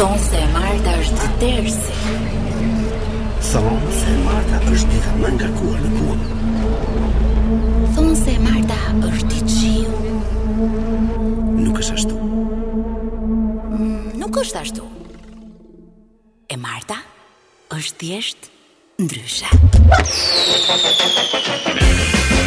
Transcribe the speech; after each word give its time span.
Thonë 0.00 0.16
se 0.28 0.38
e 0.40 0.46
Marta 0.56 0.92
është 1.04 1.18
të 1.20 1.26
tersi. 1.42 1.96
Thonë 3.50 3.90
se 3.98 4.06
e 4.12 4.22
Marta 4.24 4.60
është 4.72 4.88
tita 4.94 5.12
më 5.20 5.28
nga 5.34 5.48
në 5.50 5.50
kua. 5.58 5.76
Thonë 7.98 8.16
se 8.22 8.30
e 8.32 8.34
Marta 8.46 8.78
është 9.10 9.26
të 9.28 9.36
qiu. 9.52 9.90
Nuk 11.66 11.76
është 11.82 11.92
ashtu. 11.98 12.14
Mm, 13.68 14.08
nuk 14.24 14.34
është 14.44 14.56
ashtu. 14.64 14.84
E 16.48 16.54
Marta 16.64 16.96
është 17.76 17.94
thjesht 18.00 18.40
ndryshe. 19.04 19.48
është 19.52 22.39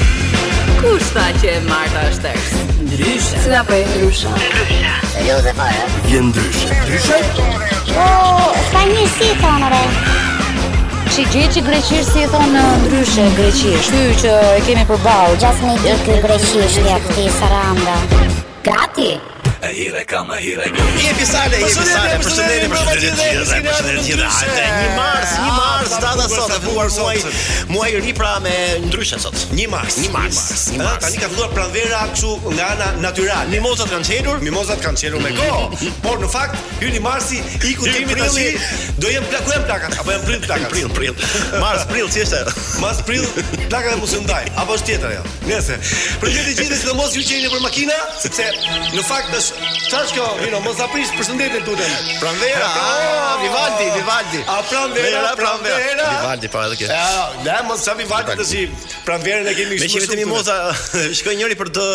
Kush 0.84 1.12
tha 1.16 1.24
që 1.42 1.48
e 1.50 1.60
Marta 1.66 2.02
është 2.10 2.24
tërës? 2.26 2.48
Ndryshe 2.84 3.38
Cila 3.46 3.62
për 3.70 3.70
po 3.70 3.76
e 3.78 3.84
ndryshe? 4.00 4.32
Ndryshe 4.34 5.12
E 5.16 5.28
jo 5.30 5.38
dhe 5.46 5.54
fa 5.60 5.68
e 5.76 5.86
Gjë 6.10 6.24
ndryshe 6.28 6.82
Ndryshe? 6.82 7.22
O, 7.96 8.08
s'ka 8.68 8.82
një 8.90 9.06
si 9.14 9.30
të 9.40 9.48
anëre 9.54 9.82
Që 11.08 11.28
gjithë 11.36 11.56
që 11.56 11.64
greqishë 11.72 12.08
si 12.12 12.26
të 12.36 12.44
në 12.58 12.64
ndryshe 12.84 13.28
greqishë 13.40 13.80
Shë 13.90 14.04
që 14.26 14.36
e 14.58 14.64
kemi 14.68 14.84
për 14.92 15.02
balë 15.08 15.40
Gjasë 15.46 15.70
me 15.72 15.78
dhe 15.86 15.96
të 16.04 16.20
greqishë 16.28 16.74
të 16.82 16.94
e 16.98 17.04
këti 17.08 17.30
saranda 17.40 17.98
Gati? 18.12 18.52
Gati? 18.70 19.14
hire 19.74 20.02
ka 20.06 20.20
më 20.28 20.38
hire 20.42 20.66
je 21.02 21.12
pisale 21.18 21.58
je 21.62 21.66
pisale 21.74 22.18
për 22.22 22.34
të 22.34 22.48
ndërtuar 22.48 22.88
për 22.90 23.00
të 23.02 23.14
ndërtuar 23.14 23.96
një 24.06 24.30
hartë 24.36 24.66
një 24.70 24.90
mars 25.00 25.32
një 25.34 25.50
ah, 25.50 25.60
mars 25.60 25.96
data 26.04 26.28
sot 26.32 26.54
e 26.54 26.60
vuar 26.66 26.92
muaj 27.00 27.24
muaj 27.74 27.90
i 27.98 28.02
ri 28.06 28.14
pra 28.18 28.34
me 28.46 28.54
ndryshe 28.86 29.18
sot 29.24 29.38
1 29.58 29.66
mars 29.74 29.98
1 30.04 30.14
mars 30.14 30.42
1 30.76 30.82
mars. 30.82 30.90
Ah, 30.90 31.00
tani 31.08 31.22
ka 31.24 31.30
filluar 31.34 31.50
pranvera 31.56 32.04
kështu 32.14 32.34
nga 32.54 32.68
ana 32.76 32.90
natyrale 33.06 33.50
mimozat 33.56 33.90
kanë 33.96 34.10
çelur 34.12 34.44
mimozat 34.46 34.84
kanë 34.86 35.02
çelur 35.04 35.26
me 35.26 35.34
kohë 35.40 35.82
por 36.06 36.22
në 36.24 36.30
fakt 36.36 36.70
hyri 36.84 37.02
marsi 37.08 37.42
i 37.42 37.74
ku 37.80 37.90
ti 37.90 38.06
më 38.08 38.20
tash 38.22 38.70
do 39.02 39.12
jem 39.16 39.26
plakuem 39.34 39.66
plakat 39.68 39.98
apo 39.98 40.14
jem 40.14 40.28
prill 40.30 40.46
plakat 40.46 40.74
prill 40.76 40.94
prill 41.00 41.28
mars 41.66 41.88
prill 41.92 42.12
si 42.18 42.22
është 42.28 42.44
mars 42.86 43.02
prill 43.10 43.26
plakat 43.40 43.96
do 43.96 43.98
mos 43.98 44.06
mosu 44.14 44.22
ndaj 44.28 44.52
apo 44.64 44.78
është 44.78 44.94
tjetër 44.94 45.18
ajo 45.18 45.36
nëse 45.50 45.80
për 46.22 46.34
gjithë 46.38 46.56
ditën 46.62 46.86
do 46.88 46.98
mos 47.02 47.18
ju 47.18 47.26
çeni 47.32 47.52
për 47.56 47.66
makina 47.68 48.00
sepse 48.22 48.50
në 48.94 49.10
fakt 49.10 49.34
është 49.40 49.63
Çashko, 49.92 50.24
hino, 50.42 50.60
mos 50.66 50.80
aprish 50.84 51.12
përshëndetin 51.18 51.64
tutem. 51.68 51.92
Pranvera, 52.20 52.68
ah, 52.84 53.38
Vivaldi, 53.44 53.86
Vivaldi. 53.96 54.40
A 54.48 54.62
pranvera, 54.64 55.34
pranvera. 55.38 56.08
Vivaldi 56.20 56.48
para 56.48 56.68
edhe 56.68 56.78
kë. 56.82 56.90
Ja, 56.92 57.32
ne 57.46 57.58
mos 57.70 57.84
sa 57.86 57.94
Vivaldi 57.98 58.36
të 58.40 58.46
si 58.48 58.64
pranverën 59.08 59.48
e 59.48 59.54
kemi 59.58 59.78
shumë. 59.80 60.00
Me 60.00 60.08
vetëm 60.08 60.32
Moza 60.34 60.56
shkoj 61.20 61.36
njëri 61.40 61.58
për 61.60 61.72
të 61.78 61.86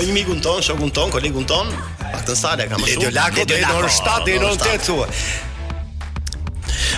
Një 0.00 0.12
migun 0.16 0.38
ton, 0.44 0.60
shokun 0.64 0.90
ton, 0.96 1.10
kolegun 1.12 1.44
ton. 1.48 1.66
A 2.00 2.02
këtë 2.22 2.36
sale 2.38 2.66
kam 2.70 2.80
shumë. 2.80 2.92
Edhe 2.96 3.08
lako 3.16 3.40
do 3.42 3.46
të 3.54 3.58
orë 3.80 3.92
7 4.00 4.22
deri 4.28 4.38
në 4.40 4.46
8 4.56 4.58
thua. 4.86 5.06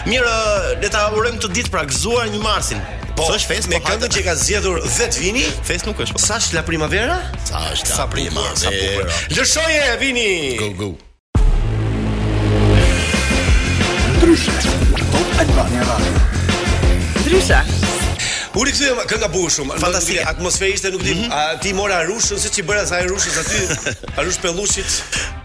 Mirë, 0.04 0.34
le 0.82 0.88
ta 0.92 1.00
urojmë 1.14 1.40
të 1.42 1.48
ditë 1.56 1.70
pra 1.74 1.82
gëzuar 1.88 2.24
1 2.28 2.30
Marsin. 2.44 2.80
Po, 3.14 3.22
është 3.30 3.48
fest 3.54 3.66
me 3.70 3.76
po 3.80 3.84
këngën 3.88 4.10
që 4.10 4.20
ka 4.26 4.34
zgjedhur 4.40 4.76
10 4.84 5.20
vini, 5.22 5.44
fest 5.68 5.84
nuk 5.86 5.98
është 6.02 6.12
po. 6.18 6.22
Sa 6.22 6.34
është 6.42 6.54
la 6.58 6.64
primavera? 6.66 7.16
Sa 7.46 7.58
është 7.72 7.90
la 7.98 8.04
primavera? 8.10 8.56
Sa 8.58 8.68
bukur. 8.74 9.04
Lëshoje 9.38 9.84
vini. 10.02 10.32
Go 10.60 10.68
go. 10.82 10.90
ndryshe 14.24 14.52
Top 15.12 15.40
Albania 15.42 15.82
Radio 15.90 16.12
Ndryshe 17.24 17.58
Uri 18.56 18.72
këtë 18.72 18.88
kënga 19.10 19.28
bukur 19.34 19.52
shumë 19.52 19.76
Fantastika 19.82 20.24
Atmosfej 20.32 20.70
ishte 20.78 20.92
nuk 20.94 21.04
tim 21.04 21.18
mhm. 21.26 21.34
A 21.40 21.58
ti 21.60 21.74
mora 21.76 21.98
arushën 22.04 22.40
Se 22.40 22.52
që 22.54 22.62
i 22.62 22.64
bërë 22.70 22.84
asaj 22.86 23.04
rushës 23.10 23.36
aty 23.42 23.60
ty 23.68 23.92
arush 24.22 24.40
pëllushit 24.46 24.96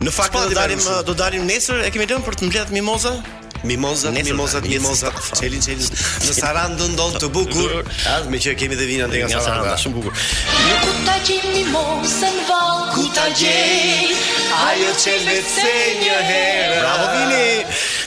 Në 0.06 0.14
fakt 0.16 0.38
do 0.40 0.56
darim 0.56 0.80
Do 1.10 1.18
dalim 1.24 1.44
nesër 1.50 1.84
E 1.90 1.92
kemi 1.92 2.08
lënë 2.08 2.24
për 2.30 2.40
të 2.40 2.52
mbledh 2.52 2.74
mimoza 2.80 3.14
Mimoza, 3.60 4.08
Nesur, 4.16 4.30
mimoza, 4.30 4.60
da, 4.64 4.70
mimoza, 4.72 5.10
çelin 5.36 5.60
çelin. 5.60 5.90
Në 6.24 6.36
Sarandë 6.38 6.86
ndon 6.94 7.18
të 7.20 7.28
bukur. 7.36 7.74
Ah, 8.08 8.22
me 8.32 8.40
që 8.40 8.54
kemi 8.56 8.78
të 8.80 8.86
vinë 8.88 9.10
ndër 9.12 9.26
nga 9.34 9.42
Sarandë, 9.50 9.74
shumë 9.84 9.96
bukur. 9.98 10.16
Në 10.70 10.78
kuta 10.86 11.18
gjen 11.28 11.44
mimoza 11.58 12.30
në 12.38 12.46
vall, 12.48 12.88
kuta 12.96 13.26
gjen. 13.36 14.16
Ajo 14.70 14.96
çelë 15.04 15.36
të 15.44 15.56
senjë 15.58 16.20
herë. 16.32 16.84
Bravo 16.86 17.10
vini. 17.18 17.44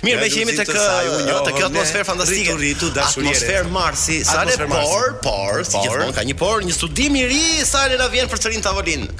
Mirë, 0.02 0.18
më 0.18 0.28
jemi 0.34 0.54
tek 0.58 0.70
eh, 0.74 1.32
tek 1.46 1.58
atmosferë 1.68 2.06
fantastike. 2.08 2.54
Ritu, 2.58 2.88
ritu, 2.90 3.00
atmosferë 3.00 3.68
Marsi, 3.70 4.16
sa 4.26 4.42
ne 4.48 4.56
por, 4.58 5.12
por, 5.22 5.60
si 5.66 5.76
gjithmonë 5.78 6.16
ka 6.16 6.24
një 6.26 6.34
por, 6.40 6.64
një 6.66 6.72
studim 6.74 7.14
i 7.20 7.22
ri 7.30 7.42
sa 7.66 7.84
ne 7.90 7.98
na 8.00 8.08
vjen 8.10 8.26
përsërin 8.32 8.64
tavolinë. 8.66 9.12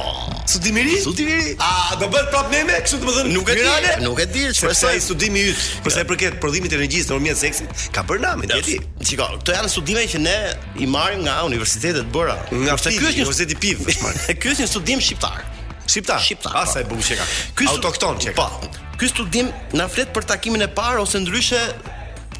Oh, 0.00 0.22
studim 0.48 0.78
i 0.80 0.84
ri? 0.86 0.94
Studim 1.04 1.28
i 1.28 1.34
ri? 1.42 1.52
A 1.60 1.98
do 2.00 2.08
bëhet 2.12 2.30
prapë 2.32 2.62
me 2.70 2.78
kështu 2.86 3.02
të 3.04 3.16
them? 3.18 3.28
Nuk 3.36 3.52
e 3.52 3.58
di, 3.58 3.90
nuk 4.06 4.22
e 4.24 4.24
di, 4.32 4.46
çfarë 4.56 4.72
është 4.72 4.94
studimi 5.04 5.42
i 5.44 5.50
yt? 5.50 5.66
Për 5.84 5.92
sa 5.98 6.06
i 6.06 6.08
përket 6.14 6.38
prodhimit 6.40 6.72
të 6.72 6.80
energjisë 6.80 7.12
në 7.12 7.20
mjet 7.26 7.40
seksit, 7.44 7.84
ka 7.96 8.06
bërë 8.08 8.24
namë 8.24 8.62
ti. 8.64 8.78
Çiko, 9.04 9.28
këto 9.42 9.58
janë 9.58 9.72
studime 9.76 10.06
që 10.08 10.22
ne 10.24 10.38
i 10.80 10.88
marrim 10.88 11.26
nga 11.28 11.36
universitetet 11.50 12.08
bëra. 12.16 12.38
Nga 12.64 12.78
këtë 12.80 12.94
është 12.94 13.10
një 13.10 13.26
universitet 13.26 13.52
i 13.58 13.60
pivë. 13.60 13.98
Ky 14.40 14.54
është 14.54 14.64
një 14.64 14.72
studim 14.72 15.04
shqiptar. 15.04 15.44
Shqiptar. 15.84 16.24
Shqiptar. 16.24 16.76
e 16.80 16.86
bukur 16.88 17.16
ka. 17.20 17.26
Ky 17.60 17.68
autokton 17.74 18.18
çeka. 18.24 18.40
Po. 18.48 18.72
Ky 18.98 19.08
studim 19.10 19.48
na 19.74 19.86
flet 19.90 20.10
për 20.14 20.26
takimin 20.28 20.62
e 20.64 20.68
parë 20.70 21.02
ose 21.02 21.18
ndryshe 21.18 21.58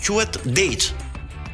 quhet 0.04 0.38
date. 0.46 0.92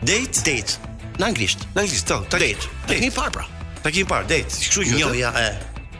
Date, 0.04 0.42
date. 0.44 0.76
Në 1.20 1.28
anglisht. 1.30 1.64
Në 1.76 1.86
anglisht, 1.86 2.06
to, 2.10 2.20
date. 2.34 2.68
Takimi 2.88 3.08
i 3.08 3.14
parë 3.14 3.32
pra. 3.38 3.46
Takimi 3.84 4.04
i 4.06 4.10
parë, 4.10 4.28
date. 4.28 4.60
Kështu 4.60 4.84
që. 4.90 4.98
Jo, 5.00 5.10
ja, 5.16 5.30
e. 5.40 5.52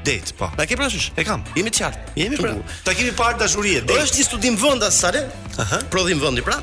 Date, 0.05 0.34
po. 0.37 0.49
Na 0.56 0.65
ke 0.69 0.77
prashësh? 0.81 1.11
E 1.21 1.25
kam. 1.28 1.43
Jemi 1.56 1.72
të 1.72 1.83
qartë. 1.84 2.15
Jemi 2.21 2.38
pra. 2.41 2.53
parë 3.22 3.41
dashurie, 3.43 3.81
date. 3.84 4.03
Është 4.05 4.21
një 4.21 4.28
studim 4.31 4.61
vendas, 4.61 5.00
sare. 5.00 5.25
Aha. 5.65 5.81
Prodhim 5.93 6.21
vendi 6.25 6.44
pra. 6.47 6.61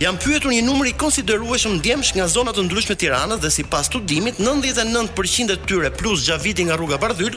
Jam 0.00 0.16
pyetur 0.16 0.48
një 0.48 0.62
numër 0.64 0.94
i 0.94 0.96
konsiderueshëm 0.96 1.74
ndjemsh 1.76 2.14
nga 2.16 2.24
zona 2.34 2.54
të 2.56 2.62
ndryshme 2.64 2.94
të 2.96 3.02
Tiranës 3.02 3.40
dhe 3.42 3.50
sipas 3.52 3.90
studimit 3.90 4.38
99% 4.40 5.50
e 5.52 5.56
tyre 5.68 5.90
plus 5.92 6.22
xhaviti 6.24 6.64
nga 6.64 6.78
rruga 6.80 6.96
Bardhyl 7.02 7.36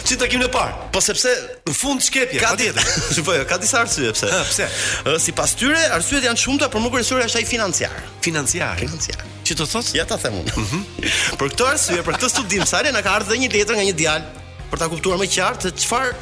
që 0.08 0.16
të 0.20 0.28
kim 0.30 0.40
në 0.42 0.48
parë. 0.52 0.74
Po 0.92 1.00
sepse, 1.04 1.32
në 1.68 1.74
fund 1.76 2.00
shkepje. 2.04 2.40
Ka 2.40 2.54
ditë, 2.56 2.80
që 3.16 3.22
po, 3.26 3.34
jo, 3.36 3.44
ka 3.48 3.56
disa 3.60 3.82
arsye, 3.84 4.10
pse? 4.12 4.30
Ha, 4.32 4.40
pëse. 4.48 5.18
Si 5.24 5.36
pas 5.36 5.52
tyre, 5.56 5.80
arsyet 5.96 6.24
janë 6.28 6.42
shumëta, 6.46 6.68
por 6.72 6.80
më 6.84 6.92
kërësore 6.96 7.28
është 7.28 7.42
ai 7.42 7.46
financiarë. 7.50 8.04
Financiarë? 8.24 8.80
Financiarë. 8.84 9.28
Që 9.48 9.56
të 9.60 9.68
thosë? 9.72 9.96
Ja, 10.00 10.08
ta 10.08 10.20
the 10.20 10.32
mundë. 10.36 10.56
Mhm. 10.56 10.84
për 11.40 11.52
këto 11.54 11.68
arsye, 11.72 12.00
për 12.04 12.16
këto 12.20 12.32
studimë, 12.38 12.68
sare, 12.68 12.92
në 12.92 13.04
ka 13.08 13.18
ardhë 13.20 13.32
dhe 13.34 13.40
një 13.44 13.52
letër 13.58 13.76
nga 13.80 13.86
një 13.90 13.96
djalë, 14.00 14.44
për 14.72 14.84
ta 14.84 14.92
kuptuar 14.92 15.20
më 15.20 15.32
qartë 15.32 15.68
se 15.72 15.76
çfarë 15.84 16.12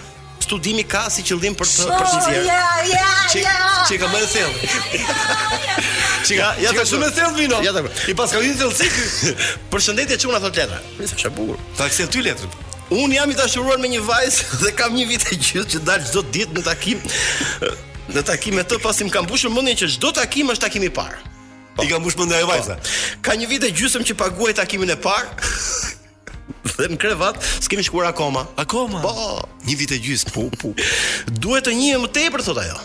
studimi 0.50 0.82
ka 0.88 1.04
si 1.14 1.22
qëllim 1.26 1.54
për 1.58 1.68
të 1.70 1.84
për 1.94 2.06
të 2.10 2.22
tjerë. 2.26 3.02
Çi 3.30 3.42
çi 3.88 3.98
ka 4.02 4.08
më 4.10 4.20
të 4.22 4.30
thellë. 4.32 4.70
Çi 6.26 6.38
ka 6.40 6.48
ja 6.62 6.72
të 6.74 6.86
shumë 6.90 7.10
të 7.10 7.18
thellë 7.20 7.38
vino. 7.38 7.60
Ja 7.62 7.72
të. 7.76 7.84
I 8.10 8.16
pas 8.18 8.34
ka 8.34 8.40
të 8.42 8.50
thellë. 8.58 8.88
Përshëndetje 9.70 10.18
çu 10.24 10.32
na 10.34 10.40
thot 10.42 10.58
letra. 10.58 10.80
Nisë 10.98 11.18
është 11.20 11.30
bukur. 11.38 11.60
Ta 11.78 11.86
kthej 11.92 12.10
ty 12.10 12.24
letrën. 12.26 12.50
Un 12.96 13.14
jam 13.14 13.30
i 13.30 13.36
dashuruar 13.38 13.78
me 13.78 13.92
një 13.92 14.02
vajzë 14.10 14.50
dhe 14.64 14.74
kam 14.80 14.98
një 14.98 15.06
vit 15.12 15.28
e 15.30 15.38
gjithë 15.38 15.68
që 15.76 15.84
dal 15.86 16.02
çdo 16.10 16.24
ditë 16.34 16.58
në 16.58 16.66
takim 16.66 17.06
në 18.10 18.26
takim 18.32 18.58
me 18.58 18.66
të 18.66 18.80
pasi 18.82 19.06
më 19.06 19.14
ka 19.14 19.22
mbushur 19.26 19.54
mendjen 19.54 19.78
që 19.84 19.92
çdo 19.94 20.10
takim 20.18 20.50
është 20.50 20.66
takimi 20.66 20.90
i 20.90 20.94
parë. 20.98 21.22
I 21.84 21.86
ka 21.86 22.02
mbushur 22.02 22.24
mendja 22.26 22.42
e 22.42 22.50
vajza. 22.50 22.80
Po. 22.80 23.22
Ka 23.28 23.38
një 23.38 23.46
vit 23.54 23.70
e 23.70 23.70
gjysmë 23.78 24.08
që 24.10 24.18
paguaj 24.24 24.58
takimin 24.58 24.90
e 24.96 24.98
parë, 24.98 25.30
dhe 26.78 26.86
në 26.94 26.98
krevat, 27.00 27.38
s'kemi 27.64 27.82
shkuar 27.86 28.06
akoma. 28.10 28.42
Akoma. 28.60 28.98
Po, 29.02 29.10
një 29.66 29.74
vit 29.80 29.90
e 29.94 29.96
gjys, 30.02 30.22
pu 30.30 30.42
pu. 30.58 30.68
Duhet 31.40 31.64
të 31.68 31.72
njihem 31.76 32.00
më 32.06 32.10
tepër 32.16 32.40
thot 32.46 32.58
ajo. 32.64 32.78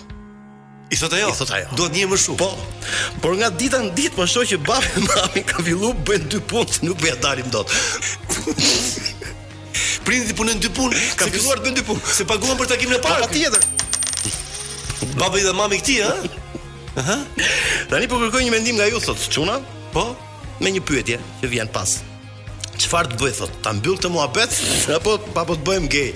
I 0.94 0.96
thot 1.00 1.14
ajo. 1.18 1.30
I 1.32 1.34
thot 1.40 1.52
ajo. 1.58 1.68
Duhet 1.80 1.92
njihem 1.96 2.12
më 2.14 2.18
shumë. 2.26 2.40
Po. 2.40 2.50
Por 3.24 3.32
nga 3.40 3.50
dita 3.54 3.78
në 3.84 3.90
ditë 3.98 4.16
po 4.18 4.24
shoh 4.30 4.46
që 4.54 4.58
babai 4.66 4.92
e 4.92 4.94
mami 5.10 5.42
ka 5.50 5.56
filluar 5.66 5.96
bën 6.08 6.24
dy 6.32 6.40
punë, 6.50 6.74
nuk 6.88 6.98
bëja 7.02 7.18
dalim 7.26 7.50
dot. 7.54 7.68
Prindi 10.06 10.34
punën 10.38 10.60
dy 10.62 10.70
punë, 10.76 10.96
ka 11.20 11.26
filluar 11.32 11.58
të 11.60 11.64
bën 11.68 11.76
dy 11.80 11.84
punë. 11.86 12.02
Se 12.20 12.24
paguam 12.30 12.58
për 12.62 12.68
takimin 12.76 12.98
e 13.00 13.02
po, 13.04 13.08
parë. 13.10 13.34
tjetër. 13.34 13.62
Babi 15.20 15.44
dhe 15.46 15.54
mami 15.56 15.78
këti, 15.82 15.96
ha? 16.06 16.14
Aha. 17.02 17.16
Tani 17.92 18.06
po 18.08 18.16
kërkoj 18.22 18.42
një 18.46 18.52
mendim 18.54 18.76
nga 18.78 18.86
ju 18.88 18.98
sot, 19.04 19.20
çuna? 19.34 19.56
Po, 19.92 20.04
me 20.64 20.70
një 20.72 20.80
pyetje 20.88 21.18
që 21.42 21.48
vjen 21.52 21.68
pas. 21.74 21.90
Çfarë 22.82 23.14
të 23.14 23.18
bëj 23.22 23.34
thot? 23.40 23.54
Ta 23.64 23.72
mbyll 23.78 24.00
të 24.02 24.10
muhabet 24.12 24.56
apo 24.96 25.16
pa 25.36 25.44
po 25.48 25.56
të 25.56 25.64
bëjmë 25.70 25.90
gay? 25.94 26.10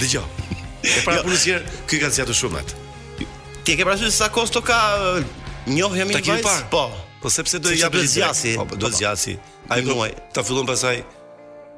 Dëgjoj. 0.00 0.24
E 0.80 1.02
para 1.04 1.18
jo, 1.20 1.24
punësier, 1.26 1.64
ky 1.90 1.98
ka 2.00 2.10
zgjatur 2.12 2.36
shumë 2.40 2.60
atë. 2.62 2.84
Ti 3.66 3.74
e 3.74 3.78
ke 3.78 3.84
parasysh 3.84 4.14
sa 4.16 4.30
kosto 4.32 4.62
ka 4.64 4.76
njohja 5.68 6.06
mi 6.08 6.16
vajs? 6.16 6.28
vajzë? 6.28 6.68
Po. 6.72 6.86
Po 7.20 7.28
sepse 7.32 7.60
do 7.60 7.72
jap 7.76 7.96
zgjasi. 8.00 8.54
Po, 8.56 8.64
po 8.68 8.76
do 8.80 8.88
po. 8.88 8.96
zgjasi. 8.96 9.34
Ai 9.70 9.82
muaj, 9.86 10.14
ta 10.34 10.40
fillon 10.44 10.64
pasaj 10.68 11.02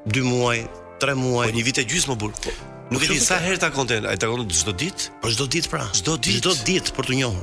2 0.07 0.23
muaj, 0.27 0.63
3 1.03 1.19
muaj, 1.19 1.51
po, 1.51 1.57
një 1.59 1.65
vit 1.67 1.81
e 1.83 1.87
gjysmë 1.87 2.15
më 2.15 2.21
Po, 2.21 2.55
nuk 2.95 3.03
e 3.05 3.11
di 3.11 3.19
sa 3.23 3.39
herë 3.43 3.59
ta 3.63 3.69
konten, 3.75 4.07
ai 4.09 4.17
takon 4.19 4.47
çdo 4.51 4.73
ditë? 4.75 5.19
Po 5.23 5.31
çdo 5.31 5.47
ditë 5.51 5.69
pra. 5.71 5.87
Çdo 5.95 6.17
ditë. 6.19 6.41
Çdo 6.41 6.55
ditë 6.67 6.95
për 6.97 7.11
të 7.11 7.19
njohur. 7.23 7.43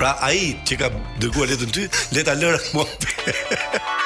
Pra 0.00 0.16
ai 0.26 0.54
që 0.66 0.80
ka 0.82 0.88
dëguar 1.22 1.52
letën 1.52 1.70
ty, 1.76 1.84
leta 2.16 2.34
lër 2.40 2.56
mohabet. 2.74 4.02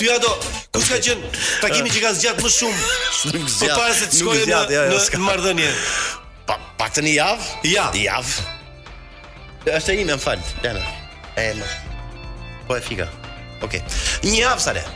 Ty 0.00 0.08
ato, 0.16 0.30
kush 0.72 0.86
ka 0.88 0.96
qen 1.04 1.20
takimi 1.60 1.90
që 1.92 2.00
ka 2.00 2.14
zgjat 2.16 2.38
më 2.40 2.48
shumë? 2.54 2.84
Po 3.60 3.66
para 3.76 3.90
se 3.92 4.06
të 4.08 4.16
shkojë 4.22 4.46
ja, 4.48 4.62
ja, 4.72 4.84
në 4.88 4.94
në 4.96 5.18
marrëdhënie. 5.26 5.66
Pa 6.48 6.56
pa 6.80 6.86
një 7.04 7.12
javë? 7.12 7.48
Ja. 7.68 7.84
Javë. 7.92 8.46
Ja. 9.66 9.76
Është 9.76 9.92
ai 9.92 10.06
më 10.08 10.16
fal. 10.22 10.40
Ja. 10.64 10.72
Ai 11.36 11.50
Po 12.64 12.78
e 12.78 12.80
fika. 12.80 13.10
Okej. 13.60 13.82
Okay. 13.84 14.00
Një 14.30 14.40
javë 14.40 14.64
sa 14.64 14.74
le. 14.78 14.86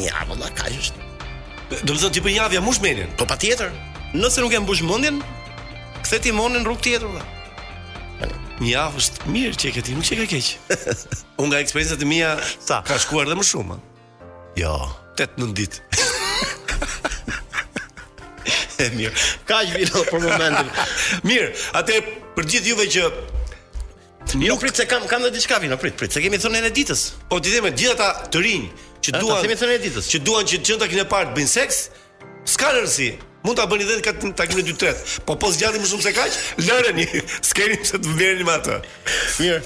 Një 0.00 0.10
javë 0.10 0.32
më 0.34 0.36
ka 0.58 0.66
qejsh. 0.66 0.90
Do 1.84 1.94
të 1.94 1.98
thotë 2.02 2.12
ti 2.18 2.24
po 2.26 2.34
një 2.34 2.40
javë 2.42 2.64
mush 2.66 2.82
menin. 2.82 3.14
Po 3.14 3.30
patjetër. 3.30 3.70
Nëse 4.18 4.42
nuk 4.42 4.50
e 4.58 4.64
mbush 4.66 4.82
mendjen, 4.82 5.22
kthe 6.02 6.18
ti 6.26 6.34
në 6.34 6.66
rrugë 6.66 6.82
tjetër. 6.82 7.08
Dhe. 8.18 8.32
Një 8.64 8.70
javë 8.74 8.98
është 8.98 9.30
mirë 9.30 9.62
që 9.62 9.70
e 9.70 9.76
këti, 9.78 9.94
nuk 9.94 10.04
që 10.06 10.14
e 10.14 10.18
ka 10.20 10.26
keqë 10.30 10.92
Unë 11.42 11.48
nga 11.50 11.62
eksperiencët 11.64 12.02
e 12.06 12.06
mija 12.06 12.34
Ka 12.86 12.98
shkuar 13.02 13.26
dhe 13.26 13.34
më 13.34 13.42
shumë 13.42 13.74
Jo. 14.56 14.74
8 15.18 15.38
në 15.40 15.48
ditë. 15.58 15.82
e 18.82 18.88
mirë. 18.94 19.22
Ka 19.48 19.60
që 19.66 19.78
vino 19.80 20.02
për 20.10 20.22
momentin. 20.24 20.72
Mirë, 21.26 21.48
atë 21.78 21.98
për 22.36 22.50
gjithë 22.52 22.74
juve 22.74 22.90
që 22.96 23.06
Nuk... 24.34 24.42
Jo, 24.48 24.54
prit 24.58 24.74
se 24.74 24.86
kam 24.88 25.04
kam 25.06 25.20
edhe 25.22 25.36
diçka 25.36 25.58
vino, 25.62 25.76
prit, 25.78 25.92
prit, 26.00 26.10
se 26.10 26.18
kemi 26.24 26.38
thënë 26.40 26.62
në 26.64 26.70
ditës. 26.74 27.02
Po 27.30 27.36
ti 27.44 27.52
them 27.52 27.68
gjithë 27.68 27.92
ata 27.92 28.06
të 28.32 28.40
rinj 28.42 28.64
që 29.04 29.12
duan, 29.20 29.36
ta 29.36 29.44
kemi 29.44 29.56
thënë 29.60 29.74
në 29.76 29.82
ditës, 29.84 30.08
që 30.10 30.20
duan 30.26 30.48
që 30.48 30.58
gjënta 30.64 30.88
kinë 30.90 31.04
parë 31.12 31.34
bëjnë 31.36 31.52
seks, 31.52 31.78
s'ka 32.54 32.70
rëndësi. 32.74 33.10
Mund 33.44 33.60
ta 33.60 33.68
bëni 33.70 33.84
vetë 33.86 34.02
katin 34.08 34.32
takimin 34.34 34.72
e 34.72 34.76
2-3. 34.80 35.18
Po 35.28 35.36
po 35.38 35.52
zgjatim 35.54 35.84
më 35.84 35.90
shumë 35.92 36.06
se 36.08 36.14
kaq, 36.16 36.38
lëreni, 36.66 37.06
s'keni 37.50 37.78
pse 37.84 38.00
të 38.00 38.16
vjerni 38.18 38.48
me 38.48 38.56
atë. 38.56 38.80
Mirë. 39.36 39.62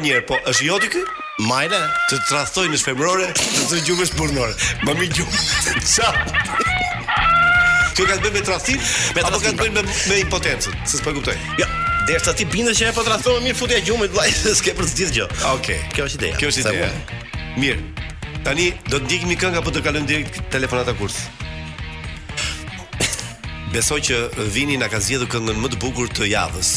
njerë 0.02 0.22
Po 0.30 0.38
është 0.52 0.66
joti 0.70 0.92
kë? 0.94 1.02
Majle 1.50 1.80
Të 2.12 2.20
të 2.22 2.36
rathoj 2.38 2.68
në 2.70 2.84
shfemrore 2.84 3.32
Të 3.34 3.66
të 3.72 3.82
gjumë 3.90 4.12
burnore 4.20 4.54
Më 4.86 4.94
mi 5.02 5.10
gjumë 5.10 5.82
Qa 5.96 6.14
Kjo 7.96 8.04
ka 8.10 8.16
të 8.20 8.28
bëjmë 8.30 8.36
me 8.38 8.46
trathin 8.46 8.80
Me 9.18 9.24
Apo 9.26 9.40
ka 9.40 9.46
të 9.50 9.56
pra. 9.56 9.64
bëjmë 9.66 9.74
me, 9.74 9.84
me 10.12 10.20
impotencën 10.26 10.76
Se 10.86 11.00
s'pa 11.02 11.14
kuptoj 11.16 11.38
Ja 11.58 11.66
jo. 11.72 11.85
Derisa 12.08 12.36
ti 12.38 12.46
bindesh 12.46 12.84
që 12.84 12.92
e 12.92 12.94
po 12.94 13.02
trashëgojmë 13.02 13.48
mirë 13.48 13.58
futja 13.58 13.78
gjumit 13.82 14.12
vllaj, 14.14 14.30
s'ke 14.60 14.76
për 14.78 14.86
të 14.92 14.98
gjithë 15.00 15.14
gjë. 15.16 15.26
Okej, 15.28 15.54
okay. 15.54 15.80
kjo 15.96 16.06
është 16.10 16.20
ideja. 16.20 16.38
Kjo 16.38 16.50
është 16.52 16.64
ideja. 16.64 16.90
Sabu. 16.92 17.22
Mirë. 17.64 17.80
Tani 18.46 18.68
do 18.92 19.00
të 19.00 19.08
ndiqni 19.08 19.38
këngë 19.42 19.58
apo 19.64 19.72
do 19.74 19.80
të 19.82 19.86
kalojmë 19.88 20.10
direkt 20.12 20.38
telefonata 20.54 20.94
kurs. 21.00 21.18
Besoj 23.74 23.98
që 24.08 24.20
vini 24.54 24.78
na 24.80 24.90
ka 24.94 25.00
zgjedhur 25.04 25.32
këngën 25.34 25.58
më 25.66 25.72
të 25.74 25.80
bukur 25.82 26.12
të 26.16 26.30
javës. 26.30 26.72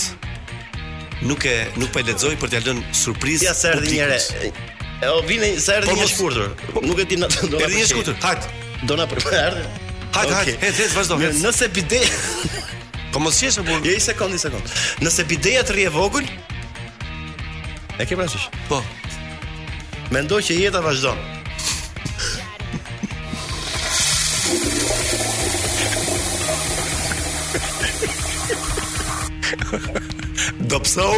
Nuk 1.29 1.45
e 1.51 1.55
nuk 1.77 1.93
po 1.93 2.01
e 2.01 2.07
lexoj 2.09 2.33
për 2.41 2.53
t'ia 2.55 2.63
lënë 2.71 2.97
surprizë. 2.97 3.45
Ja 3.51 3.55
s'erdhi 3.59 3.99
po, 3.99 4.01
një 4.01 4.09
re. 4.09 4.51
Ëh, 5.11 5.21
vini 5.29 5.53
sa 5.59 5.75
s'erdhi 5.77 5.99
një 5.99 6.09
shkurtër. 6.15 6.49
Po, 6.63 6.79
po. 6.79 6.85
Nuk 6.89 7.05
e 7.05 7.07
di 7.13 7.21
natë 7.21 7.49
do. 7.53 7.61
Erdhi 7.69 7.85
një 7.85 7.91
shkurtër. 7.93 8.19
Hajt. 8.25 8.49
Do 8.89 8.97
na 8.99 9.05
përpërdh. 9.13 9.61
Hajt, 10.17 10.31
hajt. 10.33 10.63
Hajt, 10.63 10.79
hajt, 10.81 10.93
vazhdo. 10.97 11.19
Nëse 11.45 11.67
bidej. 11.77 12.07
Po 13.13 13.21
mos 13.21 13.35
qeshë 13.41 13.63
bu. 13.65 13.73
Po- 13.73 13.87
jo, 13.87 13.97
një 13.97 14.01
sekond, 14.05 14.35
një 14.35 14.43
sekond. 14.43 14.79
Nëse 15.05 15.25
bideja 15.29 15.63
të 15.65 15.73
rrie 15.77 15.93
vogël, 15.93 16.27
e 17.99 18.07
ke 18.07 18.17
parasysh? 18.19 18.49
Po. 18.69 18.83
Mendoj 20.13 20.43
që 20.51 20.57
jeta 20.63 20.81
vazhdon. 20.85 21.25
Do 30.71 30.81
pësou? 30.85 31.13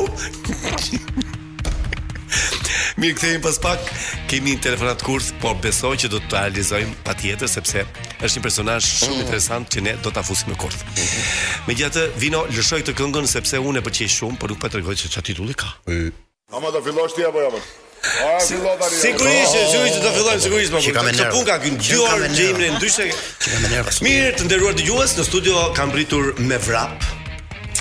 Mirë 3.01 3.17
këtë 3.17 3.29
pas 3.41 3.57
pak 3.65 3.91
Kemi 4.29 4.55
një 4.55 4.61
telefonat 4.67 5.03
kurs 5.07 5.31
Por 5.41 5.57
besoj 5.65 5.95
që 6.03 6.11
do 6.13 6.21
të 6.31 6.37
realizojmë 6.47 6.99
pa 7.07 7.15
tjetër 7.17 7.49
Sepse 7.51 7.85
është 8.21 8.33
një 8.39 8.45
personazh 8.47 8.89
shumë 9.03 9.15
mm 9.21 9.25
interesant 9.31 9.69
Që 9.73 9.85
ne 9.87 9.93
do 10.05 10.13
të 10.13 10.21
afusim 10.23 10.53
në 10.53 10.59
kurs 10.61 10.81
mm 10.81 10.95
-hmm. 10.95 11.69
Me 11.69 11.75
gjatë 11.81 12.07
vino 12.23 12.45
lëshoj 12.53 12.83
të 12.89 12.95
këngën 13.01 13.29
Sepse 13.33 13.59
unë 13.65 13.79
e 13.81 13.85
pëlqej 13.89 14.11
shumë 14.19 14.39
Por 14.43 14.51
nuk 14.53 14.59
pa 14.61 14.69
po 14.69 14.75
të 14.77 14.83
regoj 14.83 14.97
që 15.01 15.23
titulli 15.31 15.55
ka 15.63 15.71
mm 15.89 16.11
Ama 16.57 16.71
do 16.75 16.81
filloj 16.87 17.09
shtia 17.15 17.33
po 17.33 17.39
jamën 17.47 17.65
Sigurisht, 18.01 19.55
oh. 19.55 19.71
sigurisht 19.73 19.97
do 19.97 20.03
të 20.09 20.13
fillojmë 20.17 20.43
sigurisht 20.43 20.73
po, 20.73 20.79
me 20.79 21.13
këtë. 21.13 21.17
Kjo 21.17 21.25
punë 21.35 21.47
ka 21.51 21.57
qenë 21.61 21.79
dy 21.85 21.99
orë 22.05 22.29
gjimën, 22.37 22.79
ndyshe. 22.81 24.01
Mirë, 24.07 24.31
të 24.39 24.47
nderuar 24.49 24.75
dëgjues, 24.79 25.19
në 25.21 25.25
studio 25.29 25.61
kanë 25.77 25.93
britur 25.95 26.33
me 26.49 26.57
vrap, 26.65 27.05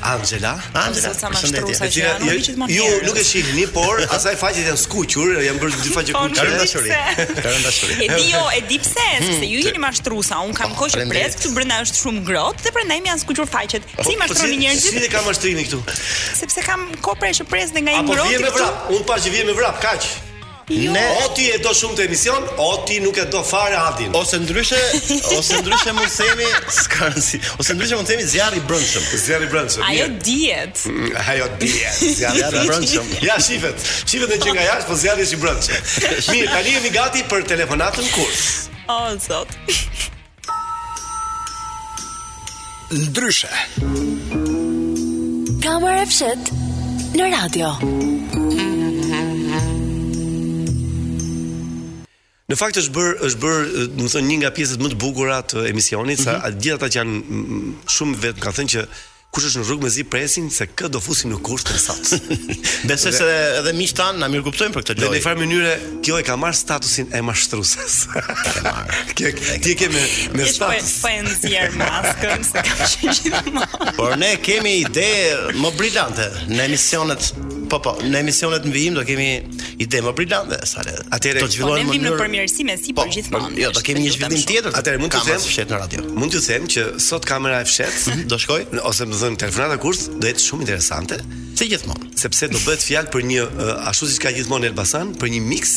Angela, 0.04 0.58
Angela, 0.74 1.12
përshëndetje. 1.12 1.76
Ju 1.92 2.04
jo, 2.32 2.54
jo, 2.56 2.86
jo, 2.90 3.00
nuk 3.06 3.18
e 3.20 3.24
shihni, 3.26 3.66
por 3.74 4.00
asaj 4.16 4.38
faqet 4.40 4.68
janë 4.70 4.80
skuqur, 4.82 5.34
janë 5.44 5.60
bërë 5.62 5.80
dy 5.84 5.92
faqe 5.94 6.16
po, 6.16 6.22
kuqe. 6.30 6.40
Ka 6.40 6.62
dashuri. 6.62 6.94
Ka 7.44 7.56
dashuri. 7.66 7.98
E 8.06 8.08
di 8.16 8.30
jo, 8.32 8.44
e 8.56 8.62
di 8.70 8.80
pse, 8.80 8.96
hmm, 8.96 9.28
sepse 9.32 9.50
ju 9.52 9.64
jeni 9.66 9.82
mashtruesa, 9.84 10.40
un 10.46 10.56
kam 10.56 10.72
po, 10.74 10.84
kohë 10.86 10.96
që 10.96 11.06
pres 11.12 11.36
këtu 11.42 11.52
brenda 11.58 11.82
është 11.84 12.02
shumë 12.04 12.24
grotë 12.32 12.66
dhe 12.70 12.74
prandaj 12.78 13.02
janë 13.12 13.24
skuqur 13.26 13.50
faqet. 13.52 13.90
Si 14.00 14.16
po, 14.16 14.16
mashtroni 14.24 14.62
njerëzit? 14.64 14.96
Si 14.96 15.04
ne 15.04 15.12
kam 15.16 15.28
mashtrimi 15.28 15.68
këtu? 15.68 15.84
Sepse 16.44 16.66
kam 16.70 16.88
kohë 17.06 17.22
pres 17.26 17.44
që 17.44 17.50
pres 17.52 17.76
nga 17.76 17.86
një 18.00 18.08
grotë. 18.08 18.26
Apo 18.26 18.32
vjen 18.34 18.46
me 18.48 18.56
vrap, 18.56 18.88
un 18.96 19.06
pa 19.12 19.20
që 19.20 19.36
vjen 19.36 19.52
me 19.52 19.60
vrap, 19.60 19.84
kaq. 19.84 20.08
Jo. 20.70 20.92
Ne 20.94 21.02
jo. 21.02 21.18
oti 21.32 21.46
e 21.52 21.58
do 21.64 21.72
shumë 21.74 21.98
të 21.98 22.04
emision, 22.06 22.44
oti 22.62 23.00
nuk 23.02 23.18
e 23.18 23.26
do 23.34 23.42
fare 23.46 23.78
Adin. 23.88 24.14
Ose 24.18 24.38
ndryshe, 24.44 24.78
ose 25.36 25.56
ndryshe 25.64 25.94
mund 25.98 26.12
të 26.14 26.28
themi 26.28 26.46
skarsi, 26.74 27.40
ose 27.62 27.74
ndryshe 27.74 27.98
mund 27.98 28.06
të 28.10 28.14
themi 28.14 28.28
zjarri 28.30 28.62
i 28.62 28.66
brëndshëm. 28.70 29.08
Zjarri 29.26 29.48
i 29.50 29.54
brëndshëm. 29.54 29.86
Ajo 29.90 30.06
diet. 30.26 30.84
Mm, 30.86 31.12
ajo 31.34 31.48
dihet. 31.64 32.04
Zjarri 32.20 32.46
i 32.46 32.70
brëndshëm. 32.70 33.12
Ja 33.26 33.40
shifet. 33.42 33.90
Shifet 34.06 34.46
që 34.46 34.54
nga 34.56 34.68
jashtë, 34.68 34.90
po 34.92 35.00
zjarri 35.02 35.26
është 35.26 35.38
i 35.38 35.42
brëndshëm. 35.44 35.92
Mirë, 36.36 36.48
tani 36.54 36.78
jemi 36.78 36.94
gati 36.94 37.26
për 37.32 37.48
telefonatën 37.50 38.14
kurs. 38.14 38.52
O, 38.86 39.00
zot. 39.26 39.58
Ndryshe. 42.94 43.50
Kamera 45.66 46.04
e 46.06 46.10
fshet 46.14 46.54
në 47.18 47.34
radio. 47.34 47.74
Në 52.50 52.58
fakt 52.58 52.80
është 52.82 52.94
bër 52.96 53.10
është 53.28 53.42
bër, 53.44 53.60
do 54.00 54.08
të 54.08 54.14
thonë 54.16 54.32
një 54.32 54.38
nga 54.42 54.50
pjesët 54.58 54.82
më 54.82 54.90
të 54.96 55.00
bukura 55.04 55.36
të 55.52 55.68
emisionit, 55.70 56.22
sa 56.24 56.34
mm 56.34 56.40
-hmm. 56.40 56.62
gjithata 56.64 56.88
që 56.94 56.98
janë 56.98 57.20
shumë 57.96 58.18
vet, 58.24 58.40
ka 58.42 58.52
thënë 58.58 58.74
që 58.74 58.88
kush 59.32 59.46
është 59.46 59.60
në 59.62 59.66
rrugë 59.68 59.86
mezi 59.86 60.04
presin 60.10 60.48
se 60.52 60.66
kë 60.66 60.88
do 60.96 61.00
fusim 61.00 61.30
në 61.30 61.38
kusht 61.46 61.70
të 61.70 61.78
sot. 61.78 62.14
Besoj 62.90 63.14
se 63.20 63.28
edhe 63.60 63.74
miqtan 63.78 64.18
na 64.20 64.26
kuptojnë 64.48 64.74
për 64.74 64.84
këtë 64.88 64.98
gjë. 64.98 65.06
Në 65.06 65.20
një 65.20 65.24
farë 65.28 65.44
mënyrë, 65.44 65.76
kjo 66.04 66.18
e 66.18 66.26
ka 66.32 66.36
marr 66.42 66.58
statusin 66.64 67.08
e 67.18 67.22
mashtruesës. 67.22 67.94
Ti 69.16 69.32
ti 69.66 69.72
ke 69.80 69.88
me 69.94 70.04
me 70.38 70.46
po 70.48 70.54
status. 70.54 71.02
po 71.06 71.08
e 71.08 71.22
nxjerr 71.26 71.74
maskën 71.82 72.42
se 72.50 72.58
Por 73.98 74.12
ne 74.22 74.32
kemi 74.46 74.74
ide 74.82 75.10
më 75.62 75.70
brillante 75.78 76.26
në 76.56 76.60
emisionet 76.68 77.24
Po 77.70 77.78
po, 77.86 77.92
në 78.02 78.24
emisionet 78.24 78.64
në 78.66 78.72
vijim 78.74 78.96
do 78.98 79.04
kemi 79.06 79.26
ide 79.84 80.00
më 80.02 80.14
brillante, 80.18 80.58
sa 80.68 80.82
le. 80.86 80.96
Atëherë 81.14 81.44
do 81.44 81.48
po, 81.48 81.52
zhvillohen 81.54 81.86
më 81.92 82.00
në 82.02 82.14
përmirësime 82.18 82.76
si 82.82 82.96
po 82.98 83.06
gjithmonë. 83.12 83.52
Jo, 83.62 83.70
do 83.76 83.84
kemi 83.86 84.02
një 84.08 84.14
zhvillim 84.16 84.42
tjetër. 84.50 84.74
Atëherë 84.80 85.02
mund 85.04 85.14
të 85.14 85.20
them 85.28 85.44
fshet 85.44 85.74
në 85.74 85.80
radio. 85.84 86.06
Mund 86.18 86.34
të 86.34 86.42
them 86.48 86.66
që 86.76 86.86
sot 87.06 87.28
kamera 87.30 87.60
e 87.62 87.68
fshet 87.70 87.98
mhm, 88.08 88.24
do 88.32 88.40
shkoj 88.42 88.62
ose 88.90 89.06
më 89.12 89.20
dhënë 89.22 89.42
telefonata 89.44 89.78
kurs 89.84 90.08
do 90.16 90.26
jetë 90.32 90.46
shumë 90.48 90.66
interesante, 90.66 91.20
se 91.60 91.68
gjithmonë, 91.70 92.10
sepse 92.24 92.50
do 92.56 92.62
bëhet 92.66 92.88
fjalë 92.90 93.14
për 93.14 93.28
një 93.34 93.44
ashtu 93.92 94.10
siç 94.16 94.24
ka 94.26 94.34
gjithmonë 94.40 94.72
Elbasan, 94.72 95.14
për 95.22 95.36
një 95.36 95.44
mix 95.46 95.76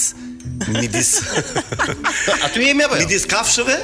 midis. 0.72 1.12
Atu 2.48 2.64
jemi 2.64 2.88
apo? 2.88 2.96
Jo? 2.96 3.04
Midis 3.04 3.28
kafshëve 3.30 3.76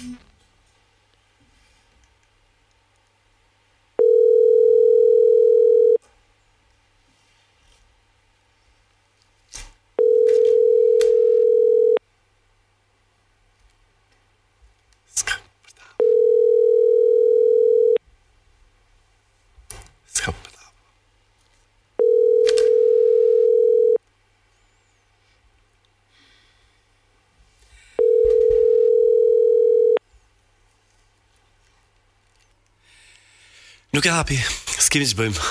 Nuk 33.91 34.05
e 34.05 34.11
hapi. 34.13 34.37
S'kemi 34.85 35.07
ç 35.09 35.15
bëjmë. 35.19 35.45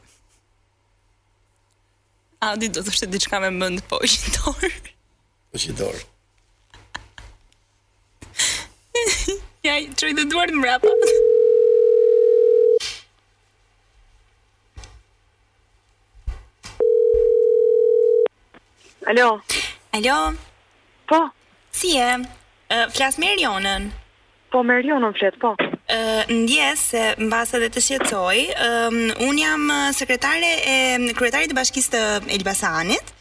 Adi 2.45 2.69
do 2.75 2.83
të 2.85 2.91
shëtë 2.99 3.13
diçka 3.15 3.39
me 3.39 3.49
mëndë 3.57 3.85
po 3.89 3.97
është 4.05 4.27
i 4.29 4.35
dorë. 4.37 4.71
Po 4.91 5.61
është 5.61 5.73
i 5.73 5.79
dorë. 5.81 6.03
Ja, 9.65 9.79
i 9.81 9.87
të 9.89 10.11
shëtë 10.11 10.27
duar 10.29 10.51
në 10.53 10.59
Alo. 19.05 19.41
Alo. 19.93 20.33
Po. 21.07 21.19
Si 21.71 21.95
e? 21.97 22.19
e 22.67 22.87
flas 22.89 23.15
me 23.21 23.27
Rionën. 23.37 23.83
Po 24.51 24.63
me 24.65 24.81
Rionën 24.81 25.13
flet, 25.19 25.37
po. 25.43 25.51
Ë 25.93 26.25
ndjes 26.33 26.81
se 26.93 27.03
mbas 27.21 27.53
edhe 27.53 27.67
të 27.75 27.83
shqetësoj, 27.85 28.39
um, 28.69 28.97
un 29.27 29.37
jam 29.43 29.67
sekretare 29.93 30.49
e 30.71 30.75
kryetarit 31.19 31.53
të 31.53 31.57
bashkisë 31.59 31.91
të 31.93 32.01
Elbasanit. 32.39 33.13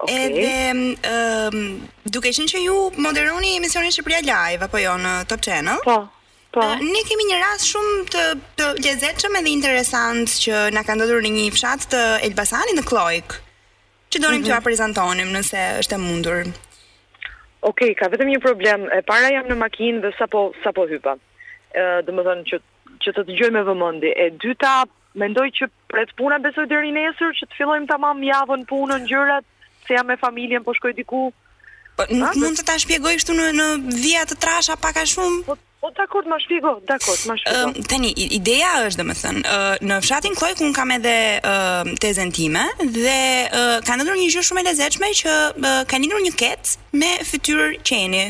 Okay. 0.00 0.30
Edhe 0.30 0.70
um, 1.10 1.58
duke 2.06 2.30
qenë 2.30 2.52
që 2.54 2.62
ju 2.68 2.76
moderoni 3.06 3.56
emisionin 3.58 3.90
Shqipëria 3.92 4.22
Live 4.30 4.62
apo 4.70 4.78
jo 4.84 4.94
në 5.02 5.16
Top 5.28 5.42
Channel? 5.44 5.82
Po. 5.90 6.04
Po. 6.54 6.62
Ne 6.86 7.02
kemi 7.06 7.26
një 7.32 7.42
rast 7.42 7.66
shumë 7.74 7.98
të 8.14 8.24
të 8.58 8.70
lezetshëm 8.86 9.40
edhe 9.42 9.54
interesant 9.58 10.38
që 10.46 10.68
na 10.76 10.86
ka 10.86 10.94
ndodhur 10.94 11.26
në 11.26 11.34
një 11.40 11.50
fshat 11.58 11.90
të 11.92 12.06
Elbasanit 12.30 12.78
në 12.80 12.86
Kloik 12.90 13.40
që 14.14 14.20
donim 14.22 14.40
mm 14.42 14.46
-hmm. 14.50 14.60
të 14.60 14.64
prezantonim 14.66 15.30
nëse 15.36 15.60
është 15.80 15.94
e 15.94 16.00
mundur. 16.04 16.38
Okej, 16.42 17.66
okay, 17.70 17.90
ka 17.98 18.10
vetëm 18.12 18.30
një 18.32 18.40
problem. 18.48 18.80
E 18.96 19.02
para 19.10 19.28
jam 19.36 19.46
në 19.50 19.56
makinë 19.64 20.00
dhe 20.04 20.10
sapo 20.18 20.40
sapo 20.64 20.86
hypa. 20.90 21.14
Ë, 21.76 21.84
domethënë 22.08 22.44
që 22.50 22.56
që 23.04 23.10
të 23.16 23.22
dëgjoj 23.28 23.50
me 23.54 23.62
vëmendje. 23.68 24.10
E 24.24 24.26
dyta, 24.44 24.72
mendoj 25.22 25.46
që 25.58 25.68
pret 25.92 26.10
puna 26.18 26.38
besoj 26.46 26.66
deri 26.72 26.90
nesër 26.98 27.30
që 27.40 27.44
të 27.50 27.56
fillojmë 27.60 27.90
tamam 27.92 28.18
javën 28.34 28.66
punën 28.70 29.06
gjërat, 29.12 29.44
se 29.86 29.94
jam 29.96 30.06
me 30.10 30.16
familjen 30.26 30.64
po 30.64 30.72
shkoj 30.74 30.92
diku. 31.00 31.22
Po 32.08 32.14
nuk 32.16 32.34
mund 32.40 32.56
të 32.60 32.64
ta 32.68 32.76
shpjegoj 32.80 33.12
kështu 33.20 33.34
në 33.36 33.48
në 33.56 33.64
vija 34.00 34.22
të 34.30 34.36
trasha 34.40 34.76
pak 34.80 34.96
a 35.02 35.04
shumë. 35.10 35.42
Po 35.48 35.56
po 35.80 35.88
dakord, 35.96 36.26
ma 36.28 36.36
shpjegoj, 36.42 36.74
dakord, 36.88 37.20
ma 37.28 37.34
shpjegoj. 37.40 37.82
Tani 37.88 38.10
ideja 38.38 38.70
është 38.86 39.00
domethën, 39.00 39.38
në 39.88 39.98
fshatin 40.04 40.34
Kloj 40.36 40.54
ku 40.58 40.66
un 40.68 40.74
kam 40.76 40.92
edhe 40.96 41.14
tezën 42.04 42.32
time 42.36 42.64
dhe 42.96 43.18
ka 43.88 43.96
ndodhur 43.98 44.20
një 44.20 44.30
gjë 44.36 44.46
shumë 44.48 44.64
e 44.64 44.68
lezetshme 44.70 45.12
që 45.22 45.36
ka 45.90 46.00
lindur 46.00 46.24
një 46.24 46.32
ketë 46.44 46.98
me 47.02 47.10
fytyrë 47.32 47.68
qeni 47.88 48.26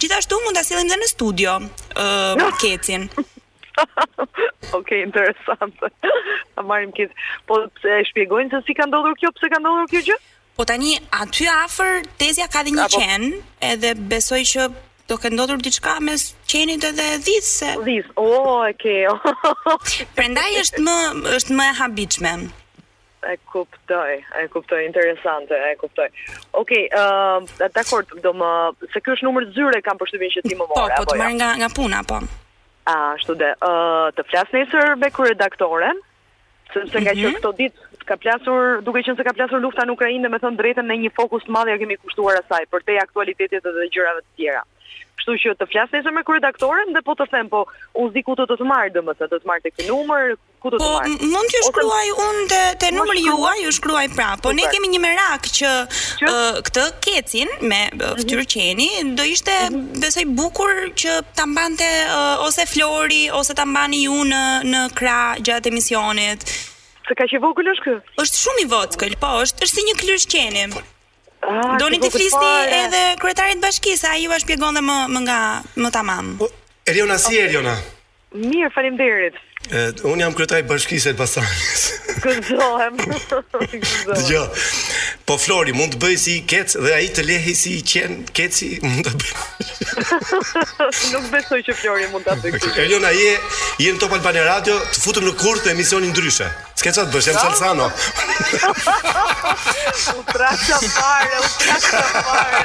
gjithashtu 0.00 0.40
mund 0.46 0.58
ta 0.58 0.64
sillim 0.66 0.88
edhe 0.90 1.00
në 1.02 1.10
studio 1.12 1.58
uh, 1.60 2.32
no. 2.40 2.50
Kecin. 2.62 3.08
ok, 4.78 4.94
interesant. 5.02 5.80
A 6.54 6.62
marrim 6.62 6.92
kit. 6.94 7.12
Po 7.48 7.58
pse 7.78 7.94
e 8.00 8.04
shpjegojnë 8.12 8.54
se 8.54 8.62
si 8.68 8.76
ka 8.78 8.86
ndodhur 8.88 9.16
kjo, 9.20 9.32
pse 9.36 9.50
ka 9.52 9.58
ndodhur 9.60 9.88
kjo 9.92 10.04
gjë? 10.10 10.18
Po 10.54 10.62
tani 10.70 10.94
aty 11.18 11.48
afër 11.50 12.04
Tezia 12.22 12.46
ka 12.54 12.62
dhe 12.62 12.76
një 12.76 12.86
qen, 12.94 13.28
edhe 13.74 13.96
besoj 14.12 14.38
që 14.52 14.68
do 15.08 15.16
ke 15.20 15.28
ndodur 15.32 15.60
diçka 15.64 15.92
mes 16.06 16.22
qenit 16.52 16.84
edhe 16.88 17.06
dhith 17.26 17.48
se 17.48 17.72
dhith 17.88 18.06
o 18.16 18.24
oh, 18.24 18.68
e 18.68 18.72
ke 18.72 19.04
prandaj 20.20 20.54
është 20.62 20.84
më 20.86 20.96
është 21.38 21.56
më 21.58 21.66
e 21.72 21.76
habitshme 21.80 22.32
e 23.24 23.34
kuptoj, 23.50 24.14
e 24.36 24.44
kuptoj, 24.52 24.80
interesante, 24.84 25.56
e 25.66 25.74
kuptoj. 25.80 26.10
Okej, 26.60 26.82
okay, 26.82 26.82
uh, 26.92 27.70
dakord, 27.72 28.10
do 28.20 28.32
më, 28.36 28.50
se 28.92 29.00
ky 29.00 29.14
është 29.14 29.24
numër 29.24 29.46
zyre, 29.56 29.78
kam 29.86 29.96
përshëtimin 29.96 30.32
që 30.34 30.42
ti 30.44 30.52
më 30.58 30.66
mora, 30.68 30.98
po, 30.98 31.06
po, 31.06 31.06
të 31.08 31.14
jo? 31.16 31.20
marrë 31.22 31.38
nga, 31.38 31.48
nga 31.62 31.70
puna, 31.72 32.02
po. 32.10 32.18
A, 32.84 32.96
shtu 33.22 33.38
dhe, 33.40 33.54
uh, 33.64 34.10
të 34.12 34.26
flasë 34.28 34.58
nesër 34.58 34.92
me 35.00 35.08
kërë 35.08 35.30
redaktore, 35.30 35.94
se 36.74 36.82
mm 36.84 36.92
-hmm. 36.98 37.08
që 37.16 37.32
këto 37.38 37.52
ditë, 37.62 37.88
ka 38.12 38.16
plasur, 38.20 38.82
duke 38.84 39.00
qenë 39.06 39.16
se 39.16 39.24
ka 39.24 39.32
plasur 39.32 39.60
lufta 39.64 39.88
në 39.88 39.96
Ukrajinë, 39.96 40.26
dhe 40.26 40.32
me 40.34 40.38
thënë 40.44 40.60
drejten 40.60 40.86
në 40.90 40.96
një 41.06 41.14
fokus 41.20 41.48
të 41.48 41.54
madhe, 41.56 41.72
a 41.72 41.78
kemi 41.80 41.96
kushtuar 41.96 42.36
asaj, 42.44 42.62
për 42.72 42.80
te 42.84 43.00
aktualitetit 43.06 43.64
dhe 43.64 43.72
dhe 43.78 43.88
gjërave 43.96 44.20
të 44.26 44.30
tjera. 44.36 44.62
Kështu 45.20 45.34
që 45.44 45.52
të 45.60 45.66
flas 45.72 45.92
nesër 45.94 46.14
me 46.14 46.22
kryedaktoren 46.26 46.90
dhe 46.94 47.02
po 47.06 47.14
të 47.18 47.26
them 47.34 47.48
po 47.52 47.62
unë 48.00 48.12
ziku 48.16 48.32
ku 48.32 48.36
të 48.40 48.46
të, 48.50 48.56
të 48.60 48.66
marr 48.70 48.90
domethënë, 48.94 49.30
do 49.34 49.38
të 49.42 49.48
marr 49.50 49.62
tek 49.66 49.82
numër, 49.88 50.34
ku 50.64 50.72
të 50.74 50.78
të 50.82 50.90
marr. 50.94 51.14
Po 51.18 51.28
mund 51.34 51.52
të 51.54 51.60
shkruaj 51.68 52.06
unë 52.24 52.46
te 52.52 52.62
te 52.84 52.90
numri 52.96 53.22
juaj, 53.26 53.54
ju 53.64 53.74
shkruaj 53.76 54.06
prapë. 54.16 54.42
Po 54.46 54.54
ne 54.58 54.66
kemi 54.72 54.90
një 54.94 55.00
merak 55.04 55.46
që 55.58 55.72
këtë 56.66 56.86
kecin 57.08 57.52
me 57.72 57.82
mhm. 57.92 58.18
fytyrë 58.20 59.14
do 59.20 59.26
ishte 59.34 59.54
mhm. 59.70 60.00
besoj 60.04 60.26
bukur 60.40 60.74
që 61.02 61.18
ta 61.38 61.46
mbante 61.52 61.90
ose 62.48 62.66
Flori 62.74 63.22
ose 63.40 63.54
ta 63.60 63.64
mbani 63.70 64.02
ju 64.08 64.16
në 64.32 64.42
në 64.72 64.84
krah 64.98 65.38
gjatë 65.48 65.70
emisionit. 65.72 66.42
Se 67.06 67.12
ka 67.14 67.26
që 67.28 67.36
vogël 67.44 67.68
është 67.68 67.84
kë? 67.84 67.94
është 68.22 68.42
shumë 68.42 68.62
i 68.64 68.66
vogël, 68.74 69.16
po, 69.20 69.34
është 69.44 69.66
është 69.68 69.76
si 69.78 69.88
një 69.90 69.96
klysh 70.00 70.24
qeni. 70.34 70.64
Ah, 71.46 71.60
ah 71.60 71.80
Doni 71.80 71.98
të 72.02 72.10
fisni 72.14 72.50
edhe 72.78 73.00
kryetarin 73.22 73.60
e 73.60 73.64
bashkisë, 73.66 74.10
ai 74.14 74.22
ju 74.24 74.32
e 74.34 74.40
shpjegon 74.44 74.78
dhe 74.78 74.84
më 74.88 74.96
më 75.14 75.24
nga 75.26 75.38
më 75.84 75.90
tamam. 75.96 76.32
Po, 76.40 76.48
Eriona 76.90 77.18
si 77.20 77.34
okay. 77.36 77.46
Eriona? 77.48 77.76
Mirë, 78.34 78.70
faleminderit. 78.74 79.38
Uh, 79.72 79.94
unë 80.12 80.20
jam 80.26 80.34
kryetar 80.36 80.60
i 80.60 80.64
bashkisë 80.68 81.14
Elbasanit. 81.14 82.18
Gëzohem. 82.20 82.98
Dgjoj. 84.18 84.66
Po 85.24 85.38
Flori, 85.40 85.72
mund 85.72 85.94
të 85.96 86.00
bëj 86.02 86.16
si 86.20 86.34
i 86.42 86.42
kec 86.50 86.74
dhe 86.84 86.92
ai 86.92 87.06
të 87.16 87.24
lehi 87.24 87.54
si 87.56 87.72
i 87.78 87.80
qen, 87.80 88.18
keci 88.36 88.74
mund 88.84 89.08
ta 89.08 89.14
bëj. 89.16 89.32
Nuk 91.14 91.30
besoj 91.32 91.62
që 91.64 91.78
Flori 91.80 92.10
mund 92.12 92.28
ta 92.28 92.36
bëj. 92.42 92.52
Okay. 92.60 92.84
Elona 92.90 93.08
je, 93.16 93.32
je 93.86 93.88
në 93.94 94.02
Top 94.04 94.12
Radio, 94.20 94.76
të 94.92 95.00
futëm 95.00 95.28
në 95.30 95.32
kurrë 95.40 95.60
të 95.64 95.72
emisionin 95.72 96.12
ndryshe. 96.12 96.50
S'ke 96.76 96.92
çfarë 96.92 97.08
të 97.08 97.16
bësh, 97.16 97.28
jam 97.32 97.40
Salsano. 97.40 97.90
u 100.12 100.20
trash 100.28 100.70
fare, 100.92 101.38
u 101.40 101.50
trash 101.64 101.92
fare. 102.28 102.64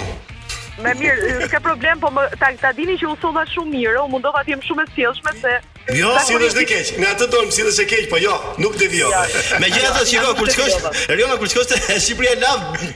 Me 0.80 0.94
mirë, 0.96 1.48
s'ka 1.48 1.60
problem, 1.60 2.00
po 2.00 2.10
ta 2.40 2.72
dini 2.78 2.96
që 3.02 3.08
u 3.12 3.16
solla 3.22 3.46
shumë 3.52 3.72
mirë, 3.74 4.00
u 4.02 4.08
mundova 4.14 4.44
të 4.48 4.56
jem 4.56 4.64
shumë 4.64 4.86
e 4.88 4.92
sjellshme 4.96 5.34
se 5.42 5.58
Jo, 5.88 6.12
pra, 6.14 6.22
si 6.28 6.36
do 6.38 6.48
të 6.54 6.64
keq. 6.70 6.90
Nga 7.02 7.12
atë 7.16 7.28
ton 7.34 7.48
si 7.54 7.64
si 7.74 7.82
e 7.82 7.86
keq, 7.90 8.04
po 8.12 8.20
jo, 8.22 8.36
nuk 8.62 8.76
jo. 8.78 8.80
të 8.80 8.88
vjo. 8.94 9.08
Me 9.16 9.64
Megjithatë 9.64 10.04
që 10.06 10.18
jo 10.20 10.34
kur 10.38 10.52
shkosh, 10.54 11.08
jo 11.18 11.30
na 11.32 11.38
kur 11.42 11.50
shkosh 11.50 11.70
te 11.72 11.80
Shqipëria 12.04 12.34
e 12.36 12.40
lavë, 12.44 12.90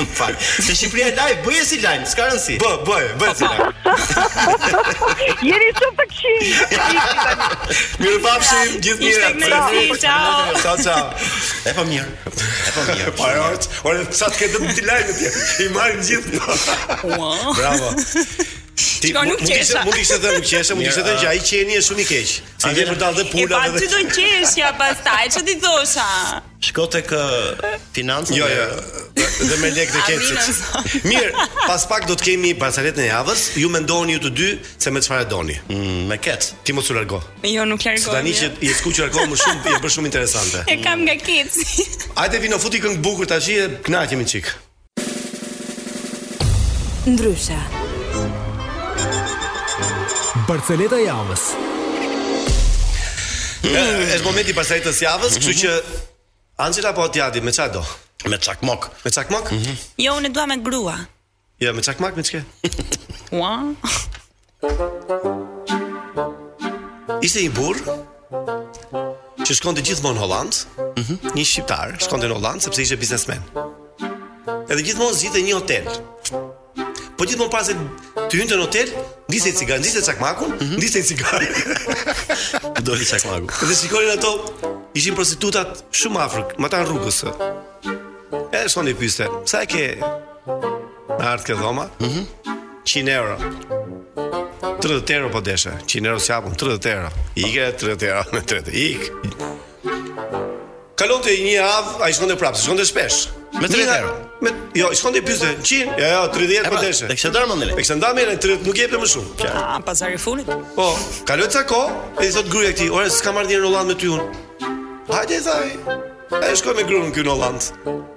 më 0.00 0.06
fal. 0.16 0.34
Te 0.40 0.74
Shqipëria 0.74 1.10
e 1.12 1.14
lavë, 1.20 1.38
bëje 1.46 1.66
si 1.68 1.78
lajm, 1.84 2.02
s'ka 2.10 2.26
rëndsi. 2.30 2.56
Bë, 2.62 2.72
bë, 2.88 2.98
bë 3.20 3.30
si 3.38 3.50
lajm. 3.52 3.72
Jeri 5.50 5.70
sot 5.78 5.96
tek 6.00 6.18
shi. 6.18 6.34
Mirë 8.02 8.20
pafshi 8.26 8.78
gjithë 8.86 9.00
mirë. 9.04 9.64
Ciao. 10.02 10.60
Ciao, 10.64 10.76
ciao. 10.82 11.04
E 11.70 11.76
po 11.78 11.84
mirë. 11.86 12.08
E 12.34 12.74
po 12.74 12.88
mirë. 12.90 13.14
Parort, 13.22 13.70
po, 13.78 13.92
orë, 13.94 14.08
sa 14.22 14.32
të 14.32 14.42
ketë 14.44 14.72
të 14.80 14.88
lajmë 14.90 15.18
ti. 15.20 15.36
I 15.66 15.68
marr 15.76 16.00
gjithë. 16.08 16.56
Bravo. 17.12 17.94
Ti 18.76 19.12
ka 19.12 19.22
nuk 19.26 19.40
qesha. 19.48 19.84
Mund 19.84 19.96
të 19.96 20.02
ishte 20.04 20.18
dhe 20.22 20.30
nuk 20.38 20.46
qesha, 20.46 20.74
mund 20.76 20.86
të 20.86 20.92
ishte 20.92 21.14
që 21.20 21.28
ai 21.28 21.40
qeni 21.44 21.76
është 21.80 21.90
shumë 21.90 22.02
i 22.02 22.06
keq. 22.10 22.30
Si 22.62 22.70
vjen 22.76 22.90
për 22.92 22.98
dalë 23.00 23.16
dhe 23.20 23.24
pula 23.32 23.58
edhe. 23.66 23.80
Ti 23.82 23.88
do 23.92 24.00
të 24.04 24.14
qesh 24.16 24.54
ja 24.60 24.70
pastaj, 24.78 25.24
ç'o 25.34 25.42
ti 25.46 25.54
thosha? 25.62 26.06
Shko 26.64 26.84
tek 26.92 27.08
financa. 27.96 28.34
Jo, 28.36 28.48
jo. 28.48 28.64
Dhe 29.50 29.56
me 29.62 29.70
lekë 29.76 29.96
të 29.96 30.04
keq. 30.08 31.02
Mirë, 31.08 31.44
pas 31.66 31.84
pak 31.90 32.06
do 32.08 32.16
të 32.20 32.28
kemi 32.30 32.52
barceletën 32.60 33.04
e 33.06 33.10
javës. 33.10 33.44
Ju 33.60 33.70
mendoni 33.72 34.16
ju 34.16 34.22
të 34.28 34.32
dy 34.40 34.48
se 34.80 34.92
me 34.94 35.04
çfarë 35.04 35.28
doni. 35.32 35.58
Mm, 35.68 36.06
me 36.12 36.18
keq. 36.20 36.48
Ti 36.64 36.76
mos 36.76 36.88
u 36.92 36.96
largo. 36.96 37.20
Jo, 37.48 37.66
nuk 37.68 37.84
largo. 37.88 38.14
Tani 38.16 38.32
jo. 38.36 38.46
që 38.46 38.50
i 38.68 38.72
skuqur 38.80 39.08
akoma 39.08 39.32
më 39.34 39.40
shumë, 39.44 39.76
e 39.76 39.80
bën 39.80 39.96
shumë 39.96 40.12
interesante. 40.12 40.64
E 40.72 40.80
kam 40.84 41.04
nga 41.08 41.16
keq. 41.20 41.60
Hajde 42.20 42.42
vino 42.44 42.58
futi 42.60 42.80
këngë 42.84 43.00
bukur 43.04 43.28
tash 43.32 43.52
e 43.56 43.68
kënaqemi 43.88 44.28
çik. 44.36 44.52
Ndryshe. 47.08 47.79
Barceleta 50.48 50.98
javës. 51.02 51.48
Mm. 53.64 53.74
Është 53.74 54.24
momenti 54.24 54.52
i 54.52 54.80
të 54.86 54.92
javës, 55.02 55.36
kështu 55.36 55.50
mhm. 55.50 55.58
që 55.58 55.72
Angela 56.66 56.92
po 56.94 57.06
t'jadi 57.08 57.42
me 57.42 57.50
çfarë 57.52 57.72
do? 57.78 57.82
Me 58.28 58.36
çakmok. 58.38 58.90
Me 59.04 59.10
çakmok? 59.10 59.50
Mm 59.52 59.58
-hmm. 59.58 59.74
Jo, 60.04 60.12
unë 60.20 60.32
dua 60.34 60.46
me 60.46 60.56
grua. 60.56 60.96
Jo, 61.60 61.66
ja, 61.66 61.72
me 61.72 61.82
çakmok 61.82 62.16
me 62.16 62.22
çka? 62.22 62.42
Ua. 63.30 63.74
Ishte 67.22 67.40
i 67.40 67.48
burr 67.56 67.76
që 69.44 69.54
shkonte 69.54 69.80
gjithmonë 69.82 70.18
në 70.18 70.20
Holland, 70.24 70.52
mm 70.96 71.04
-hmm. 71.04 71.16
një 71.36 71.44
shqiptar 71.44 71.88
shkonte 72.00 72.26
në 72.26 72.34
Holland 72.34 72.60
sepse 72.62 72.82
ishte 72.82 72.96
biznesmen. 73.00 73.40
Edhe 74.72 74.82
gjithmonë 74.82 75.14
zgjidhte 75.18 75.38
një 75.42 75.54
hotel 75.54 75.86
Po 77.20 77.26
gjithmonë 77.28 77.52
pas 77.52 77.66
se 77.68 77.74
të 78.16 78.30
hynte 78.38 78.56
në 78.56 78.62
hotel, 78.64 78.88
ndiste 79.28 79.50
cigaren, 79.58 79.82
ndiste 79.84 80.00
çakmakun, 80.06 80.54
mhm. 80.56 80.76
ndiste 80.80 81.02
cigaren. 81.04 81.52
Do 82.86 82.96
të 82.96 83.04
çakmaku. 83.10 83.44
Dhe 83.68 83.74
shikonin 83.76 84.08
ato, 84.14 84.30
ishin 84.96 85.12
prostitutat 85.18 85.68
shumë 86.00 86.18
afër, 86.24 86.44
më 86.56 86.66
tan 86.72 86.84
rrugës. 86.88 87.18
E 88.56 88.58
shon 88.72 88.88
i 88.88 88.94
pyste, 88.96 89.28
sa 89.52 89.56
e 89.66 89.68
ke 89.68 89.84
në 90.00 91.20
artë 91.34 91.44
ke 91.50 91.54
dhoma? 91.60 91.84
100 92.88 93.04
mhm. 93.04 93.12
euro. 93.18 93.36
30 94.80 95.12
euro 95.18 95.28
po 95.36 95.40
deshe, 95.44 95.76
100 95.92 96.08
euro 96.08 96.16
s'japëm, 96.24 96.56
30 96.56 96.88
euro. 96.96 97.12
Ike, 97.36 97.64
30 97.84 98.00
euro, 98.14 98.24
me 98.32 98.40
30, 98.40 98.72
ik. 98.72 99.12
Kalon 100.96 101.20
të 101.24 101.36
një 101.44 101.60
avë, 101.68 101.90
a 102.00 102.06
i 102.08 102.14
shkonde 102.16 102.32
prapë, 102.40 102.56
shkonde 102.64 102.88
shpesh. 102.88 103.22
Me 103.60 103.66
30 103.68 103.96
euro. 104.00 104.16
Me 104.40 104.50
jo, 104.74 104.88
shkon 104.96 105.12
ti 105.12 105.20
pyetë 105.24 105.50
100? 105.60 105.98
Jo, 106.00 106.08
jo, 106.14 106.20
30 106.32 106.48
deri 106.48 106.64
në 106.64 106.78
deshë. 106.84 107.06
Tek 107.12 107.18
çfarë 107.20 107.46
më 107.50 107.54
E 107.56 107.58
Tek 107.76 107.84
çfarë 107.88 107.98
ndamë 108.00 108.20
30 108.44 108.64
nuk 108.64 108.76
jepte 108.80 108.96
më 109.02 109.06
shumë. 109.12 109.28
Ja, 109.44 109.52
pazari 109.84 110.16
funit. 110.20 110.48
Po, 110.76 110.86
kaloj 111.28 111.48
ca 111.52 111.62
kohë 111.68 111.90
e 112.22 112.24
i 112.24 112.26
thot 112.32 112.48
gruaja 112.48 112.72
këtij, 112.72 112.88
"Ore, 112.96 113.10
s'kam 113.12 113.34
marrë 113.36 113.48
në 113.52 113.60
Holland 113.64 113.88
me 113.90 113.94
ty 114.00 114.06
un." 114.08 114.22
Hajde 115.12 115.38
thaj. 115.46 115.68
E 116.40 116.42
shkoj 116.56 116.74
me 116.78 116.84
gruën 116.88 117.12
këtu 117.12 117.22
në 117.26 117.30
Holland. 117.34 117.62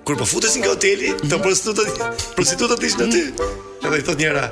Kur 0.08 0.16
po 0.16 0.26
futesin 0.26 0.62
në 0.64 0.68
hotel, 0.72 1.00
të 1.30 1.36
prostitutat, 1.44 1.88
prostitutat 2.36 2.80
ishin 2.88 3.00
në 3.04 3.08
ty. 3.14 3.22
Edhe 3.86 3.98
i 4.00 4.04
thot 4.08 4.18
njëra, 4.22 4.46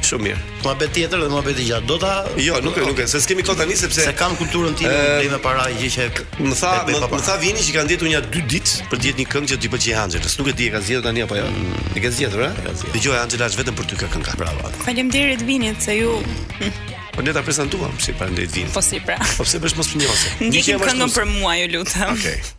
Shumë 0.07 0.23
mirë. 0.25 0.37
Ma 0.63 0.71
bet 0.79 0.91
tjetër 0.95 1.19
dhe 1.19 1.27
ma 1.33 1.39
bet 1.43 1.57
i 1.59 1.65
gjatë. 1.67 1.83
Do 1.89 1.97
ta 1.99 2.11
Jo, 2.39 2.59
nuk 2.63 2.77
e, 2.79 2.83
nuk 2.87 2.99
e, 3.03 3.07
se 3.11 3.19
s'kemi 3.23 3.43
kohë 3.47 3.59
tani 3.59 3.75
sepse 3.75 4.05
se 4.07 4.13
kam 4.15 4.37
kulturën 4.39 4.77
time 4.79 4.93
e... 5.23 5.27
me 5.33 5.39
para 5.43 5.65
gjë 5.75 5.89
që 5.95 6.05
më 6.47 6.55
tha, 6.61 6.71
më, 6.87 7.19
tha 7.27 7.35
vini 7.43 7.63
që 7.65 7.73
kanë 7.75 7.91
ditur 7.91 8.07
unë 8.07 8.21
2 8.37 8.43
ditë 8.55 8.85
për 8.91 9.01
të 9.01 9.05
ditë 9.09 9.21
një 9.21 9.27
këngë 9.33 9.51
që 9.51 9.57
ti 9.65 9.71
pëlqej 9.73 9.93
po 9.97 10.03
Angelës. 10.05 10.37
Nuk 10.41 10.51
e 10.51 10.53
di 10.61 10.67
e 10.69 10.73
ka 10.77 10.81
zgjedhur 10.89 11.05
tani 11.09 11.23
apo 11.27 11.39
jo. 11.41 11.49
Mm. 11.51 11.81
E 11.99 12.03
ka 12.07 12.11
zgjedhur, 12.19 12.45
a? 12.45 12.75
Dëgjoj 12.95 13.17
Angela 13.23 13.49
është 13.51 13.61
vetëm 13.65 13.79
për 13.81 13.89
ty 13.91 13.99
këngë. 14.03 14.37
Bravo. 14.43 14.71
Faleminderit 14.87 15.43
vinit 15.47 15.83
se 15.83 15.97
ju 15.99 16.13
Po 17.19 17.25
ne 17.25 17.35
ta 17.35 17.43
prezantuam 17.43 17.91
si 17.99 18.15
prandaj 18.15 18.47
vinit. 18.55 18.71
Po 18.75 18.79
si 18.87 19.03
pra. 19.03 19.19
Po 19.35 19.43
pse 19.47 19.59
bësh 19.63 19.75
mos 19.79 19.91
punjose? 19.91 20.37
Ndjekim 20.39 20.79
këngën 20.83 21.13
për 21.19 21.27
mua, 21.35 21.57
ju 21.59 21.67
lutem. 21.75 22.15
Okej. 22.15 22.39
Okay. 22.39 22.55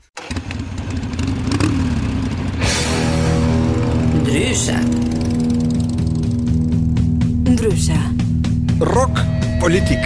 Ndryshe. 4.41 4.73
Ndryshe. 7.53 7.99
Rock 8.81 9.15
politik. 9.61 9.99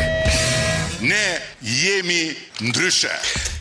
Ne 1.02 1.38
jemi 1.62 2.34
ndryshe. 2.60 3.08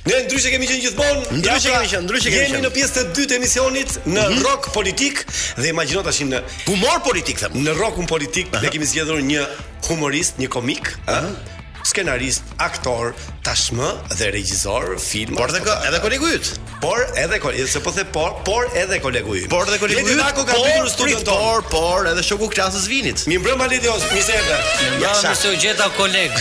Ne 0.09 0.15
ndryshe 0.25 0.49
kemi 0.51 0.65
qenë 0.65 0.81
gjithmonë, 0.81 1.37
ndryshe 1.37 1.69
pra, 1.69 1.77
kemi 1.77 1.91
qenë, 1.91 2.01
ndryshe 2.07 2.33
kemi 2.33 2.39
qenë. 2.39 2.55
Jemi 2.57 2.65
në 2.65 2.73
pjesën 2.73 3.01
e 3.05 3.13
dytë 3.13 3.29
të 3.35 3.39
emisionit 3.39 3.91
në 4.09 4.23
mm 4.23 4.33
-hmm. 4.33 4.41
Rock 4.49 4.71
Politik 4.73 5.21
dhe 5.61 5.69
imagjino 5.69 6.01
tash 6.09 6.21
në 6.33 6.41
humor 6.65 7.03
politik 7.05 7.37
thëmë 7.43 7.63
Në 7.67 7.77
Rockun 7.81 8.07
Politik 8.09 8.49
ne 8.51 8.57
uh 8.57 8.63
-huh. 8.63 8.69
kemi 8.73 8.85
zgjedhur 8.89 9.21
një 9.29 9.45
humorist, 9.87 10.39
një 10.41 10.47
komik, 10.49 10.95
ëh, 11.05 11.19
uh 11.19 11.21
-huh 11.21 11.61
skenarist, 11.87 12.43
aktor, 12.63 13.11
tashmë 13.43 13.87
dhe 14.17 14.29
regjisor 14.33 14.95
filma. 15.03 15.37
Por 15.43 15.51
edhe 15.51 15.61
ko, 15.65 15.75
edhe 15.87 15.99
kolegu 16.05 16.29
yt. 16.35 16.51
Por 16.83 17.03
edhe 17.23 17.39
kolegu, 17.43 17.67
se 17.69 17.79
po 17.83 17.91
the 17.95 18.05
por, 18.15 18.35
por 18.49 18.67
edhe 18.83 18.99
kolegu 19.03 19.35
yt. 19.41 19.49
Por 19.51 19.67
edhe 19.67 19.79
kolegu 19.81 20.01
yt. 20.03 20.11
Ledi 20.13 20.47
ka 20.47 20.57
hyrë 20.57 20.87
në 20.87 20.93
studion 20.93 21.25
ton. 21.27 21.61
Por, 21.71 22.07
edhe 22.13 22.23
shoku 22.25 22.49
klasës 22.53 22.87
vinit. 22.91 23.25
Mi 23.31 23.37
mbrëm 23.41 23.61
Ledi 23.73 23.91
mi 24.13 24.23
sepër. 24.23 24.65
Ja, 25.03 25.11
ja 25.11 25.13
mëse 25.27 25.53
gjeta 25.63 25.87
koleg. 25.99 26.33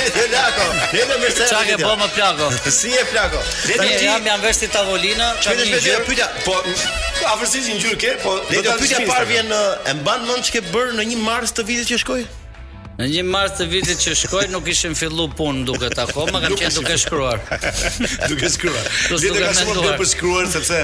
Ledi 0.00 0.26
Lako. 0.32 0.68
Ledi 0.96 1.20
më 1.20 1.32
sepër. 1.36 1.52
Çfarë 1.52 1.78
bëm 1.84 2.04
me 2.04 2.10
Plako? 2.16 2.50
si 2.80 2.92
e 2.96 3.04
Plako? 3.12 3.40
Ledi 3.68 3.88
ti 3.98 4.04
jam 4.08 4.26
jam 4.32 4.40
vesh 4.44 4.62
ti 4.64 4.68
tavolina. 4.72 5.32
Çfarë 5.44 5.68
më 5.72 5.82
gjë 5.88 5.96
pyetja? 6.08 6.30
Po, 6.46 6.58
po 7.20 7.30
afërsisht 7.36 7.68
një 7.68 7.78
gjyrë 7.86 8.00
ke, 8.04 8.14
po 8.24 8.38
do 8.48 8.62
të 8.64 8.78
pyetja 8.80 9.04
parë 9.10 9.28
vjen 9.32 9.52
në 9.52 9.62
e 9.92 9.96
mban 10.00 10.24
mend 10.28 10.46
ç'ke 10.48 10.64
bër 10.72 10.94
në 10.96 11.08
1 11.14 11.24
mars 11.26 11.52
të 11.56 11.68
vitit 11.68 11.88
që 11.92 12.00
shkoi? 12.06 12.24
Në 13.00 13.06
një 13.08 13.22
mars 13.24 13.54
të 13.56 13.64
vitit 13.72 14.00
që 14.04 14.12
shkoj 14.20 14.42
nuk 14.52 14.66
ishim 14.68 14.92
fillu 14.98 15.24
punë 15.38 15.62
duket 15.70 15.96
akoma, 16.02 16.40
kam 16.44 16.56
qenë 16.60 16.74
duke 16.78 16.96
shkruar. 17.00 17.40
duke 18.28 18.50
shkruar. 18.52 18.90
Dhe 19.08 19.30
të 19.32 19.38
ka 19.38 19.52
shumë 19.62 19.94
për 20.02 20.08
shkruar 20.12 20.50
sepse 20.52 20.80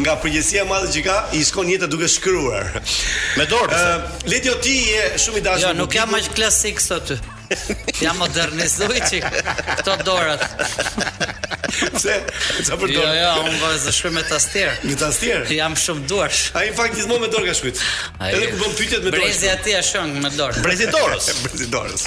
nga 0.00 0.14
përgjësia 0.24 0.64
madhe 0.72 0.88
që 0.94 1.02
ka, 1.08 1.16
i 1.36 1.42
shkon 1.50 1.72
jeta 1.74 1.90
duke 1.92 2.08
shkruar. 2.16 2.70
Me 3.36 3.44
dorë. 3.52 3.76
Uh, 3.76 4.24
Letjo 4.32 4.56
ti 4.64 4.78
je 4.88 5.04
shumë 5.26 5.42
i 5.42 5.44
dashur. 5.50 5.68
Jo, 5.68 5.74
nuk 5.82 5.98
jam 6.00 6.16
aq 6.16 6.32
klasik 6.38 6.80
sotë. 6.84 7.20
Ja 8.00 8.12
modernizoj 8.14 9.00
që 9.10 9.18
këto 9.26 9.94
dorët. 10.06 10.44
Se, 12.02 12.14
ça 12.66 12.76
për 12.78 12.92
dorët? 12.92 12.94
Jo, 12.94 13.08
jo, 13.16 13.32
unë 13.46 13.58
bëzë 13.62 13.88
të 13.88 13.94
shkuj 13.96 14.12
me 14.14 14.22
tastier. 14.28 14.70
Me 14.86 14.94
tastier? 15.00 15.42
Jam 15.56 15.74
shumë 15.82 16.04
duash. 16.10 16.44
A 16.56 16.62
në 16.68 16.74
fakt 16.78 16.98
gjithmonë 17.00 17.24
me 17.24 17.30
dorë 17.34 17.50
ka 17.50 17.56
shkujtë. 17.58 17.90
Edhe 18.30 18.50
ku 18.52 18.60
bën 18.62 18.76
pyetjet 18.78 19.02
me 19.06 19.10
dorë. 19.10 19.22
Brezi 19.26 19.50
ati 19.54 19.74
a 19.74 19.82
shëngë 19.90 20.24
me 20.26 20.32
dorë. 20.38 20.64
Brezi 20.66 20.88
dorës. 20.94 21.30
brezi 21.48 21.68
dorës. 21.74 22.06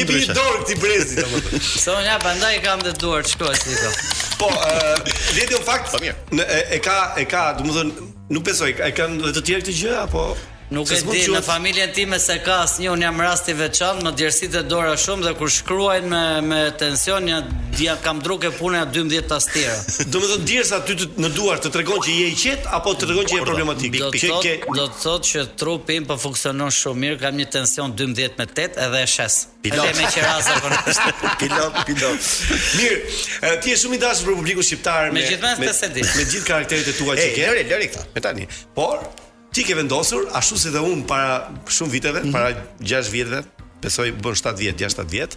I 0.00 0.04
bëj 0.06 0.30
dorë 0.38 0.58
këti 0.62 0.78
brezi. 0.82 1.28
Se 1.84 1.94
unë 1.94 2.14
ja, 2.14 2.18
i 2.54 2.62
kam 2.64 2.82
dhe 2.86 2.94
duar 3.02 3.26
të 3.26 3.34
shkuj, 3.34 3.54
si 3.58 3.78
to. 3.82 3.94
Po, 4.40 4.50
uh, 4.52 5.46
u 5.58 5.62
fakt, 5.66 5.96
në, 6.30 6.44
e, 6.44 6.62
e 6.78 6.82
ka, 6.84 7.00
e 7.18 7.26
ka, 7.26 7.46
du 7.58 7.66
më 7.66 7.74
dhënë, 7.80 8.08
nuk 8.36 8.44
besoj, 8.50 8.70
e 8.76 8.92
kanë 8.94 9.22
dhe 9.24 9.34
të 9.40 9.46
tjerë 9.48 9.66
këtë 9.66 9.80
gjë, 9.82 9.96
apo... 10.06 10.30
Nuk 10.66 10.90
e 10.90 10.96
di 11.06 11.20
në 11.30 11.40
familjen 11.46 11.92
me 12.10 12.16
se 12.18 12.34
ka 12.42 12.56
asnjë 12.64 12.88
un 12.90 13.02
jam 13.04 13.20
rasti 13.22 13.52
veçantë, 13.54 14.02
më 14.02 14.10
djersit 14.18 14.54
e 14.58 14.62
dora 14.66 14.96
shumë 14.98 15.28
dhe 15.28 15.32
kur 15.38 15.50
shkruajnë 15.54 16.08
me 16.10 16.22
me 16.48 16.56
tension 16.80 17.28
ja, 17.30 17.94
kam 18.02 18.18
druke 18.24 18.50
punë 18.50 18.80
12 18.90 19.28
tastiera. 19.30 19.76
do 20.10 20.18
të 20.18 20.30
thonë 20.32 20.48
djersa 20.48 20.80
aty 20.80 20.96
në 21.22 21.28
duar 21.36 21.60
të 21.62 21.70
tregon 21.76 22.02
që 22.02 22.14
je 22.18 22.26
i 22.32 22.38
qet 22.40 22.66
apo 22.66 22.96
të 22.98 23.06
tregon 23.06 23.28
që 23.30 23.38
je 23.38 23.44
problematik. 23.46 23.94
Do 24.00 24.10
të 24.10 24.22
thotë 24.32 24.42
ke... 24.64 24.74
do 24.74 24.86
të 24.90 24.98
thotë 25.04 25.30
që 25.30 25.44
trupi 25.62 25.98
im 26.00 26.08
po 26.10 26.16
funksionon 26.18 26.74
shumë 26.74 27.00
mirë, 27.04 27.20
kam 27.22 27.38
një 27.38 27.46
tension 27.58 27.94
12 28.02 28.34
me 28.42 28.46
8 28.48 28.80
edhe 28.88 29.02
6. 29.04 29.12
shes. 29.16 29.38
Pilot. 29.66 29.86
dhe 29.86 30.02
me 30.02 30.24
raza 30.24 30.56
për 30.62 30.74
pilot, 31.42 31.78
pilot. 31.86 32.26
Mirë, 32.80 33.54
ti 33.62 33.70
je 33.70 33.78
shumë 33.84 34.00
i 34.00 34.02
dashur 34.02 34.26
për 34.32 34.40
publikun 34.42 34.66
shqiptar 34.66 35.08
me 35.14 35.20
me 35.22 35.26
gjithmonë 35.30 35.74
se 35.78 35.90
Me 35.94 36.24
gjithë 36.26 36.44
karakteret 36.50 36.90
e 36.92 36.96
tua 36.98 37.14
që 37.18 37.30
ke. 37.38 37.46
Lori, 37.50 37.64
lori 37.70 37.88
këta, 37.94 38.06
me 38.14 38.20
tani. 38.26 38.46
Por 38.74 39.06
ti 39.56 39.64
ke 39.64 39.74
vendosur 39.78 40.28
ashtu 40.36 40.58
si 40.62 40.68
dhe 40.74 40.80
un 40.90 41.00
para 41.10 41.36
shumë 41.74 41.90
viteve, 41.94 42.20
mm 42.20 42.28
-hmm. 42.28 42.32
para 42.32 42.48
6 42.80 43.10
viteve, 43.14 43.38
besoj 43.82 44.08
bën 44.22 44.34
7 44.42 44.56
vjet, 44.62 44.76
6-7 44.80 45.04
vjet, 45.12 45.32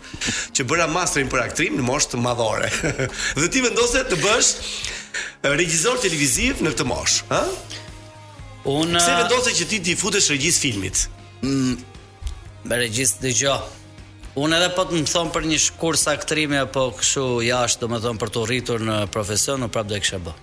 që 0.56 0.62
bëra 0.70 0.86
masterin 0.98 1.30
për 1.34 1.40
aktrim 1.48 1.74
në 1.80 1.84
moshë 1.92 2.08
të 2.12 2.18
madhore. 2.28 2.68
dhe 3.42 3.48
ti 3.54 3.60
vendose 3.66 4.00
të 4.12 4.16
bësh 4.24 4.50
eh, 4.50 5.52
regjisor 5.62 5.96
televiziv 6.06 6.54
në 6.64 6.70
këtë 6.74 6.86
moshë, 6.94 7.20
ha? 7.34 7.44
Unë 8.80 9.00
Se 9.06 9.12
eh, 9.14 9.18
vendose 9.22 9.50
që 9.60 9.66
ti 9.72 9.78
të 9.86 9.94
futesh 10.04 10.28
regjis 10.36 10.58
filmit. 10.64 10.98
Mm 11.42 11.56
-hmm. 11.58 11.76
Regjis 12.84 13.12
dëgjoj. 13.24 13.60
Unë 14.42 14.54
edhe 14.60 14.70
po 14.76 14.82
të 14.88 14.94
më 15.00 15.08
thonë 15.14 15.32
për 15.36 15.44
një 15.50 15.58
shkurs 15.66 16.04
aktrimi 16.16 16.58
Apo 16.64 16.84
këshu 17.00 17.26
jashtë 17.52 17.80
domethënë 17.82 18.14
më 18.16 18.20
thonë 18.20 18.22
për 18.24 18.30
të 18.34 18.40
rritur 18.48 18.80
në 18.90 18.98
profesion 19.16 19.58
Në 19.64 19.68
prapë 19.74 19.90
do 19.90 19.96
e 19.98 20.02
kështë 20.04 20.20
bë 20.26 20.34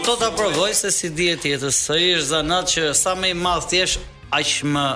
do 0.08 0.16
ta 0.20 0.32
provoj 0.34 0.72
se 0.74 0.90
si 0.92 1.10
dihet 1.16 1.44
jetës. 1.46 1.70
se 1.84 1.92
është 1.92 2.24
zanat 2.32 2.66
që 2.74 2.90
sa 2.94 3.12
më 3.20 3.26
i 3.30 3.34
madh 3.46 3.64
ti 3.70 3.76
je, 3.82 3.86
aq 4.38 4.50
më 4.74 4.86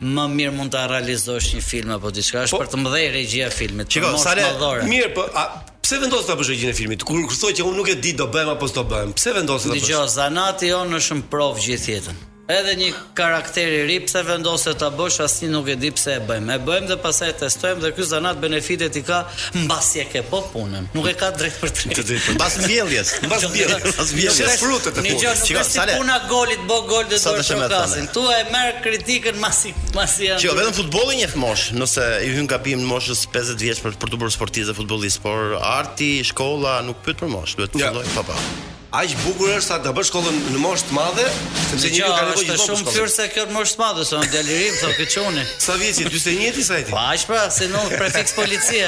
Më 0.00 0.22
mirë 0.36 0.52
mund 0.54 0.70
të 0.70 0.82
realizosh 0.92 1.46
një 1.56 1.62
film 1.70 1.90
apo 1.90 2.10
diçka, 2.14 2.38
është 2.46 2.54
po- 2.54 2.60
për 2.62 2.68
të 2.72 2.76
mbledhë 2.80 3.10
regjia 3.18 3.48
filmit. 3.50 3.88
Çiko, 3.90 4.14
sa 4.16 4.34
le. 4.38 4.86
Mirë, 4.92 5.10
po, 5.14 5.22
a, 5.34 5.58
Pse 5.88 5.96
vendos 5.96 6.20
ta 6.28 6.34
bësh 6.36 6.66
e 6.68 6.72
filmit? 6.76 7.00
Kur 7.08 7.22
kur 7.24 7.32
thoj 7.40 7.54
që 7.56 7.64
unë 7.64 7.78
nuk 7.78 7.88
e 7.88 7.96
di 7.96 8.10
do 8.12 8.26
bëjmë 8.34 8.52
apo 8.58 8.68
s'do 8.68 8.82
bëjmë. 8.90 9.16
Pse 9.16 9.32
vendos 9.38 9.64
ta 9.64 9.72
bësh? 9.72 9.86
Dgjoj, 9.88 10.08
Zanati 10.18 10.68
on 10.82 10.92
është 11.00 11.18
në 11.22 11.28
prov 11.32 11.54
gjithë 11.64 11.94
jetën 11.94 12.18
edhe 12.48 12.72
një 12.80 12.86
karakter 13.18 13.68
i 13.72 13.80
ri 13.88 13.96
pse 14.06 14.22
vendoset 14.24 14.78
ta 14.80 14.88
bësh 14.96 15.18
asnjë 15.26 15.50
nuk 15.52 15.66
e 15.68 15.74
di 15.76 15.90
pse 15.92 16.14
e 16.16 16.20
bëjmë. 16.28 16.54
E 16.54 16.60
bëjmë 16.68 16.86
dhe 16.90 16.96
pastaj 17.02 17.32
testojmë 17.42 17.82
dhe 17.84 17.90
ky 17.96 18.06
zanat 18.08 18.38
benefitet 18.40 18.96
i 18.96 19.02
ka 19.04 19.18
mbasi 19.62 20.00
e 20.00 20.06
ke 20.12 20.22
po 20.30 20.40
punën. 20.52 20.88
Nuk 20.96 21.08
e 21.10 21.12
ka 21.20 21.28
drejt 21.36 21.58
për 21.60 21.74
të. 21.76 21.88
Të 21.98 22.04
drejtë. 22.08 22.34
Mbas 22.38 22.56
mbjelljes, 22.62 23.10
mbas 23.26 23.44
mbjelljes, 23.50 23.74
jo, 23.74 23.82
jo. 23.84 23.92
mbas 23.98 24.12
mbjelljes 24.16 24.56
frutet 24.62 24.94
e 24.94 25.02
punës. 25.02 25.10
Një 25.10 25.18
gjë 25.24 25.34
nuk 25.42 25.92
puna 25.98 26.16
golit, 26.32 26.64
bo 26.70 26.80
gol 26.88 27.04
dhe 27.12 27.20
do 27.26 27.36
të 27.36 27.44
shkasin. 27.52 28.08
Tu 28.16 28.24
e 28.32 28.40
merr 28.54 28.80
kritikën 28.86 29.38
masi 29.44 29.74
masi 29.98 30.30
janë. 30.30 30.44
Jo, 30.48 30.56
vetëm 30.58 30.78
futbolli 30.80 31.20
njeh 31.20 31.36
mosh, 31.44 31.66
nëse 31.76 32.08
i 32.24 32.32
hyn 32.38 32.48
gabim 32.54 32.80
në 32.80 32.88
moshës 32.94 33.26
50 33.36 33.60
vjeç 33.66 33.84
për 33.84 34.00
për 34.00 34.14
të 34.16 34.22
bërë 34.24 34.36
sportistë 34.38 34.78
futbollist, 34.80 35.20
por 35.26 35.58
arti, 35.76 36.14
shkolla 36.32 36.78
nuk 36.88 37.04
pyet 37.04 37.20
për 37.20 37.32
moshë, 37.36 37.60
duhet 37.60 37.76
të 37.76 37.82
filloj 37.84 38.08
papa. 38.16 38.36
Yeah. 38.40 38.74
Aq 38.90 39.12
bukur 39.20 39.50
është 39.52 39.66
sa 39.68 39.76
ta 39.84 39.90
bësh 39.92 40.08
shkollën 40.08 40.36
në 40.54 40.60
moshë 40.62 40.86
të 40.88 40.94
madhe, 40.96 41.24
sepse 41.68 41.90
një 41.92 42.06
ka 42.08 42.22
nevojë 42.30 42.54
shumë 42.62 42.94
fyrë 42.94 43.10
se 43.12 43.26
kjo 43.34 43.42
në 43.50 43.52
moshë 43.58 43.74
të 43.76 43.80
madhe, 43.82 44.04
son 44.08 44.24
dalirim 44.32 44.78
thotë 44.80 45.02
që 45.02 45.06
çuni. 45.12 45.42
Sa 45.60 45.74
vjeçi 45.76 46.06
41 46.08 46.54
ti 46.56 46.64
sa 46.64 46.78
ti? 46.80 46.88
Po 46.94 47.02
aq 47.02 47.26
pra, 47.28 47.42
se 47.52 47.68
nuk 47.68 47.92
prefiks 48.00 48.32
policie. 48.32 48.86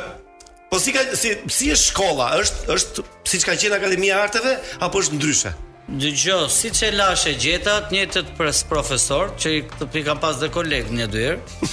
Po 0.67 0.81
si 0.83 0.91
ka, 0.93 0.99
si 1.15 1.31
si 1.55 1.69
është 1.71 1.93
shkolla, 1.93 2.25
është 2.43 2.75
është 2.75 3.03
siç 3.31 3.45
ka 3.47 3.55
qenë 3.57 3.77
Akademia 3.79 4.17
e 4.17 4.23
Arteve 4.25 4.57
apo 4.83 4.99
është 4.99 5.15
ndryshe? 5.15 5.53
Dëgjo, 5.87 6.49
si 6.51 6.73
që 6.75 6.89
lash 6.99 7.29
e 7.31 7.37
gjetat, 7.39 7.93
një 7.95 8.07
të 8.11 8.23
pres 8.35 8.65
profesor, 8.67 9.29
që 9.39 9.51
i 9.55 9.61
të 9.71 9.87
pika 9.95 10.17
pas 10.19 10.35
dhe 10.41 10.49
kolegë 10.51 10.91
një 10.99 11.07
dyrë. 11.13 11.37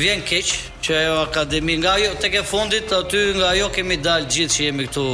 vjen 0.00 0.24
keq 0.26 0.56
që 0.82 0.96
ajo 1.02 1.18
akademi 1.26 1.76
nga 1.78 1.92
ajo 1.98 2.14
tek 2.22 2.32
e 2.34 2.40
fundit 2.42 2.90
aty 2.92 3.18
nga 3.36 3.52
ajo 3.54 3.68
kemi 3.76 3.96
dal 4.02 4.24
gjithë 4.26 4.54
që 4.54 4.64
jemi 4.64 4.86
këtu 4.88 5.04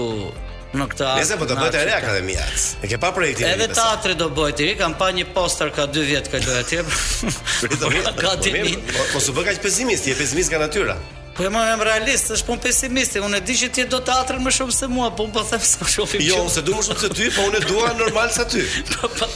në 0.79 0.87
këtë 0.93 1.07
akt. 1.07 1.21
Nëse 1.23 1.39
po 1.41 1.47
të 1.51 1.57
bëhet 1.59 1.79
re 1.89 1.95
akademia. 1.99 2.45
E 2.87 2.91
ke 2.91 2.99
pa 3.03 3.11
projektin. 3.17 3.49
Edhe 3.51 3.69
teatri 3.75 4.17
do 4.21 4.29
bëhet 4.37 4.63
i 4.65 4.69
ri, 4.71 4.75
kam 4.79 4.95
pa 5.01 5.11
një 5.15 5.27
poster 5.35 5.73
ka 5.75 5.89
2 5.91 6.05
vjet 6.13 6.31
këtë 6.33 6.59
atje. 6.65 6.83
Po 7.61 7.75
do 7.87 7.89
të 7.91 8.53
bëhet. 8.55 8.85
Po 8.95 9.09
mos 9.15 9.29
po 9.31 9.33
u 9.35 9.39
bëkaq 9.41 9.63
pesimist, 9.65 10.07
je 10.09 10.17
pesimist 10.19 10.51
nga 10.53 10.63
natyra. 10.67 10.97
Po 11.37 11.45
më 11.51 11.61
jam 11.71 11.83
realist, 11.87 12.31
është 12.35 12.47
pun 12.49 12.59
pesimist, 12.61 13.15
unë 13.23 13.39
e 13.39 13.41
di 13.47 13.55
që 13.61 13.69
ti 13.75 13.83
do 13.91 14.01
të 14.03 14.15
atrën 14.25 14.41
më 14.43 14.51
shumë 14.57 14.73
se 14.75 14.89
mua, 14.91 15.11
po 15.15 15.29
un 15.29 15.31
po 15.35 15.45
them 15.47 15.63
se 15.63 15.87
shohim. 15.93 16.25
Jo, 16.27 16.41
se 16.51 16.63
duam 16.67 16.81
më 16.81 16.87
shumë 16.89 17.03
se 17.05 17.11
ty, 17.19 17.29
po 17.37 17.45
unë 17.51 17.61
dua 17.69 17.93
normal 17.99 18.33
sa 18.35 18.47
ty. 18.51 18.65
Po 19.01 19.09
po. 19.17 19.29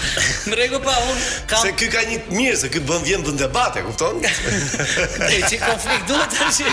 Në 0.50 0.56
rregull 0.58 0.82
pa 0.84 0.94
unë 1.10 1.60
Se 1.62 1.70
ky 1.78 1.86
ka 1.92 2.02
një 2.08 2.16
mirë 2.34 2.56
se 2.64 2.68
ky 2.72 2.80
bën 2.84 3.04
vjen 3.06 3.22
në 3.28 3.34
debate, 3.44 3.80
kupton? 3.86 4.18
Ti 4.24 5.40
çik 5.48 5.62
konflikt 5.64 6.04
duhet 6.10 6.34
tash. 6.34 6.64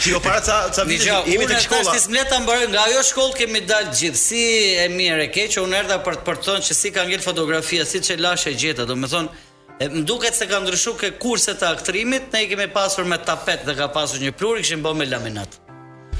Ti 0.00 0.10
jo 0.14 0.20
para 0.24 0.40
ca 0.46 0.56
ca 0.72 0.86
vitë 0.86 1.22
jemi 1.32 1.48
të 1.50 1.58
shkolla. 1.66 1.92
Ne 1.98 2.06
smlet 2.06 2.30
ta 2.32 2.40
mbaroj 2.44 2.68
nga 2.72 2.86
ajo 2.88 3.02
shkollë 3.10 3.36
kemi 3.42 3.64
dalë 3.68 3.92
gjithë. 3.98 4.22
Si 4.26 4.44
e 4.84 4.88
mirë 4.96 5.26
e 5.26 5.30
keq, 5.34 5.58
unë 5.66 5.80
erdha 5.82 6.00
për 6.06 6.20
të 6.22 6.38
thënë 6.48 6.66
se 6.70 6.78
si 6.80 6.94
ka 6.94 7.04
ngel 7.10 7.24
fotografia, 7.24 7.84
si 7.88 8.00
çelash 8.04 8.46
e 8.52 8.54
gjeta, 8.54 8.86
domethënë 8.88 9.50
më 9.90 10.02
duket 10.06 10.34
se 10.36 10.46
ka 10.46 10.58
ndryshuar 10.60 10.96
ke 11.00 11.08
kurse 11.22 11.54
të 11.58 11.68
aktrimit, 11.74 12.28
ne 12.32 12.44
i 12.44 12.48
kemi 12.50 12.66
pasur 12.74 13.06
me 13.10 13.18
tapet 13.26 13.64
dhe 13.66 13.74
ka 13.80 13.86
pasur 13.96 14.22
një 14.22 14.32
plur, 14.38 14.60
kishin 14.62 14.82
bën 14.84 14.96
me 15.00 15.06
laminat. 15.08 15.58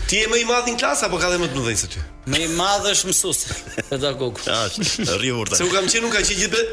Ti 0.09 0.19
je 0.19 0.27
më 0.29 0.39
i 0.43 0.45
madh 0.45 0.67
në 0.69 0.75
klasë 0.81 1.07
apo 1.07 1.17
ka 1.21 1.29
dhe 1.31 1.39
më 1.41 1.47
të 1.53 1.57
mëdhenj 1.57 1.79
se 1.81 1.89
ti? 1.93 2.01
Më 2.33 2.39
i 2.43 2.47
madh 2.59 2.89
është 2.91 3.09
mësuesi, 3.09 3.59
pedagogu. 3.93 4.41
Ah, 4.53 4.65
rri 5.21 5.31
urtë. 5.37 5.57
Se 5.61 5.65
u 5.69 5.71
kam 5.73 5.87
thënë 5.87 6.03
nuk 6.05 6.15
ka 6.19 6.25
qenë 6.25 6.39
gjithë 6.41 6.65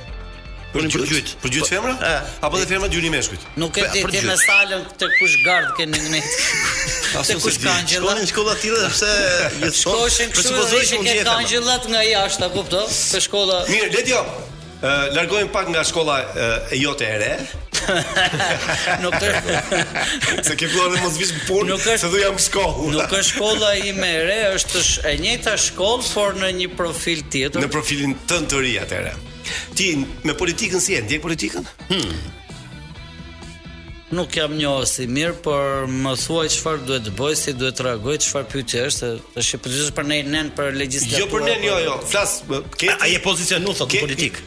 Për 0.73 0.87
gjyt, 0.89 1.11
gjyt. 1.13 1.31
Për 1.43 1.53
gjyt 1.55 1.69
femra? 1.69 1.93
Apo 2.49 2.57
dhe 2.59 2.65
femra 2.71 2.89
gjyni 2.93 3.11
meshkujt. 3.13 3.43
Nuk 3.61 3.77
e 3.79 3.85
di 3.93 4.03
ti 4.15 4.23
në 4.25 4.37
salën 4.41 4.87
te 5.01 5.09
kush 5.19 5.35
gard 5.45 5.73
ke 5.77 5.85
në 5.91 6.01
net. 6.15 6.37
Asu 7.21 7.37
kush 7.45 7.59
ka 7.61 7.75
angjëllat? 7.83 8.23
Në 8.23 8.29
shkolla 8.31 8.55
të 8.57 8.65
tjera 8.65 8.89
pse 8.93 9.11
ju 9.61 9.71
shkoshin 9.83 10.33
kështu 10.33 10.65
dhe 10.71 10.79
ishin 10.87 11.05
ke 11.05 11.27
angjëllat 11.29 11.89
nga 11.93 12.01
jashtë, 12.07 12.49
a 12.49 12.53
kupton? 12.55 12.87
Te 12.93 13.21
shkolla. 13.21 13.61
Mirë, 13.69 13.91
le 13.99 14.07
jo. 14.15 14.23
Ë 14.83 14.95
largojmë 15.15 15.53
pak 15.55 15.69
nga 15.75 15.85
shkolla 15.87 16.17
e 16.75 16.79
jote 16.81 17.05
e 17.07 17.21
re. 17.21 17.33
Nuk 19.03 19.15
të 19.19 19.29
Se 20.49 20.55
ke 20.59 20.69
filluar 20.71 20.93
të 20.95 21.01
mos 21.03 21.17
vish 21.19 21.33
punë, 21.51 21.67
nuk 21.73 21.83
është, 21.83 21.97
se 22.01 22.11
do 22.15 22.21
jam 22.23 22.39
shkollë. 22.41 22.89
Nuk 22.95 23.13
është 23.19 23.27
shkolla 23.35 23.73
i 23.83 23.93
e 24.09 24.25
re, 24.25 24.41
është 24.57 24.83
e 25.11 25.13
njëjta 25.21 25.57
shkollë, 25.69 26.09
por 26.17 26.39
në 26.41 26.51
një 26.63 26.71
profil 26.79 27.23
tjetër. 27.35 27.61
Në 27.67 27.71
profilin 27.77 28.17
tënd 28.31 28.49
të 28.53 28.63
ri 28.65 28.75
atëherë. 28.85 29.13
Ti 29.75 29.99
me 30.23 30.35
politikën 30.39 30.81
si 30.81 30.95
e 30.95 31.03
ndjek 31.03 31.23
politikën? 31.25 31.65
Hm. 31.91 32.11
Nuk 34.13 34.35
jam 34.37 34.53
një 34.53 34.71
si 34.87 35.07
mirë, 35.09 35.37
por 35.45 35.87
më 35.89 36.11
thuaj 36.21 36.49
çfarë 36.53 36.83
duhet 36.89 37.07
të 37.09 37.13
bëj, 37.17 37.35
si 37.43 37.55
duhet 37.57 37.79
të 37.79 37.87
reagoj, 37.87 38.19
çfarë 38.27 38.51
pyetje 38.53 38.83
është, 38.91 39.09
është 39.41 39.57
e 39.59 39.63
përgjithshme 39.67 39.97
për 39.97 40.09
ne 40.11 40.19
nën 40.35 40.51
për 40.59 40.75
legjislaturën. 40.83 41.21
Jo 41.23 41.31
për 41.33 41.47
ne, 41.47 41.55
po 41.63 41.71
jo, 41.71 41.79
jo. 41.87 41.95
Flas, 42.11 42.35
ke 42.77 42.91
je 43.15 43.23
pozicion 43.25 43.65
thotë 43.71 43.89
ke... 43.97 44.03
politik. 44.05 44.43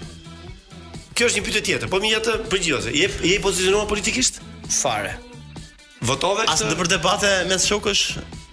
Kjo 1.18 1.30
është 1.32 1.40
një 1.40 1.46
pyetje 1.48 1.64
tjetër, 1.72 1.90
po 1.90 2.02
më 2.04 2.12
jetë 2.14 2.38
përgjithëse. 2.52 2.94
Je 3.00 3.10
je 3.32 3.36
pozicionuar 3.46 3.88
politikisht? 3.90 4.38
Fare. 4.76 5.16
Votove 6.06 6.44
këtë? 6.44 6.54
Asë 6.60 6.70
dhe 6.70 6.78
për 6.84 6.90
debate 6.94 7.30
mes 7.50 7.66
shokësh? 7.66 8.06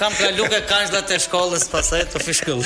Kam 0.00 0.16
ka 0.16 0.31
lukë 0.38 0.62
kançda 0.72 1.03
të 1.12 1.20
shkollës 1.26 1.68
pasaj 1.74 2.07
të 2.14 2.24
fishkull. 2.24 2.64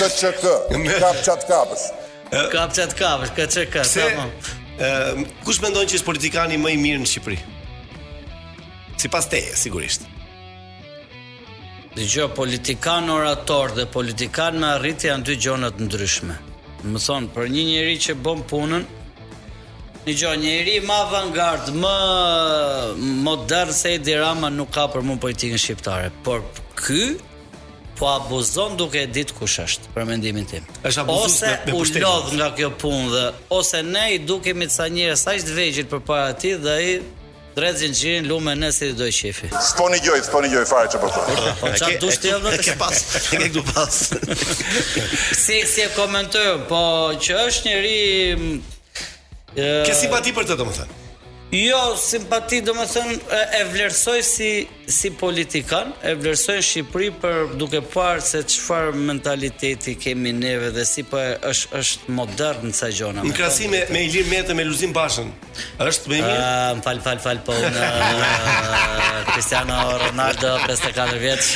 Ka 0.00 0.10
çat 0.16 0.40
kapës. 0.40 1.86
Ka 2.56 2.64
çat 2.72 2.72
kapës, 2.72 2.72
ka 2.72 2.72
çat 2.78 2.98
kapës, 3.02 3.36
ka 3.36 3.50
çat 3.58 3.72
kapës. 3.76 3.96
Ëh, 4.00 5.24
kush 5.44 5.60
mendon 5.62 5.84
që 5.84 6.00
është 6.00 6.08
politikani 6.08 6.56
më 6.66 6.72
i 6.80 6.82
mirë 6.88 7.04
në 7.04 7.12
Shqipëri? 7.14 7.38
Sipas 8.96 9.28
teje 9.32 9.52
sigurisht. 9.68 10.08
Dhe 11.96 12.04
gjë, 12.04 12.26
politikan 12.36 13.08
orator 13.08 13.70
dhe 13.76 13.86
politikan 13.88 14.58
me 14.60 14.68
arriti 14.74 15.08
janë 15.08 15.24
dy 15.24 15.36
gjonët 15.40 15.78
ndryshme. 15.80 16.34
Më 16.92 17.00
thonë, 17.00 17.30
për 17.32 17.46
një 17.54 17.62
njëri 17.70 17.94
që 18.08 18.16
bom 18.26 18.44
punën, 18.50 18.84
Një 20.06 20.12
gjo, 20.14 20.28
njëri 20.38 20.74
ma 20.86 21.00
vangard, 21.10 21.72
më 21.82 21.94
modern 23.26 23.72
se 23.74 23.96
i 23.96 23.96
dirama 23.98 24.46
nuk 24.54 24.68
ka 24.76 24.84
për 24.92 25.02
mund 25.02 25.18
politikën 25.24 25.58
shqiptare, 25.58 26.12
por 26.22 26.44
ky 26.78 27.16
po 27.98 28.12
abuzon 28.12 28.76
duke 28.78 29.02
ditë 29.10 29.34
kush 29.40 29.56
është 29.64 29.90
për 29.96 30.06
mendimin 30.06 30.46
tim. 30.46 30.68
Ose 31.10 31.50
me, 31.66 31.72
me 31.72 31.74
u 31.74 31.82
lodhë 31.82 32.38
nga 32.38 32.52
kjo 32.54 32.70
punë 32.84 33.10
dhe, 33.16 33.24
ose 33.58 33.82
ne 33.90 34.04
i 34.14 34.20
duke 34.30 34.54
mitë 34.54 34.76
sa 34.78 34.86
njëre, 34.94 35.18
sa 35.18 35.34
ishtë 35.40 35.88
për 35.96 36.04
para 36.06 36.30
ti 36.38 36.54
dhe 36.54 36.78
i 36.86 36.96
Drejt 37.56 37.78
zinxhirin 37.80 38.26
lumë 38.28 38.52
në 38.60 38.68
se 38.76 38.88
do 38.98 39.06
shefi. 39.16 39.48
Sponi 39.64 39.96
gjoj, 40.04 40.18
sponi 40.26 40.50
gjoj 40.52 40.64
fare 40.68 40.90
çfarë 40.92 41.08
po, 41.08 41.22
po. 41.24 41.52
Po 41.62 41.70
çam 41.80 41.94
dush 42.02 42.18
ti 42.20 42.28
edhe 42.34 42.52
ke 42.66 42.74
pas, 42.76 43.00
ti 43.30 43.40
ke 43.40 43.48
du 43.54 43.62
pas. 43.70 44.00
Si 45.46 45.56
si 45.70 45.86
e 45.86 45.88
komentoj, 45.96 46.44
po 46.68 46.82
që 47.16 47.38
është 47.46 47.70
njëri 47.70 48.04
ë 49.56 49.72
Kësi 49.88 50.12
pati 50.12 50.36
për 50.36 50.52
të 50.52 50.58
domethënë. 50.60 51.02
Jo, 51.54 51.78
simpati 51.94 52.58
do 52.66 52.72
më 52.74 52.84
thënë 52.90 53.42
e 53.54 53.60
vlerësoj 53.70 54.16
si, 54.26 54.48
si 54.90 55.12
politikan, 55.14 55.92
e 56.02 56.16
vlerësoj 56.18 56.56
Shqipëri 56.58 57.10
për 57.22 57.52
duke 57.60 57.78
parë 57.86 58.24
se 58.26 58.40
qëfar 58.50 58.88
mentaliteti 58.98 59.94
kemi 59.98 60.32
neve 60.34 60.72
dhe 60.74 60.82
si 60.84 61.04
për 61.06 61.36
po 61.38 61.48
është, 61.52 61.80
është 61.80 62.14
modern 62.16 62.66
në 62.66 62.74
sa 62.74 62.90
gjona. 62.90 63.22
Në 63.22 63.36
krasi 63.38 63.70
me, 63.70 63.84
me 63.94 64.02
i 64.08 64.08
lirë 64.10 64.32
metë 64.32 64.56
me 64.58 64.64
luzim 64.66 64.90
pashën, 64.96 65.30
është 65.86 66.10
me 66.12 66.18
i 66.18 66.24
mirë? 66.24 66.48
Më 66.80 66.84
falë, 66.88 67.04
falë, 67.04 67.22
falë, 67.28 67.44
po 67.46 67.54
në 67.62 69.30
Cristiano 69.30 69.78
Ronaldo, 70.02 70.50
54 70.66 71.22
vjetës, 71.22 71.52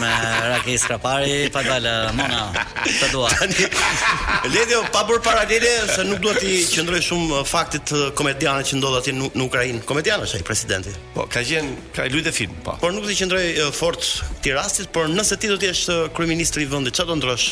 me 0.00 0.14
Raki 0.54 0.78
Skrapari, 0.80 1.36
pa 1.54 1.60
dalë, 1.68 1.94
mona, 2.16 2.40
të 2.88 3.12
dua. 3.12 3.28
Ledjo, 4.56 4.80
pa 4.96 5.04
bërë 5.08 5.22
paradire, 5.28 5.76
se 5.92 6.08
nuk 6.08 6.24
duhet 6.24 6.42
i 6.48 6.56
qëndroj 6.72 7.04
shumë 7.10 7.44
faktit 7.52 7.84
të 7.92 8.04
komedian 8.18 8.62
që 8.66 8.78
ndodh 8.78 8.98
aty 9.02 9.12
në 9.16 9.44
Ukrainë. 9.46 9.82
Komedian 9.88 10.22
është 10.24 10.40
ai 10.40 10.46
presidenti. 10.46 10.94
Po, 11.14 11.26
ka 11.30 11.42
qenë 11.46 11.92
ka 11.96 12.06
lutë 12.12 12.32
film, 12.34 12.56
po. 12.66 12.78
Por 12.82 12.94
nuk 12.94 13.06
do 13.06 13.10
të 13.12 13.18
qëndroj 13.22 13.72
fort 13.76 14.04
ti 14.44 14.54
rastit, 14.54 14.90
por 14.94 15.08
nëse 15.10 15.38
ti 15.42 15.50
do 15.50 15.58
të 15.60 15.72
jesh 15.72 15.88
kryeministri 16.16 16.64
i 16.64 16.70
vendit, 16.70 16.94
çfarë 16.96 17.12
do 17.14 17.18
ndrosh? 17.20 17.50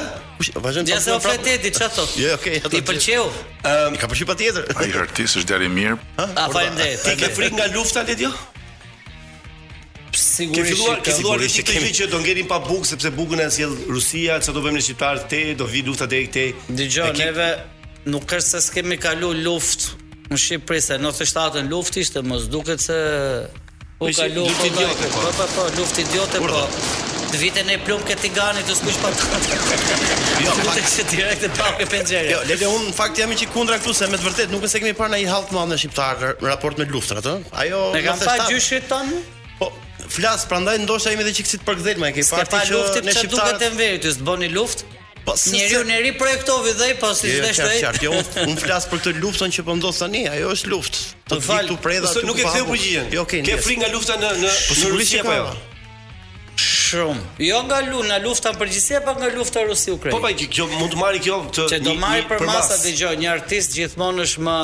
Vazhdon. 0.55 0.85
Ja 0.87 0.99
se 0.99 1.13
u 1.15 1.19
flet 1.19 1.41
çfarë 1.41 1.91
thot? 1.95 2.15
Jo, 2.19 2.33
okay, 2.35 2.57
ja. 2.59 2.69
Ti 2.69 2.81
pëlqeu? 2.83 3.23
Ëm, 3.23 3.69
ehm, 3.71 3.95
ka 4.01 4.09
pëlqyer 4.11 4.27
patjetër. 4.27 4.65
Ai 4.81 4.89
artist 4.99 5.37
është 5.39 5.49
djalë 5.53 5.67
i 5.67 5.69
mirë. 5.71 5.95
A 6.19 6.47
faleminderit. 6.51 7.03
Ti 7.07 7.15
ke 7.21 7.29
frikë 7.37 7.55
nga 7.59 7.69
lufta 7.71 8.03
le 8.03 8.17
jo? 8.19 8.31
Sigurisht. 10.11 10.57
Ke 10.57 10.67
filluar, 10.67 10.99
ke 11.03 11.13
filluar 11.15 11.41
të 11.43 11.47
shikoj 11.51 11.91
që 11.99 12.07
do 12.11 12.19
ngelin 12.23 12.47
pa 12.51 12.57
bug 12.63 12.83
sepse 12.87 13.09
bugun 13.15 13.41
e 13.43 13.47
sjell 13.51 13.73
Rusia, 13.89 14.37
çka 14.43 14.53
do 14.55 14.63
bëjmë 14.65 14.75
ne 14.79 14.83
shqiptarët 14.85 15.25
te, 15.31 15.41
do 15.59 15.67
vi 15.71 15.81
lufta 15.87 16.07
deri 16.11 16.27
te. 16.31 16.45
Dëgjoj, 16.71 17.09
neve 17.23 17.49
nuk 18.11 18.27
është 18.31 18.49
se 18.55 18.61
s'kemi 18.69 18.99
kalu 19.03 19.31
luftë 19.43 20.03
në 20.35 20.39
Shqipëri 20.41 20.81
se 20.83 20.95
97-në 21.03 21.67
luftë 21.71 22.01
ishte, 22.03 22.23
mos 22.27 22.47
duket 22.51 22.81
se 22.83 22.95
u 24.01 24.09
kalu 24.17 24.43
luftë 24.43 24.63
po 24.63 24.71
idiotë 24.73 25.11
Po, 25.13 25.27
po, 25.51 25.67
luftë 25.79 26.03
idiotë 26.07 26.41
po. 26.43 26.49
po 26.55 27.13
të 27.35 27.41
vitën 27.41 27.67
e 27.71 27.75
plumb 27.83 28.03
këtë 28.07 28.23
tigani 28.29 28.61
të 28.63 28.75
skuq 28.77 28.97
patate. 29.03 29.57
jo, 30.43 30.51
fakt 30.69 30.91
se 30.91 31.03
direkt 31.11 31.41
të 31.43 31.49
pa 31.57 31.71
ke 31.75 31.87
penxhere. 31.91 32.29
Jo, 32.31 32.39
le 32.47 32.55
të 32.61 32.69
un 32.71 32.85
fakt 32.95 33.19
jam 33.19 33.33
i 33.33 33.39
qi 33.39 33.49
kundra 33.51 33.75
këtu 33.81 33.91
se 33.97 34.07
me 34.11 34.15
të 34.21 34.29
vërtet 34.29 34.53
nuk 34.53 34.63
është 34.63 34.71
se 34.77 34.81
kemi 34.85 34.95
parë 34.97 35.13
ndonjë 35.17 35.31
hall 35.33 35.43
të 35.49 35.55
madh 35.57 35.71
në 35.73 35.79
shqiptarë 35.83 36.29
në 36.39 36.47
raport 36.53 36.79
me 36.79 36.87
luftrat, 36.93 37.27
ë? 37.27 37.35
Ajo 37.59 37.81
Ne 37.91 38.03
kam 38.05 38.21
pa 38.23 38.37
gjyshit 38.47 38.87
tonë? 38.91 39.19
Po, 39.59 39.67
flas, 40.17 40.47
prandaj 40.51 40.77
ndoshta 40.85 41.11
jemi 41.15 41.25
edhe 41.25 41.35
çiksit 41.41 41.65
për 41.67 41.81
gdhel 41.81 41.99
më 42.05 42.13
ke 42.21 42.25
parë 42.29 42.49
pa 42.55 42.63
që 42.63 42.83
në 43.03 43.17
shqiptar. 43.19 43.51
Duket 43.51 43.67
e 43.67 43.71
mbërit, 43.75 44.11
të 44.15 44.51
luftë. 44.55 44.91
Po 45.25 45.33
si 45.41 45.55
njeriu 45.55 45.79
se... 45.81 45.85
njeriu 45.89 46.15
projektovi 46.21 46.71
dhe 46.77 46.89
po 47.01 47.09
si 47.17 47.31
të 47.41 47.51
shtoj. 47.57 47.77
Jo, 47.81 48.11
jo, 48.11 48.11
jo 48.13 48.43
un 48.45 48.59
flas 48.63 48.85
për 48.91 48.99
këtë 49.03 49.13
luftën 49.23 49.55
që 49.57 49.65
po 49.65 49.73
ndos 49.79 49.99
tani, 50.03 50.23
ajo 50.29 50.51
është 50.53 50.69
luftë. 50.69 51.01
Të 51.33 51.39
vitu 51.49 51.79
predha. 51.81 52.11
Nuk 52.29 52.37
e 52.37 52.45
ktheu 52.45 52.67
përgjigjen. 52.69 53.09
Jo, 53.17 53.23
ke 53.25 53.57
frikë 53.65 53.81
nga 53.81 53.89
lufta 53.95 54.19
në 54.21 54.35
në 54.43 54.51
po, 54.53 54.77
Rusi 54.93 55.23
apo 55.23 55.33
jo? 55.33 55.47
shumë. 56.85 57.21
Jo 57.43 57.57
nga 57.67 57.79
luna, 57.85 58.17
lufta 58.25 58.51
për 58.53 58.61
përgjithësi 58.63 58.97
apo 58.99 59.13
nga 59.19 59.29
lufta 59.35 59.63
Rusi-Ukrainë? 59.67 60.15
Po 60.15 60.21
pa 60.23 60.31
po, 60.33 60.47
kjo 60.55 60.65
mund 60.73 60.93
të 60.93 60.99
marrë 61.01 61.21
kjo 61.25 61.37
të 61.57 61.65
Që 61.73 61.79
do 61.85 61.93
marrë 62.01 62.25
për, 62.29 62.41
për 62.41 62.49
masa 62.49 62.77
dëgjoj, 62.83 63.13
një 63.21 63.29
artist 63.31 63.73
gjithmonë 63.77 64.25
është 64.25 64.45
më 64.47 64.57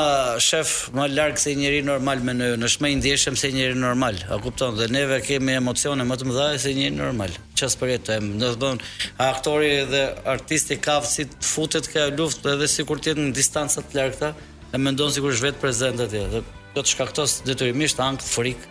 shef 0.47 0.73
më 0.97 1.07
larg 1.15 1.39
se 1.41 1.55
njëri 1.59 1.81
normal 1.87 2.23
me 2.27 2.35
ne, 2.37 2.49
është 2.67 2.85
më 2.85 2.91
i 2.91 2.97
ndjeshëm 3.01 3.37
se 3.41 3.51
njëri 3.55 3.77
normal. 3.81 4.19
A 4.33 4.39
kupton? 4.43 4.77
Dhe 4.79 4.89
neve 4.95 5.19
kemi 5.25 5.55
emocione 5.61 6.05
më 6.07 6.19
të 6.21 6.29
mëdha 6.29 6.47
se 6.63 6.73
njëri 6.77 6.95
normal. 7.01 7.35
Ças 7.61 7.75
për 7.77 7.95
jetë, 7.95 8.17
do 8.41 8.49
të 8.55 8.61
bën 8.63 8.79
aktori 9.27 9.71
dhe 9.91 10.03
artisti 10.33 10.79
ka 10.81 10.97
si 11.05 11.27
futet 11.53 11.89
kjo 11.91 12.07
luftë 12.17 12.55
edhe 12.55 12.67
sikur 12.73 12.97
të 13.01 13.11
jetë 13.13 13.25
në 13.27 13.33
distanca 13.37 13.83
të 13.85 13.99
largëta, 13.99 14.33
e 14.75 14.79
mendon 14.81 15.11
sikur 15.13 15.33
është 15.35 15.49
vetë 15.49 15.61
prezente 15.61 16.07
atje. 16.09 16.41
Do 16.71 16.79
të 16.79 16.93
shkaktos 16.95 17.39
detyrimisht 17.45 17.99
ankth, 18.01 18.25
frik 18.31 18.65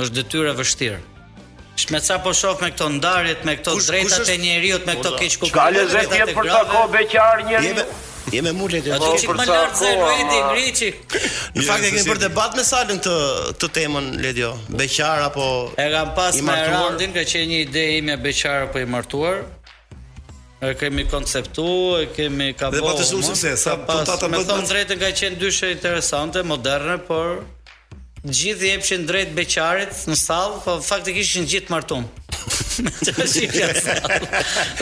Është 0.00 0.14
detyrë 0.20 0.54
e 0.54 0.56
vështirë. 0.60 1.00
Shme 1.84 1.98
ca 2.06 2.16
po 2.24 2.32
shof 2.38 2.60
me 2.62 2.70
këto 2.72 2.86
ndarjet, 2.96 3.44
me 3.44 3.56
këto 3.58 3.74
kush, 3.76 3.90
e 3.98 4.02
kush 4.06 4.32
njeriut, 4.44 4.86
me 4.86 4.94
këto 5.00 5.12
keq 5.18 5.36
kuptim. 5.42 5.52
Çka 5.52 5.66
lezë 5.74 6.04
për 6.32 6.50
ta 6.52 6.60
kohë 6.70 6.90
beqar 6.94 7.42
njeri? 7.48 7.72
Jemi 8.32 8.52
mulë 8.56 8.80
të 8.86 8.94
vogël 9.02 9.26
po, 9.28 9.34
për 9.34 9.42
sa 9.42 9.56
kohë. 10.00 10.94
Në 11.54 11.66
fakt 11.66 11.88
e 11.88 11.92
kemi 11.98 12.06
për 12.14 12.22
debat 12.22 12.56
me 12.56 12.64
Salën 12.64 13.02
të 13.04 13.16
të 13.60 13.70
temën 13.76 14.08
Ledjo, 14.24 14.54
beqar 14.80 15.26
apo 15.26 15.44
E 15.84 15.90
kam 15.92 16.14
pas 16.16 16.38
me 16.46 16.56
Randin, 16.72 17.12
ka 17.18 17.26
qenë 17.34 17.50
një 17.52 17.60
ide 17.66 17.84
ime 17.98 18.16
beqar 18.24 18.68
apo 18.70 18.80
i 18.80 18.86
martuar. 18.88 19.42
E 20.70 20.74
kemi 20.76 21.08
konceptu, 21.08 21.64
e 22.02 22.08
kemi 22.16 22.52
ka 22.58 22.70
bërë. 22.72 22.78
Dhe 22.78 22.86
patë 22.88 23.06
shumë 23.10 23.26
sukses. 23.28 23.64
Sa 23.66 23.74
do 23.80 23.96
të 24.00 24.04
thotë, 24.08 24.30
më 24.34 24.40
thon 24.48 24.66
drejtë 24.68 24.96
nga 25.00 25.10
qenë 25.18 25.40
dyshe 25.40 25.70
interesante, 25.76 26.42
moderne, 26.48 26.96
por 27.08 27.42
gjithë 28.24 28.70
jepshin 28.72 29.04
drejt 29.08 29.34
beqarit 29.36 29.94
në 30.08 30.16
sallë, 30.16 30.62
po 30.64 30.76
faktikisht 30.86 31.34
ishin 31.34 31.48
gjithë 31.54 31.74
martum. 31.76 32.06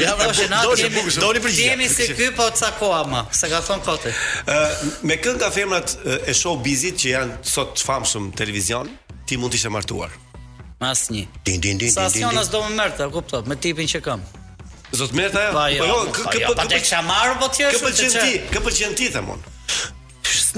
Ja 0.02 0.14
vroshë 0.18 0.46
natë, 0.50 0.88
doli 1.20 1.42
për 1.44 1.50
gjithë. 1.50 1.66
Jemi 1.66 1.86
se 1.92 2.06
ky 2.16 2.30
po 2.36 2.46
cakoa 2.56 3.02
më, 3.10 3.20
se 3.38 3.50
ka 3.52 3.60
thon 3.66 3.82
kote. 3.84 4.12
Ë 4.48 4.56
me 5.06 5.18
kënd 5.22 5.42
ka 5.42 5.50
femrat 5.54 5.92
e 6.08 6.32
show 6.36 6.54
bizit 6.62 7.00
që 7.02 7.12
janë 7.16 7.36
sot 7.54 7.82
famshëm 7.86 8.30
televizion, 8.38 8.90
ti 9.28 9.36
mund 9.40 9.52
të 9.54 9.60
ishe 9.60 9.74
martuar. 9.76 10.14
Asnjë. 10.82 11.26
Sa 11.94 12.08
sjona 12.12 12.46
s'do 12.48 12.62
më 12.66 12.72
merr, 12.80 12.96
e 12.98 13.10
kuptoj, 13.14 13.44
me 13.52 13.58
tipin 13.62 13.90
që 13.92 14.00
kam. 14.04 14.22
Zot 14.92 15.12
Merta? 15.12 15.52
Po 15.52 15.58
jo, 15.68 15.74
jo, 15.84 15.86
jo 15.86 16.12
po 16.24 16.30
jo, 16.38 16.48
po 16.48 16.58
të 16.60 16.76
kisha 16.82 17.00
marrë 17.06 17.38
po 17.40 17.48
tjerë. 17.56 17.72
Kë 17.72 17.86
pëlqen 17.86 18.18
ti? 18.18 18.34
Kë 18.52 18.62
pëlqen 18.66 18.96
ti 18.98 19.08
themon? 19.14 19.40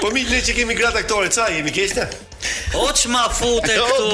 Po 0.04 0.08
mi, 0.14 0.22
ne 0.30 0.40
që 0.46 0.52
kemi 0.60 0.74
gratë 0.78 0.98
aktore, 1.02 1.28
ca 1.36 1.46
jemi 1.56 1.72
kështë? 1.76 2.04
O 2.78 2.80
që 2.94 3.06
ma 3.14 3.24
fute 3.34 3.74
këtu... 3.74 4.06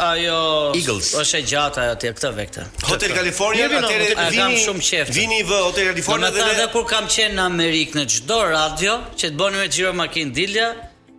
ajo 0.00 0.70
Eagles. 0.74 1.12
Është 1.20 1.36
e 1.38 1.42
gjata 1.50 1.82
ajo 1.82 1.92
atje 1.96 2.12
këtë 2.16 2.30
vekte. 2.38 2.64
Hotel 2.88 3.12
California, 3.12 3.66
atëre 3.80 4.06
vini. 4.08 4.40
Kam 4.40 4.56
shumë 4.64 5.04
Vini 5.18 5.42
vë 5.50 5.58
Hotel 5.66 5.90
California 5.92 6.30
dhe 6.36 6.46
edhe 6.54 6.66
kur 6.72 6.86
kam 6.88 7.10
qenë 7.12 7.36
në 7.36 7.44
Amerikë 7.44 7.98
në 8.00 8.06
çdo 8.16 8.40
radio 8.54 8.96
që 9.12 9.28
të 9.34 9.40
bëni 9.42 9.60
me 9.60 9.68
xhiro 9.68 9.92
makinë 10.00 10.32
dilja, 10.40 10.68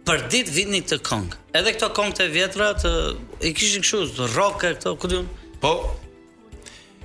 për 0.09 0.25
ditë 0.33 0.55
vini 0.57 0.81
të 0.89 0.97
këngë. 1.05 1.37
Edhe 1.61 1.75
këto 1.77 1.91
këngë 1.99 2.17
të 2.21 2.31
vjetra 2.33 2.71
të 2.81 2.95
i 3.45 3.53
kishin 3.57 3.85
kështu 3.85 4.31
rock 4.33 4.57
këto, 4.65 4.97
ku 4.97 5.13
diun. 5.13 5.29
Po, 5.61 5.75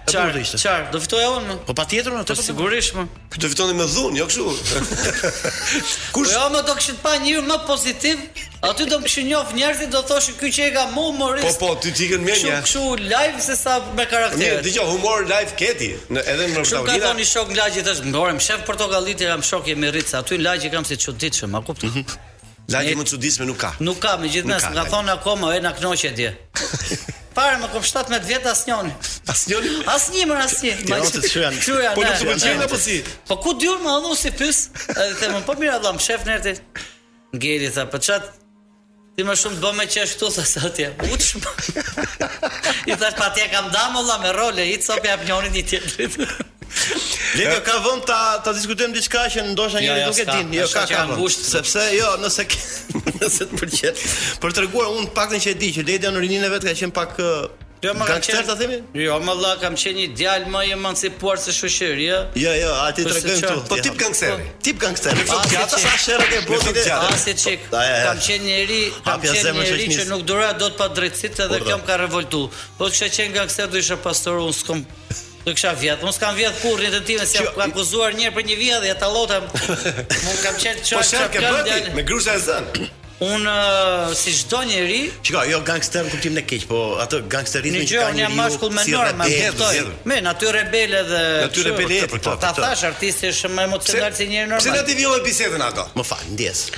Çfarë 0.06 0.34
do 0.34 0.38
ishte? 0.42 0.58
Çfarë? 0.62 0.86
Do 0.92 1.00
fitoja 1.02 1.28
unë? 1.38 1.54
Po 1.66 1.74
patjetër 1.78 2.14
unë, 2.16 2.22
po, 2.28 2.34
sigurisht 2.38 2.94
më. 2.96 3.04
do 3.34 3.34
po. 3.46 3.50
fitoni 3.52 3.74
më 3.78 3.86
dhunë, 3.92 4.18
jo 4.18 4.26
kështu. 4.30 4.46
Kush? 6.14 6.14
Po 6.16 6.22
jo, 6.26 6.40
më 6.54 6.58
do 6.58 6.62
të 6.70 6.74
kishit 6.80 6.98
pa 7.04 7.12
një 7.22 7.44
më 7.46 7.58
pozitiv, 7.68 8.24
aty 8.68 8.86
do 8.90 8.98
të 8.98 9.06
kishin 9.06 9.28
njëf 9.30 9.52
njerëzit 9.58 9.92
do 9.94 10.02
thoshin 10.10 10.36
ky 10.40 10.50
që 10.56 10.66
e 10.66 10.72
ka 10.74 10.84
më 10.94 11.06
humorist. 11.06 11.60
Po 11.60 11.68
po, 11.68 11.74
ti 11.84 11.94
tikën 12.00 12.24
më 12.26 12.36
një. 12.42 12.58
Kështu 12.66 12.84
live 12.98 13.46
se 13.48 13.56
sa 13.60 13.78
me 13.98 14.06
karakter. 14.14 14.60
Dëgjoj, 14.66 14.88
humor 14.90 15.22
live 15.30 15.54
keti, 15.60 15.92
edhe 16.10 16.42
në 16.42 16.58
Portugali. 16.58 16.98
Ka 16.98 17.08
thoni 17.08 17.28
shok 17.34 17.54
lagji 17.58 17.86
thash, 17.86 18.02
ndorem 18.10 18.42
shef 18.42 18.66
Portugali 18.66 19.14
jam 19.22 19.42
shok 19.42 19.70
jam 19.70 19.86
i 19.86 19.92
rrit 19.94 20.10
se 20.10 20.18
aty 20.18 20.40
lagji 20.42 20.70
kam 20.74 20.84
si 20.84 20.98
çuditshëm, 21.06 21.54
a 21.54 21.62
kupton? 21.62 21.90
Mhm. 21.90 22.30
Lagji 22.74 22.94
më 22.98 23.08
çuditshëm 23.14 23.46
nuk 23.48 23.58
ka. 23.64 23.72
Nuk 23.84 23.98
ka, 24.02 24.16
megjithëse 24.22 24.68
nga 24.74 24.86
thon 24.90 25.08
akoma 25.14 25.54
e 25.56 25.60
na 25.62 25.72
knoqet 25.76 26.14
dje. 26.16 26.30
Parë 27.34 27.58
më 27.62 27.68
kom 27.72 27.84
17 27.86 28.26
vjet 28.28 28.46
asnjëni. 28.50 28.92
Asnjëni? 29.32 29.70
Asnjë 29.88 30.26
më 30.30 30.36
rasti. 30.38 30.72
Po 30.88 30.98
do 31.00 31.08
të 31.20 31.30
shojan. 31.32 31.58
Po 31.96 32.04
nuk 32.04 32.20
të 32.20 32.28
pëlqejnë 32.28 32.64
apo 32.66 32.80
si? 32.82 32.96
Po 33.28 33.38
ku 33.44 33.54
diun 33.60 33.80
më 33.84 33.94
dhanu 33.96 34.14
si 34.22 34.32
pys? 34.38 34.60
Edhe 34.92 35.30
them 35.32 35.42
po 35.48 35.56
mira 35.60 35.78
dha 35.84 35.92
shef 36.06 36.26
nertit. 36.28 36.60
Ngeli 37.36 37.70
tha 37.76 37.88
po 37.92 38.00
çat 38.08 38.30
Ti 39.12 39.24
më 39.28 39.34
shumë 39.36 39.58
do 39.60 39.70
me 39.76 39.84
që 39.92 40.06
është 40.06 40.16
tu, 40.16 40.28
atje, 40.66 40.84
uqë 41.12 41.40
I 42.88 42.94
thash, 42.96 43.16
pa 43.18 43.26
atje 43.28 43.44
kam 43.52 43.66
damë, 43.68 43.98
ola, 44.00 44.14
me 44.22 44.30
role, 44.32 44.64
i 44.72 44.78
të 44.80 44.86
sopja 44.88 45.18
për 45.20 45.28
njërën 45.28 45.58
i 45.60 45.64
tjetërit. 45.68 46.16
Le 47.38 47.48
të 47.50 47.58
ka 47.66 47.74
vend 47.84 48.04
ta 48.08 48.18
ta 48.44 48.52
diskutojmë 48.56 48.96
diçka 48.96 49.22
që 49.34 49.44
ndoshta 49.52 49.80
jo, 49.82 49.86
njëri 49.92 50.02
jo, 50.02 50.10
nuk 50.10 50.20
e 50.24 50.26
din. 50.30 50.52
Jo, 50.56 50.66
ka 50.72 50.84
ka 50.90 51.04
mbush, 51.10 51.38
sepse 51.52 51.84
jo, 51.94 52.10
nëse 52.22 52.46
nëse 53.20 53.48
të 53.52 53.58
pëlqen. 53.60 54.02
Për 54.42 54.54
treguar 54.58 54.92
unë 54.98 55.12
paktën 55.16 55.42
që 55.44 55.52
e 55.54 55.58
di 55.62 55.72
që 55.76 55.84
Ledja 55.88 56.12
në 56.14 56.22
rininë 56.24 56.48
vet 56.54 56.68
ka 56.70 56.76
qenë 56.82 56.96
pak 57.00 57.18
Jo, 57.82 57.90
më 57.98 58.06
ka 58.06 58.16
qenë 58.22 58.42
ta 58.46 58.54
themi? 58.54 58.76
Jo, 58.94 59.16
më 59.26 59.32
vëllai 59.34 59.56
kam 59.58 59.74
qenë 59.82 59.96
një 59.98 60.04
djalë 60.14 60.50
më 60.52 60.60
i 60.68 60.74
emancipuar 60.76 61.40
se 61.42 61.50
shoqëri, 61.56 62.04
ja. 62.06 62.20
Jo, 62.38 62.52
jo, 62.54 62.68
aty 62.84 63.02
po 63.02 63.10
tregojmë 63.10 63.38
këtu. 63.42 63.64
Po 63.72 63.78
tip 63.82 63.96
gangster. 63.98 64.36
Po, 64.36 64.52
tip 64.68 64.78
gangster. 64.84 65.18
Po 65.26 65.38
gjatë 65.50 65.80
sa 65.82 65.90
sherrë 66.04 66.28
ke 66.30 66.38
bërë 66.46 66.76
ti? 66.78 66.84
Ah, 66.94 67.10
si 67.24 67.34
çik. 67.42 67.66
Kam 67.72 68.22
qenë 68.28 68.46
njëri, 68.46 68.78
kam 69.08 69.26
qenë 69.26 69.56
njëri 69.58 69.88
që 69.98 70.06
nuk 70.12 70.22
duroja 70.30 70.54
dot 70.62 70.78
pa 70.78 70.86
drejtësi 70.94 71.32
edhe 71.32 71.48
po, 71.56 71.58
kjo 71.66 71.80
më 71.82 71.90
ka 71.90 71.98
revoltu. 72.04 72.44
Po 72.78 72.86
kisha 72.94 73.10
qenë 73.18 73.34
gangster 73.40 73.66
do 73.74 73.82
isha 73.82 73.98
pastor 73.98 74.38
unë 74.44 74.58
s'kam 74.62 74.86
Do 75.44 75.54
kisha 75.54 75.70
vjet, 75.72 76.02
mos 76.02 76.18
kam 76.18 76.34
vjet 76.34 76.54
kurrën 76.64 76.94
e 76.94 77.00
tij, 77.06 77.20
se 77.26 77.42
ka 77.42 77.62
akuzuar 77.66 78.12
një 78.18 78.26
herë 78.28 78.34
për 78.36 78.44
një 78.48 78.56
vjet 78.60 78.84
dhe 78.84 78.90
ata 78.94 79.08
lota. 79.14 79.38
Mund 80.26 80.42
kam 80.44 80.54
qenë 80.62 80.82
çaj 80.86 80.94
çaj. 80.94 80.98
Po 80.98 81.06
shaka 81.08 81.54
bëti 81.54 81.94
me 81.96 82.02
grusha 82.08 82.34
e 82.38 82.42
zën. 82.44 82.64
Un 83.28 83.46
uh, 83.46 84.12
si 84.20 84.32
çdo 84.38 84.60
njeri, 84.68 85.00
çka 85.26 85.42
jo 85.50 85.58
gangster 85.66 86.06
në 86.06 86.10
kuptimin 86.14 86.40
e 86.42 86.46
keq, 86.50 86.64
po 86.70 86.78
ato 87.02 87.18
gangsterizmi 87.34 87.82
që 87.90 87.98
kanë 88.02 88.20
një 88.22 88.30
mashkull 88.38 88.72
me 88.74 88.84
normë, 88.90 89.18
me 89.18 89.40
kuptoj. 89.48 89.82
Me 90.12 90.20
natyrë 90.28 90.56
rebele 90.62 91.02
dhe 91.10 91.22
natyrë 91.48 91.72
rebele. 91.74 92.00
Po, 92.10 92.22
po, 92.22 92.36
Ta 92.46 92.54
po, 92.54 92.62
thash 92.62 92.86
artisti 92.92 93.32
është 93.34 93.52
më 93.58 93.66
emocional 93.72 94.14
se 94.18 94.30
njëri 94.30 94.46
normal. 94.50 94.64
Si 94.68 94.74
do 94.78 94.86
të 94.90 94.98
vijë 95.02 95.18
bisedën 95.26 95.68
ato? 95.72 95.88
Mfal, 95.98 96.22
ndjes. 96.38 96.68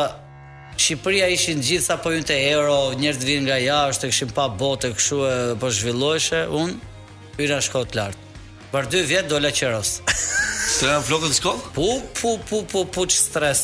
Shqipëria 0.77 1.31
ishin 1.33 1.63
gjithsa 1.65 1.95
po 2.03 2.11
hynte 2.13 2.35
euro, 2.51 2.75
njerëz 3.01 3.23
vinin 3.25 3.47
nga 3.49 3.57
jashtë, 3.57 4.11
kishin 4.11 4.29
pa 4.37 4.45
botë, 4.59 4.91
kështu 4.93 5.19
po 5.61 5.71
zhvilloheshe, 5.73 6.43
unë 6.53 7.37
hyra 7.41 7.63
shkollë 7.65 7.89
të 7.89 7.97
lartë. 8.01 8.26
Për 8.71 8.87
2 8.91 9.01
vjet 9.07 9.27
dola 9.31 9.49
qeros. 9.55 9.89
të 10.77 10.87
janë 10.89 11.03
flokët 11.07 11.35
skok? 11.37 11.67
Po, 11.77 11.85
po, 12.19 12.33
po, 12.49 12.57
po, 12.69 12.81
po, 12.93 13.05
që 13.07 13.15
stres. 13.19 13.61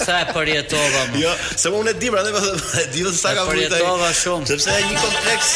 sa 0.00 0.16
e 0.24 0.32
përjetova 0.34 1.04
më. 1.12 1.20
Jo, 1.22 1.30
se 1.54 1.70
unë 1.72 1.92
e 1.92 1.94
di, 2.02 2.10
pra, 2.12 2.24
e 2.26 2.84
di 2.92 3.06
se 3.06 3.14
sa 3.20 3.32
ka 3.38 3.46
ai. 3.46 3.54
E 3.54 3.70
përjetova 3.70 4.10
shumë. 4.20 4.50
Sepse 4.50 4.74
e 4.74 4.90
një 4.90 5.04
kompleks, 5.04 5.54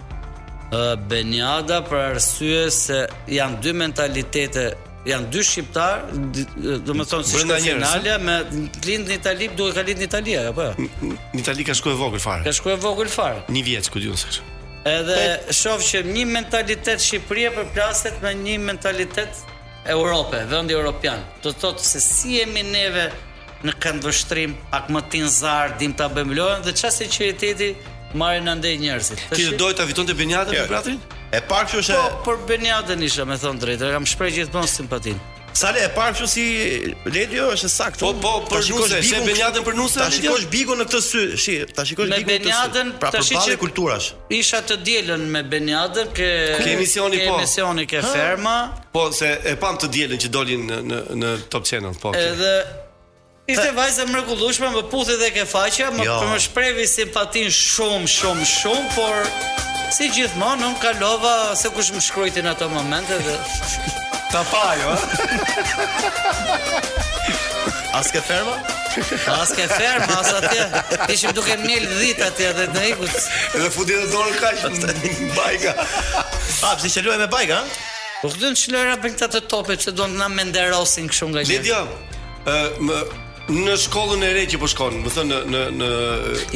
Ë 0.73 0.83
Beniada 1.09 1.79
për 1.87 1.99
arsye 2.15 2.63
se 2.75 3.01
janë 3.31 3.61
dy 3.63 3.73
mentalitete 3.77 4.65
janë 5.07 5.29
dy 5.31 5.43
shqiptar, 5.47 6.01
do 6.11 6.41
të 6.83 7.03
thonë 7.07 7.27
si 7.29 7.37
brenda 7.37 7.57
një 8.03 8.17
me 8.19 8.37
lind 8.83 9.07
në 9.07 9.13
Itali, 9.21 9.47
duhet 9.55 9.77
ka 9.77 9.83
lind 9.87 10.01
në 10.03 10.07
Itali 10.09 10.33
apo 10.41 10.65
jo? 10.65 10.87
Në 11.31 11.43
Itali 11.45 11.63
ka 11.69 11.75
shkuar 11.79 11.95
vogël 12.01 12.19
fare. 12.19 12.43
Ka 12.43 12.51
shkuar 12.51 12.81
vogël 12.83 13.11
fare. 13.13 13.45
Një 13.53 13.63
vjet 13.69 13.87
ku 13.93 14.01
diun 14.03 14.19
se. 14.19 14.41
Edhe 14.87 15.15
Pe... 15.15 15.55
shoh 15.55 15.79
që 15.83 16.01
një 16.09 16.25
mentalitet 16.33 16.99
Shqipëria 17.03 17.53
përplaset 17.55 18.19
me 18.23 18.33
një 18.41 18.57
mentalitet 18.67 19.45
Europe, 19.87 20.43
vendi 20.51 20.75
europian. 20.75 21.21
Do 21.41 21.53
të 21.55 21.61
thotë 21.63 21.85
se 21.93 22.01
si 22.03 22.35
jemi 22.41 22.63
neve 22.67 23.07
në 23.65 23.73
kënd 23.81 24.05
vështrim, 24.05 24.53
pak 24.71 24.89
më 24.93 25.01
tin 25.13 25.29
zar, 25.31 25.73
dim 25.79 25.93
ta 25.97 26.09
bëjmë 26.13 26.37
lojën 26.37 26.65
dhe 26.67 26.73
çfarë 26.77 26.97
sinqeriteti 26.99 27.71
marrin 28.17 28.45
në 28.47 28.57
ndej 28.61 28.75
njerëzit. 28.85 29.25
Ti 29.33 29.47
do 29.59 29.71
të 29.77 29.87
fitonte 29.89 30.15
Benjatën 30.17 30.53
në 30.53 30.61
jo. 30.61 30.67
pratin? 30.69 30.99
E 31.35 31.41
parë 31.43 31.73
që 31.73 31.81
është 31.83 31.97
po, 31.97 32.05
e 32.05 32.11
Po, 32.11 32.21
për 32.29 32.45
Benjatën 32.51 33.01
isha, 33.07 33.25
me 33.27 33.35
thon 33.41 33.57
e 33.65 33.77
kam 33.77 34.05
shpreh 34.05 34.33
gjithmonë 34.37 34.67
simpatin. 34.71 35.17
Sa 35.57 35.71
le 35.73 35.79
e 35.81 35.89
parë 35.89 36.13
që 36.19 36.25
si 36.29 36.41
Ledio 37.09 37.47
është 37.49 37.69
saktë. 37.73 38.03
Po 38.03 38.11
po, 38.21 38.31
për 38.45 38.67
nuse, 38.75 38.99
se 39.03 39.21
Benjatën 39.25 39.63
për 39.65 39.73
nuse, 39.79 39.97
ta 39.97 40.05
shikosh 40.13 40.45
Bigun 40.53 40.77
në 40.77 40.85
këtë 40.85 41.01
sy, 41.01 41.23
shi, 41.43 41.55
ta 41.73 41.81
shikosh 41.85 42.11
Bigun. 42.13 42.21
Me 42.27 42.37
Benjatën, 42.37 42.91
pra 43.01 43.09
tash 43.15 43.33
që 43.41 43.57
kulturash. 43.63 44.11
Isha 44.29 44.61
të 44.69 44.77
dielën 44.85 45.23
me 45.33 45.41
Benjatën 45.49 46.13
ke 46.13 46.31
ke 46.61 46.71
emisioni 46.75 47.23
po. 47.25 47.33
Ke 47.39 47.41
emisioni 47.41 47.87
ke 47.89 48.05
ferma. 48.05 48.57
Po 48.93 49.09
se 49.11 49.33
e 49.41 49.57
pam 49.57 49.81
të 49.81 49.89
dielën 49.97 50.21
që 50.27 50.33
dolin 50.35 50.69
në 50.69 50.79
në, 50.91 51.01
në 51.23 51.35
Top 51.49 51.65
Channel, 51.65 51.97
po. 52.03 52.13
Edhe 52.21 52.53
Ishte 53.47 53.69
vajzë 53.79 54.03
mrekullueshme, 54.11 54.67
më 54.73 54.81
puthi 54.91 55.13
dhe 55.21 55.29
ke 55.31 55.45
faqja, 55.47 55.87
më 55.95 56.03
jo. 56.05 56.15
më 56.33 56.39
shprehi 56.43 56.83
simpatin 56.91 57.47
shumë, 57.55 58.07
shumë, 58.11 58.45
shumë, 58.51 58.87
por 58.91 59.91
si 59.95 60.09
gjithmonë 60.11 60.65
nuk 60.65 60.81
kalova 60.83 61.53
se 61.55 61.69
kush 61.71 61.93
më 61.95 62.01
shkruajti 62.09 62.41
në 62.43 62.51
ato 62.57 62.65
momente 62.73 63.15
dhe 63.23 63.35
ta 64.33 64.41
pa 64.49 64.65
jo. 64.81 64.95
As 67.95 68.09
ke 68.11 68.19
ferma? 68.19 68.55
As 69.37 69.53
ke 69.55 69.67
ferma 69.71 70.17
as 70.19 70.33
atje. 70.41 70.65
Ishim 71.15 71.31
duke 71.37 71.55
nil 71.63 71.85
dhit 72.01 72.19
atje 72.27 72.49
dhe 72.59 72.65
ne 72.73 72.83
iku. 72.89 73.07
Edhe 73.53 73.69
futi 73.77 73.95
dhe 74.01 74.09
dorë 74.11 74.41
kaq 74.41 74.65
bajka. 75.39 75.71
A 76.67 76.73
pse 76.81 76.91
që 76.97 77.05
luaj 77.07 77.21
me 77.23 77.29
bajka? 77.37 77.61
Po 78.19 78.27
duhet 78.33 78.59
që 78.59 78.65
shlojra 78.67 78.99
bën 79.05 79.15
këta 79.15 79.31
të 79.37 79.41
topit 79.47 79.85
që 79.87 79.95
do 79.95 80.09
të 80.09 80.19
na 80.19 80.27
menderosin 80.35 81.07
kështu 81.07 81.29
nga 81.31 81.45
gjithë. 81.47 81.63
Lidjo. 81.63 81.79
Ë, 82.47 83.13
Në 83.47 83.77
shkollën 83.79 84.23
e 84.27 84.29
re 84.35 84.41
që 84.51 84.57
po 84.59 84.67
shkon, 84.67 84.97
më 85.05 85.11
thënë 85.15 85.37
në 85.39 85.43
në 85.47 85.59
në 85.77 85.91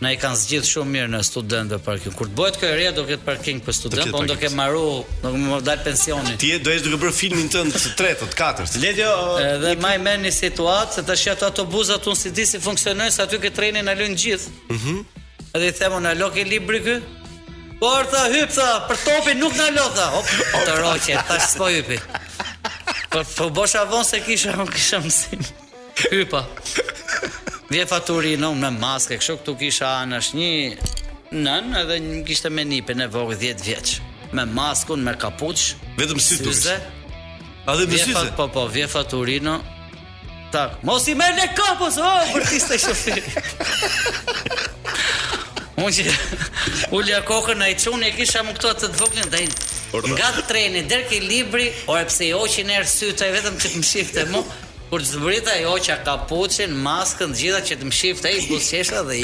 Na 0.03 0.09
i 0.11 0.17
kanë 0.19 0.35
zgjithë 0.35 0.67
shumë 0.67 0.91
mirë 0.91 1.11
në 1.13 1.59
dhe 1.71 1.77
parking. 1.85 2.11
Kur 2.17 2.27
të 2.27 2.33
bëhet 2.35 2.57
kjo 2.59 2.71
re 2.75 2.89
do 2.97 3.05
ketë 3.07 3.23
parking 3.23 3.61
për 3.63 3.73
student 3.77 4.09
po 4.11 4.23
do 4.27 4.35
ke 4.35 4.49
maru, 4.51 5.05
do 5.21 5.29
të 5.31 5.39
më 5.39 5.59
dal 5.63 5.79
pensionin. 5.85 6.35
Ti 6.41 6.49
do 6.59 6.73
jesh 6.75 6.83
duke 6.83 6.99
bërë 7.05 7.13
filmin 7.21 7.47
tënd 7.53 7.71
të 7.71 7.93
tretë, 8.01 8.27
të 8.33 8.35
katërt. 8.35 8.75
të 8.83 8.91
jo 8.99 9.13
edhe 9.45 9.77
më 9.85 9.93
i 9.95 10.01
merr 10.03 10.19
një 10.25 10.33
situatë 10.41 10.97
se 10.97 11.05
tash 11.07 11.23
ato 11.31 11.47
autobuzat 11.47 12.03
unë 12.03 12.19
si 12.19 12.33
di 12.35 12.43
si 12.45 12.59
funksionojnë, 12.59 13.15
se 13.15 13.23
aty 13.23 13.39
ke 13.45 13.53
trenin 13.55 13.87
e 13.87 13.95
lënë 14.01 14.19
gjithë. 14.25 14.51
Mhm. 14.75 15.22
Edhe 15.53 15.67
i 15.69 15.73
themo 15.77 15.99
në 16.01 16.15
lokë 16.17 16.43
libri 16.49 16.79
kë 16.81 16.93
Por 17.77 18.07
tha 18.09 18.23
hypsa 18.33 18.63
Për 18.87 19.01
topi 19.03 19.35
nuk 19.37 19.53
në 19.53 19.67
lokë 19.75 19.99
tha 19.99 20.07
Op, 20.17 20.31
Të 20.65 20.77
roqe, 20.79 21.19
ta 21.29 21.37
s'po 21.45 21.67
hypi 21.69 21.97
Për 23.13 23.19
për 23.19 23.27
po 23.37 23.47
bosha 23.53 23.83
vonë 23.85 24.07
se 24.09 24.21
kisha 24.25 24.55
Më 24.57 24.65
kisha 24.73 24.97
mësim 25.03 25.43
Hypa 26.07 26.41
Vje 27.69 27.85
faturi 27.89 28.33
në 28.41 28.49
me 28.63 28.71
maske 28.79 29.19
Kështu 29.21 29.35
këtu 29.43 29.55
kisha 29.61 29.91
në 30.09 30.21
është 30.23 30.39
një 30.39 31.43
Nën 31.45 31.69
edhe 31.83 31.99
një 32.07 32.23
kishte 32.31 32.49
me 32.53 32.65
nipin 32.65 33.05
e 33.05 33.07
vogë 33.13 33.37
10 33.45 33.61
vjeç 33.69 33.93
Me 34.33 34.47
maskun, 34.49 35.05
me 35.05 35.13
kapuq 35.21 35.67
Vetëm 36.01 36.17
si 36.17 36.41
të 36.41 36.49
kështë 36.49 36.79
A 37.69 37.77
dhe 37.77 37.85
besyze? 37.93 38.17
Fat, 38.17 38.33
po, 38.41 38.49
po, 38.57 38.65
vje 38.73 38.89
faturino 38.89 39.59
Tak, 40.53 40.81
mos 40.85 41.05
i 41.09 41.13
me 41.17 41.29
në 41.37 41.45
kapus, 41.57 41.95
o, 41.97 42.09
për 42.33 42.43
ti 42.45 43.21
Unë 45.81 45.93
që 45.97 46.91
u 46.97 47.01
kokën 47.29 47.63
a 47.65 47.69
i 47.73 47.77
qunë, 47.81 48.09
e 48.09 48.11
kisha 48.17 48.43
më 48.45 48.53
këto 48.59 48.73
atë 48.73 48.83
të 48.83 48.91
dvoglin 48.97 49.31
dhe 49.33 49.45
Nga 50.11 50.29
të 50.37 50.43
treni, 50.49 50.81
dherë 50.89 51.07
ki 51.09 51.19
libri, 51.25 51.67
orë 51.93 52.05
pse 52.09 52.29
jo 52.31 52.39
që 52.53 52.63
nërë 52.69 52.87
sytë, 52.93 53.27
e 53.29 53.33
vetëm 53.37 53.57
që 53.61 53.73
të 53.75 53.81
më 53.83 53.89
shifte 53.91 54.23
mu, 54.33 54.41
kur 54.93 55.01
të 55.01 55.09
zbrit 55.09 55.47
ajo 55.49 55.71
që 55.81 55.95
ka 56.05 56.13
poqen, 56.29 56.73
maskën, 56.85 57.31
gjitha 57.33 57.61
që 57.65 57.77
të 57.81 57.87
mshift 57.89 58.27
e 58.29 58.33
i 58.37 58.57
qeshtë 58.61 58.99
dhe 59.07 59.15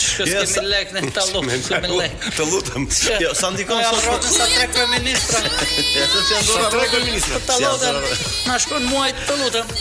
Ço 0.00 0.24
jo, 0.24 0.38
kemi 0.40 0.46
sa... 0.48 0.60
lek 0.64 0.92
në 0.94 1.00
tallu, 1.12 1.42
kemi 1.66 1.90
lek. 1.98 2.14
Të 2.32 2.46
lutem. 2.48 2.86
Jo, 3.20 3.34
sa 3.36 3.50
ndikon 3.52 3.82
sot 3.92 4.24
sa 4.24 4.46
tre 4.48 4.68
kryeministra. 4.72 5.42
Ja, 5.98 6.06
sot 6.08 6.30
janë 6.32 6.48
dorë 6.48 6.70
tre 6.78 6.86
kryeministra. 6.94 7.40
Të 7.44 7.58
lutem. 7.66 7.98
Na 8.48 8.56
shkon 8.64 8.88
muaj 8.88 9.10
të 9.28 9.36
lutem. 9.36 9.74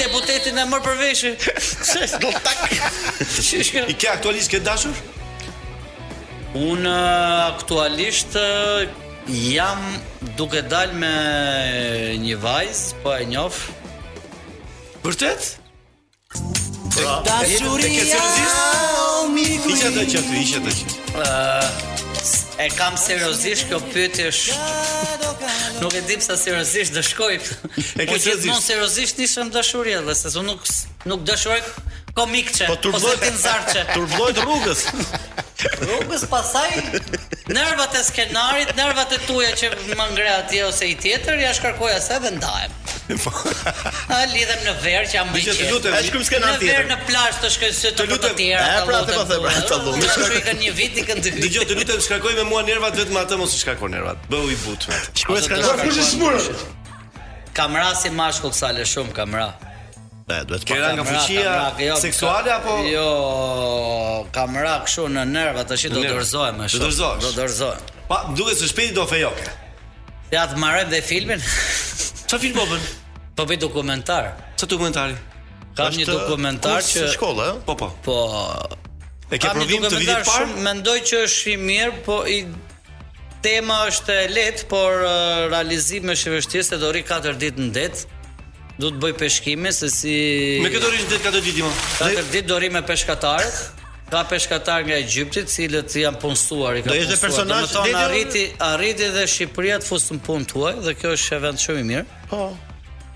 Deputetin 0.00 0.58
e 0.58 0.64
mor 0.72 0.82
për 0.82 0.98
veshë. 1.04 1.32
Se 1.92 2.08
do 2.18 2.34
tak. 2.42 2.66
I 2.74 3.94
ke 3.94 4.10
aktualisht 4.16 4.50
ke 4.50 4.58
dashur? 4.66 4.98
Un 6.58 6.82
aktualisht 6.90 8.34
jam 9.30 9.86
duke 10.34 10.64
dal 10.66 10.90
me 10.98 11.14
një 12.26 12.36
vajzë, 12.42 12.98
po 13.06 13.14
e 13.22 13.30
njoh. 13.36 13.64
Vërtet? 15.06 15.54
Dashuria 16.30 18.02
Ishe 19.34 19.88
të 19.96 20.04
që 20.12 20.20
të 20.28 20.42
ishe 20.42 20.60
të 20.66 20.74
që 20.76 21.24
E 22.60 22.68
kam 22.78 22.96
seriozisht 23.04 23.66
kjo 23.68 23.80
pyetje 23.90 24.30
Nuk 25.80 25.96
e 25.96 26.02
di 26.06 26.16
pse 26.20 26.36
seriozisht 26.36 26.92
do 26.92 27.00
shkoj. 27.06 27.38
E 27.40 28.04
ke 28.04 28.06
po 28.10 28.18
seriozisht? 28.20 28.50
Unë 28.52 28.60
seriozisht 28.66 29.20
nisem 29.22 29.48
dashuri 29.54 29.94
edhe 29.96 30.14
se 30.14 30.28
unë 30.36 30.52
nuk 30.52 30.66
nuk 31.08 31.22
dashuroj 31.30 31.58
komikçe 32.18 32.68
po 32.68 32.76
ose 32.98 33.14
të 33.22 33.30
nzarçe. 33.38 33.86
Turbllojt 33.94 34.42
rrugës. 34.44 34.82
Rrugës 35.80 36.26
pasaj 36.34 36.68
nervat 37.56 37.96
e 37.96 38.02
skenarit, 38.10 38.74
nervat 38.76 39.16
e 39.18 39.22
tuaja 39.26 39.56
që 39.62 39.72
më 39.96 40.10
ngre 40.12 40.28
atje 40.36 40.62
ose 40.68 40.90
i 40.92 40.98
tjetër, 41.00 41.40
ja 41.46 41.54
shkarkoja 41.56 41.96
asaj 42.02 42.20
dhe 42.26 42.34
ndajem. 42.36 42.76
Ha 43.18 44.24
lidhem 44.32 44.62
në 44.66 44.74
verë 44.84 45.06
që 45.10 45.18
ambëj. 45.22 45.44
Dhe 45.48 45.54
të 45.58 45.68
lutem, 45.70 45.94
ai 45.96 46.02
shkruaj 46.06 46.26
skenën 46.28 46.58
tjetër. 46.58 46.66
Në 46.66 46.74
verë 46.74 46.90
në 46.90 46.98
plazh 47.08 47.38
të 47.42 47.50
shkoj 47.56 47.70
sy 47.78 47.92
të 47.98 48.06
të 48.10 48.32
tjera. 48.38 48.66
Ha 48.66 48.82
pra, 48.86 49.00
të 49.08 49.16
pothuaj 49.18 49.40
pra, 49.46 49.62
të 49.70 49.78
lutem. 49.84 50.28
Nuk 50.34 50.44
kanë 50.48 50.60
një 50.62 50.74
vit 50.78 51.00
i 51.02 51.06
kanë 51.08 51.24
dy. 51.26 51.32
Dgjoj 51.46 51.66
të 51.72 51.78
lutem, 51.80 52.02
shkarkoj 52.06 52.36
me 52.40 52.44
mua 52.50 52.60
nervat 52.68 52.98
vetëm 53.00 53.18
atë 53.22 53.40
mos 53.40 53.54
të 53.56 53.62
shkarkon 53.64 53.94
nervat. 53.96 54.20
Bëu 54.30 54.52
i 54.54 54.58
butë 54.64 54.92
me. 54.92 55.00
Shkruaj 55.22 55.42
skenën. 55.48 55.72
kush 55.82 55.98
e 55.98 56.06
smurësh? 56.10 56.50
Kam 57.56 57.76
rasi 57.76 58.12
mashkull 58.14 58.54
sa 58.56 58.70
le 58.74 58.86
shumë 58.86 59.16
kam 59.16 59.34
ra. 59.38 59.48
Ne 60.30 60.44
duhet 60.46 60.68
të 60.68 60.92
nga 60.98 61.06
fuqi 61.06 61.88
seksuale 61.98 62.52
apo 62.54 62.76
jo 62.86 64.28
kam 64.32 64.54
ra 64.62 64.76
kështu 64.86 65.08
në 65.10 65.24
nerva 65.26 65.64
tash 65.66 65.88
do 65.90 66.04
dorëzohem 66.06 66.60
më 66.62 66.68
shumë. 66.68 66.78
Do 66.78 66.86
dorëzohem. 66.86 67.18
Do 67.24 67.32
dorëzohem. 67.34 67.90
Pa 68.06 68.20
duket 68.38 68.58
se 68.62 68.68
shpejti 68.70 68.94
do 68.94 69.06
fejoke. 69.10 69.48
Ja 70.30 70.44
të 70.46 70.60
marrëm 70.62 70.92
dhe 70.92 71.02
filmin. 71.02 71.42
Çfarë 71.50 72.38
film 72.44 72.54
po 72.60 72.68
bën? 72.70 72.86
Po 73.40 73.46
vë 73.48 73.56
dokumentar. 73.56 74.24
Sa 74.60 74.66
dokumentari? 74.68 75.14
Ka 75.72 75.86
Ashtë 75.88 76.02
një 76.02 76.06
dokumentar 76.10 76.82
që 76.84 77.06
shkolla, 77.14 77.46
ëh? 77.54 77.60
Po 77.64 77.72
po. 77.80 77.86
Po. 78.04 78.16
E 79.32 79.38
ke 79.40 79.52
provim 79.56 79.86
të 79.86 79.94
vitit 80.02 80.28
parë? 80.28 80.58
Mendoj 80.66 80.96
që 81.08 81.20
është 81.24 81.52
i 81.52 81.54
mirë, 81.62 81.94
po 82.04 82.18
i 82.28 82.36
tema 83.40 83.78
është 83.88 84.18
e 84.18 84.28
lehtë, 84.34 84.66
por 84.68 85.00
uh, 85.06 85.14
realizimi 85.54 86.12
është 86.12 86.28
i 86.28 86.34
vështirë 86.34 86.68
se 86.68 86.80
do 86.82 86.92
rri 86.92 87.04
4 87.08 87.32
ditë 87.40 87.64
në 87.64 87.70
det. 87.78 88.02
Do 88.82 88.90
të 88.92 89.00
bëj 89.06 89.16
peshkime 89.22 89.72
se 89.76 89.88
si 89.94 90.18
Me 90.60 90.68
këto 90.74 90.90
rrish 90.92 91.08
në 91.08 91.16
det 91.16 91.24
4 91.30 91.44
ditë 91.48 91.64
më. 91.70 91.74
4 92.02 92.26
ditë 92.36 92.46
do 92.52 92.60
rri 92.60 92.70
me 92.76 92.84
peshkatarët. 92.84 93.66
Ka 94.12 94.24
peshkatar 94.34 94.84
nga 94.84 94.98
Egjipti, 95.00 95.46
të 95.48 95.54
cilët 95.56 95.96
janë 96.02 96.20
punësuar 96.20 96.82
i 96.82 96.82
ka. 96.84 96.92
Do 96.92 96.98
ishte 97.00 97.16
personazh 97.24 97.72
arriti, 98.04 98.50
arriti 98.72 99.08
dhe 99.16 99.24
Shqipëria 99.36 99.78
të 99.80 99.88
fusë 99.88 100.18
në 100.18 100.24
punë 100.28 100.50
tuaj 100.52 100.76
dhe 100.88 100.98
kjo 101.00 101.14
është 101.16 101.38
event 101.40 101.64
shumë 101.68 101.84
i 101.86 101.92
mirë. 101.94 102.08
Po 102.34 102.48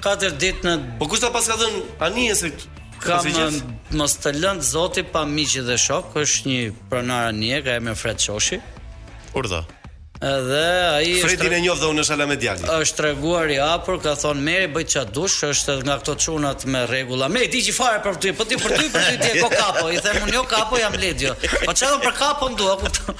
katër 0.04 0.34
ditë 0.40 0.66
në 0.68 0.74
Po 1.00 1.08
kush 1.10 1.22
ta 1.24 1.30
pas 1.34 1.48
ka 1.48 1.56
thënë 1.62 1.80
tani 2.02 2.28
se 2.40 2.50
ka 3.04 3.20
mos 4.00 4.16
të 4.24 4.32
lënd 4.40 4.64
zoti 4.70 5.04
pa 5.14 5.24
miq 5.28 5.56
dhe 5.66 5.76
shok, 5.80 6.14
është 6.24 6.50
një 6.50 6.60
pronar 6.92 7.32
anije 7.32 7.60
ka 7.66 7.74
emrin 7.80 7.98
Fred 8.00 8.22
Shoshi. 8.26 8.58
Urdhë. 9.36 9.60
Edhe 10.22 10.66
ai 10.94 11.06
është 11.16 11.24
Fredin 11.26 11.52
e 11.56 11.58
njoh 11.64 11.80
dhe 11.80 11.88
unë 11.90 12.02
është 12.04 12.14
Alamed 12.14 12.38
Djali. 12.38 12.66
Është 12.70 12.96
treguar 13.00 13.50
i 13.50 13.56
hapur, 13.58 13.96
ka 14.00 14.12
thonë 14.16 14.42
merri 14.46 14.66
bëj 14.76 14.84
ça 14.94 15.00
dush, 15.10 15.40
është 15.48 15.74
nga 15.82 15.96
këto 15.98 16.12
çunat 16.22 16.62
me 16.70 16.84
rregulla. 16.86 17.26
Me 17.28 17.42
diçi 17.50 17.72
fare 17.74 17.98
për 18.04 18.20
ty, 18.22 18.30
po 18.38 18.44
ti 18.46 18.54
për 18.60 18.76
ty, 18.78 18.84
për 18.94 19.08
ty 19.08 19.16
ti 19.24 19.30
e 19.32 19.40
ko 19.42 19.48
kapo. 19.50 19.88
I 19.90 19.98
them 20.04 20.20
unë 20.22 20.36
jo 20.36 20.42
kapo, 20.48 20.78
jam 20.78 20.94
ledjo. 21.02 21.34
Po 21.64 21.74
çfarë 21.74 21.96
për 22.04 22.14
kapo 22.20 22.50
ndo, 22.54 22.68
kupto. 22.84 23.14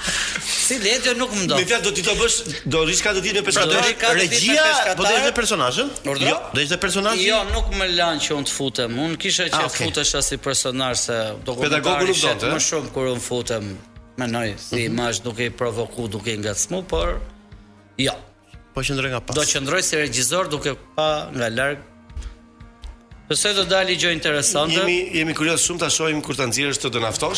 Si 0.55 0.77
ledjo 0.85 1.13
nuk 1.19 1.35
më 1.35 1.49
do. 1.51 1.57
Me 1.59 1.67
fjalë 1.67 1.85
do 1.85 1.91
ti 1.99 2.05
të 2.07 2.15
bësh, 2.21 2.37
do 2.73 2.83
rishka 2.87 3.13
të 3.19 3.23
ditë 3.25 3.41
me 3.41 3.43
pra, 3.43 3.55
personazh. 3.59 4.21
Regjia, 4.21 4.69
po 4.85 5.03
do 5.03 5.09
të 5.09 5.17
ishte 5.25 5.33
personazh? 5.39 5.81
Jo, 6.23 6.37
do 6.55 6.63
ishte 6.63 6.77
personazh. 6.85 7.25
Jo, 7.27 7.41
nuk 7.51 7.75
më 7.75 7.89
lan 7.97 8.23
që 8.23 8.39
un 8.39 8.47
të 8.47 8.55
futem. 8.55 8.95
Un 9.03 9.19
kisha 9.19 9.49
ah, 9.51 9.67
që 9.67 9.81
futesh 9.81 10.15
as 10.21 10.31
si 10.31 10.39
personazh 10.39 11.03
se 11.09 11.19
do 11.43 11.57
të 11.59 11.83
bëj 11.89 12.47
më 12.55 12.61
shumë 12.71 12.95
kur 12.95 13.11
un 13.11 13.19
futem. 13.21 13.75
Menoj, 14.17 14.53
si 14.67 14.75
mm 14.75 14.79
-hmm. 14.79 15.01
ma 15.01 15.09
është 15.11 15.23
duke 15.23 15.45
i 15.45 15.49
provoku, 15.49 16.07
duke 16.07 16.33
i 16.33 16.37
nga 16.37 16.53
smu, 16.53 16.83
por 16.83 17.07
jo. 17.97 18.13
Po 18.73 18.81
qëndroj 18.81 19.09
nga 19.11 19.19
pas. 19.19 19.35
Do 19.35 19.41
qëndroj 19.43 19.81
si 19.83 19.95
regjizor 19.95 20.47
duke 20.49 20.75
pa 20.95 21.29
nga 21.35 21.49
larg. 21.49 21.77
Përse 23.29 23.53
do 23.53 23.63
dali 23.63 23.95
gjoj 23.97 24.11
interesante? 24.13 24.75
Jemi 24.79 25.09
jemi 25.13 25.33
kurioz 25.33 25.59
shumë 25.67 25.79
ta 25.79 25.89
shohim 25.89 26.21
kur 26.21 26.35
ta 26.35 26.45
nxjerrësh 26.47 26.79
të 26.83 26.89
do 26.89 26.99
Të 26.99 27.35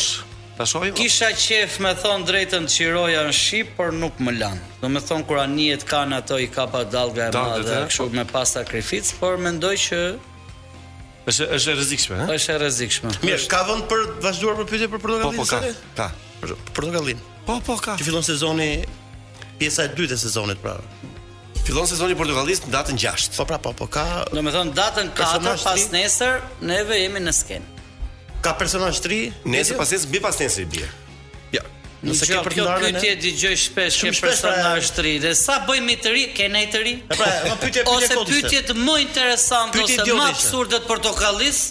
Ta 0.58 0.64
Kisha 1.02 1.28
qef 1.46 1.78
me 1.80 1.94
thon 1.94 2.24
drejtën 2.26 2.64
të 2.66 2.72
qiroja 2.76 3.20
në 3.28 3.32
Shqipë, 3.40 3.70
por 3.78 3.92
nuk 3.94 4.12
më 4.18 4.30
lanë. 4.42 4.60
Do 4.82 4.88
të 4.90 5.00
thon 5.08 5.22
kur 5.24 5.38
anihet 5.38 5.82
kanë 5.90 6.12
ato 6.18 6.38
i 6.38 6.48
kapa 6.56 6.84
dalga 6.84 7.22
e 7.28 7.30
madhe 7.32 7.72
eh? 7.78 7.86
kështu 7.88 8.10
me 8.10 8.24
pas 8.24 8.48
sakrificë, 8.56 9.14
por 9.20 9.36
mendoj 9.38 9.74
që 9.86 10.00
Është 11.28 11.46
është 11.56 11.72
rrezikshme, 11.76 12.16
ha? 12.22 12.26
Është 12.32 12.54
rrezikshme. 12.62 13.10
Mirë, 13.26 13.42
ka 13.52 13.60
vend 13.68 13.82
për 13.90 14.04
vazhduar 14.24 14.56
për 14.62 14.68
pyetje 14.70 14.88
për 14.94 15.00
Po, 15.08 15.14
po, 15.36 15.44
ka. 15.52 15.58
Ka. 15.98 16.06
Për 16.40 16.54
portokallin. 16.78 17.20
Po, 17.46 17.58
po, 17.66 17.74
ka. 17.84 17.94
Që 18.00 18.06
fillon 18.08 18.24
sezoni 18.24 18.68
pjesa 19.60 19.84
e 19.84 19.90
dytë 19.98 20.16
e 20.16 20.20
sezonit 20.22 20.60
pra. 20.64 20.78
Fillon 21.66 21.88
sezoni 21.90 22.16
portokallist 22.16 22.68
në 22.68 22.72
datën 22.72 23.00
6. 23.04 23.34
Po, 23.36 23.46
pra, 23.50 23.58
po, 23.60 23.74
po, 23.76 23.88
ka. 23.92 24.04
Domethën 24.32 24.72
datën 24.76 25.12
4 25.20 25.52
pas 25.64 25.84
nesër 25.92 26.40
neve 26.64 26.96
jemi 27.02 27.20
në 27.26 27.34
skenë. 27.40 27.84
Ka 28.44 28.54
personazh 28.56 29.02
3? 29.04 29.20
Nesër 29.52 29.76
pas 29.80 29.92
nesër, 29.92 30.08
mbi 30.08 30.24
pas 30.24 30.40
nesër 30.40 30.68
bie. 30.72 30.88
Ja, 31.56 31.64
Nëse 32.06 32.28
ke 32.30 32.36
për 32.46 32.54
të 32.54 32.64
ndarë 32.64 32.90
Kjo 32.98 33.14
dëgjoj 33.24 33.54
shpesh 33.58 33.96
ke 34.06 34.12
pra, 34.14 34.20
personazh 34.28 34.92
të 34.92 34.92
shtri 34.92 35.14
dhe 35.24 35.32
sa 35.38 35.56
bëj 35.66 35.80
me 35.82 35.96
të 35.98 36.12
ri, 36.14 36.20
ke 36.36 36.46
nei 36.52 36.68
të 36.70 36.82
ri? 36.84 36.92
Po, 37.10 37.16
pra, 37.18 37.30
më 37.48 37.56
pyetje 37.58 37.58
pyetje 37.58 37.84
kodës. 37.88 38.14
Ose 38.22 38.38
pyetje 38.52 38.76
më 38.78 38.94
interesante 39.06 39.82
ose 39.82 40.04
më 40.06 40.28
absurde 40.28 40.78
për 40.86 41.02
tokallis? 41.08 41.62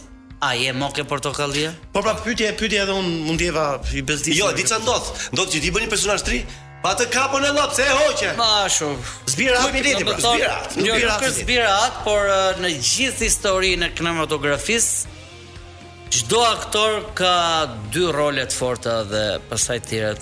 A 0.48 0.52
je 0.60 0.74
më 0.78 0.90
ke 0.98 1.06
portokallia? 1.10 1.72
Po 1.96 2.04
pra 2.06 2.18
pyetje 2.24 2.52
pyetje 2.60 2.84
edhe 2.84 2.96
un 3.00 3.08
mund 3.24 3.40
t'jeva 3.42 3.70
i 3.98 4.04
bezdis. 4.06 4.36
Jo, 4.38 4.52
diçka 4.58 4.82
ndodh. 4.84 5.08
Ndodh 5.34 5.56
që 5.56 5.64
ti 5.64 5.72
bën 5.78 5.88
një 5.88 5.94
personazh 5.96 6.22
shtri. 6.26 6.42
Pa 6.84 6.92
të 7.00 7.08
kapën 7.14 7.48
e 7.48 7.54
lopë, 7.56 7.74
se 7.80 7.86
e 7.90 7.94
hoqe 7.98 8.28
Ma 8.38 8.52
shumë 8.70 9.08
Zbira 9.34 9.64
atë 9.64 9.72
militi, 9.74 10.06
pra 10.06 10.20
Zbira 10.22 10.52
atë 10.60 10.84
jo, 10.86 10.98
Nuk 11.02 11.24
zbira 11.34 11.72
atë 11.88 12.04
Por 12.06 12.30
në 12.62 12.70
gjithë 12.78 13.26
histori 13.26 13.72
në 13.82 13.90
kinematografisë 13.98 15.16
Çdo 16.10 16.42
aktor 16.44 17.02
ka 17.16 17.68
dy 17.94 18.08
role 18.16 18.44
të 18.48 18.56
forta 18.56 18.94
dhe 19.10 19.24
pastaj 19.50 19.80
të 19.84 19.90
tjerat. 19.90 20.22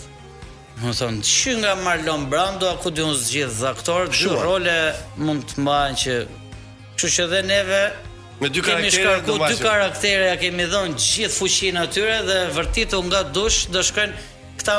Do 0.81 0.91
thonë, 0.97 1.21
që 1.23 1.53
nga 1.61 1.75
Marlon 1.79 2.23
Brando 2.31 2.69
apo 2.73 2.89
diun 2.95 3.13
zgjidh 3.15 3.53
zë 3.61 3.67
aktor, 3.69 4.09
dy 4.11 4.31
role 4.33 4.77
mund 5.15 5.43
të 5.51 5.61
mbahen 5.61 5.93
që 6.01 6.15
kështu 6.97 7.11
që 7.15 7.27
dhe 7.31 7.41
neve 7.45 7.83
me 8.41 8.49
dy 8.51 8.63
karaktere, 8.65 8.89
kemi 8.89 8.91
shkarku, 8.97 9.37
dy 9.51 9.59
karaktere 9.61 10.25
ja 10.27 10.33
kemi 10.41 10.65
dhënë 10.73 10.97
gjithë 10.99 11.33
fuqinë 11.37 11.83
atyre 11.85 12.17
dhe 12.27 12.39
vërtetu 12.57 12.99
nga 13.07 13.21
dush 13.37 13.69
do 13.75 13.85
shkojnë 13.87 14.19
këta 14.59 14.75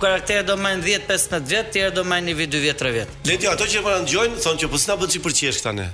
karaktere 0.00 0.46
do 0.48 0.56
majnë 0.62 0.86
10-15 0.94 1.50
vjet, 1.52 1.68
tjerë 1.74 1.92
do 1.98 2.06
marrin 2.08 2.32
vi 2.38 2.46
2 2.54 2.64
vjet, 2.68 2.80
3 2.86 2.94
vjet. 2.96 3.14
Le 3.26 3.36
ato 3.52 3.66
që 3.74 3.82
marrin 3.84 4.06
po 4.08 4.08
dëgjojnë, 4.12 4.40
thonë 4.46 4.62
që 4.64 4.72
po 4.72 4.80
s'na 4.86 4.96
bëj 5.02 5.20
përqesh 5.26 5.60
këta 5.60 5.74
ne. 5.82 5.90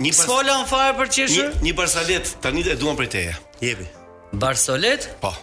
Një 0.00 0.14
pas... 0.16 0.24
Sfolan 0.24 0.64
fare 0.66 1.28
Një, 1.28 1.48
një 1.68 1.76
barsalet, 1.76 2.36
tani 2.42 2.66
e 2.72 2.78
duam 2.80 2.96
prej 2.98 3.12
teje. 3.18 3.38
Jepi. 3.62 3.84
Barsolet? 4.32 5.14
Po. 5.20 5.34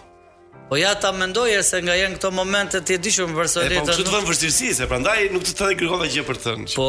Po 0.70 0.76
ja 0.76 0.94
ta 1.00 1.12
mendoje 1.12 1.58
se 1.66 1.78
nga 1.82 1.94
janë 1.98 2.18
këto 2.18 2.30
momente 2.30 2.78
të 2.80 2.94
e 2.94 2.98
di 3.02 3.10
shumë 3.14 3.34
Barsoletën. 3.34 3.86
Po 3.88 3.94
çu 3.96 4.04
të 4.06 4.12
vëmë 4.14 4.28
vështirësi 4.30 4.68
se 4.78 4.86
prandaj 4.90 5.24
nuk 5.34 5.42
të 5.46 5.54
thënë 5.58 5.78
kërkova 5.80 6.06
gjë 6.12 6.24
për 6.28 6.38
të 6.38 6.44
thënë. 6.46 6.66
Po 6.78 6.86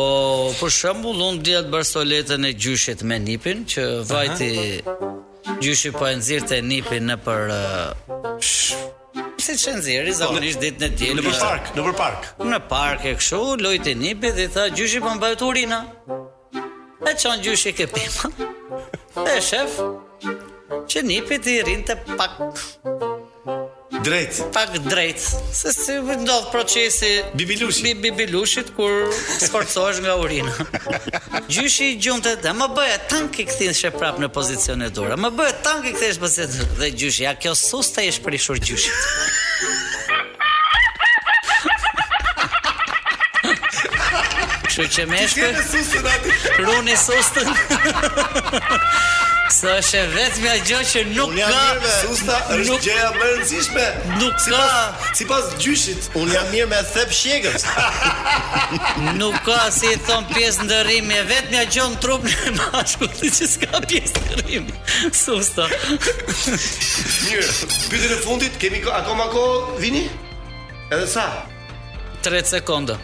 për 0.60 0.74
shembull 0.76 1.24
unë 1.32 1.42
di 1.48 1.56
Barsoletën 1.74 2.46
e 2.50 2.52
gjyshit 2.62 3.02
me 3.10 3.18
nipin 3.24 3.64
që 3.72 3.86
vajti 4.06 4.52
gjyshi 5.64 5.94
po 5.98 6.06
e 6.10 6.14
nxirrte 6.20 6.60
nipin 6.68 7.10
në 7.10 7.18
për 7.26 7.56
uh, 7.56 8.38
si 9.42 9.56
të 9.56 9.58
shenzirë, 9.66 10.14
ishtë 10.14 10.54
ditë 10.68 10.80
në 10.86 10.92
tjelë. 11.00 11.20
Në 11.24 11.32
për 11.32 11.42
park, 11.48 11.74
në 11.78 11.84
për 11.88 11.98
park. 12.04 12.30
Në 12.54 12.62
park 12.76 13.10
e 13.10 13.16
këshu, 13.24 13.42
lojtë 13.66 13.96
i 14.12 14.14
dhe 14.38 14.46
tha, 14.54 14.68
gjyshi 14.78 15.02
për 15.02 15.16
më 15.18 15.22
bajtë 15.26 15.50
urina. 15.50 15.82
E 17.02 17.18
qënë 17.18 17.42
gjyshi 17.48 17.74
ke 17.80 17.90
pima. 17.96 18.30
E 19.34 19.40
shef, 19.42 19.82
që 20.90 21.02
një 21.06 21.16
i 21.54 21.62
rinë 21.68 21.86
të 21.90 21.96
pak... 22.16 22.42
Drejt. 24.02 24.38
Pak 24.54 24.72
drejt. 24.90 25.20
se 25.54 25.74
si 25.76 25.92
ndodhë 26.00 26.50
procesi... 26.52 27.10
Bibilushit. 27.38 28.00
Bibilushit, 28.02 28.72
kur 28.78 29.12
sforcojsh 29.44 30.02
nga 30.06 30.16
urinë. 30.22 30.52
Gjyshi 31.54 31.86
i 31.92 31.98
gjuntët, 32.02 32.42
dhe 32.46 32.54
më 32.58 32.70
bëja 32.78 32.98
tank 33.12 33.38
i 33.44 33.46
këthinë 33.46 33.78
shë 33.78 33.94
në 34.26 34.32
pozicion 34.34 34.82
e 34.82 34.90
dura, 34.90 35.16
më 35.20 35.32
bëja 35.38 35.56
tank 35.68 35.86
i 35.86 35.94
këthinë 35.94 36.18
në 36.18 36.80
dhe 36.80 36.92
gjyshi, 36.92 37.26
a 37.30 37.36
kjo 37.36 37.54
susta 37.56 38.02
të 38.02 38.08
ishë 38.10 38.22
prishur 38.24 38.60
gjyshit. 38.60 39.00
Shë 44.72 44.86
që 44.96 45.06
me 45.12 45.18
shpë... 45.28 45.48
Shë 45.52 45.82
që 45.92 46.78
që 46.88 46.96
që 46.96 48.46
që 48.52 49.21
Së 49.52 49.68
është 49.68 49.98
e 50.00 50.02
vetë 50.16 50.42
me 50.46 50.52
gjë 50.64 50.78
që 50.90 51.02
nuk 51.12 51.32
ka 51.36 51.96
Susta 52.02 52.38
është 52.56 52.76
gjëja 52.86 53.08
më 53.18 53.26
rëndësishme 53.28 53.88
Nuk 54.22 54.38
ka 54.46 54.62
Si 55.18 55.26
pas 55.28 55.50
gjyshit 55.60 56.06
Unë 56.16 56.38
jam 56.38 56.48
mirë 56.54 56.70
me 56.72 56.78
a 56.80 56.86
thep 56.94 57.12
shjegës 57.16 57.66
Nuk 59.20 59.36
ka 59.50 59.60
si 59.76 59.92
i 59.92 60.00
thonë 60.08 60.32
pjesë 60.32 60.70
në 60.70 60.80
E 60.94 61.20
vetë 61.34 61.52
me 61.52 61.66
gjë 61.68 61.90
në 61.92 62.00
trup 62.06 62.30
në 62.32 62.56
mashku 62.62 63.12
Dhe 63.18 63.28
që 63.40 63.52
s'ka 63.58 63.84
pjesë 63.92 64.40
në 64.40 64.64
Susta 65.20 65.68
Mirë, 67.28 67.46
pjëtë 67.92 68.10
në 68.14 68.22
fundit 68.24 68.56
kemi 68.64 68.80
akoma 69.04 69.28
ko 69.36 69.46
vini? 69.84 70.08
Edhe 70.88 71.04
sa? 71.18 71.28
3 72.24 72.48
sekonda 72.56 72.96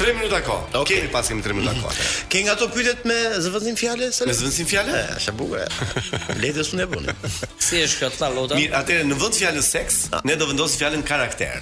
3 0.00 0.14
minuta 0.16 0.38
kohë. 0.40 0.68
Okay. 0.80 0.96
Keni 0.96 1.10
pas 1.12 1.26
kemi 1.28 1.42
3 1.44 1.52
minuta 1.58 1.74
kohë. 1.76 2.04
Ke 2.32 2.40
nga 2.46 2.54
ato 2.56 2.70
pyetet 2.72 3.04
me 3.08 3.16
zëvendësim 3.44 3.76
fjalë? 3.76 4.08
Me 4.24 4.32
zëvendësim 4.38 4.68
fjalë? 4.70 4.94
Është 5.18 5.32
e 5.32 5.34
bukur. 5.36 6.00
Le 6.40 6.52
të 6.56 6.64
sunë 6.64 6.86
bonë. 6.88 7.16
Si 7.60 7.82
është 7.84 7.98
kjo 8.00 8.08
ta 8.16 8.30
lota? 8.32 8.56
Mirë, 8.56 8.72
atëre 8.78 9.04
në 9.10 9.18
vend 9.20 9.36
fjalës 9.36 9.68
seks, 9.76 9.98
ah. 10.16 10.22
ne 10.24 10.38
do 10.40 10.48
vendosim 10.48 10.80
fjalën 10.80 11.04
karakter. 11.04 11.60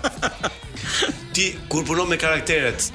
Ti 1.36 1.48
kur 1.70 1.86
punon 1.88 2.10
me 2.10 2.18
karakteret? 2.22 2.92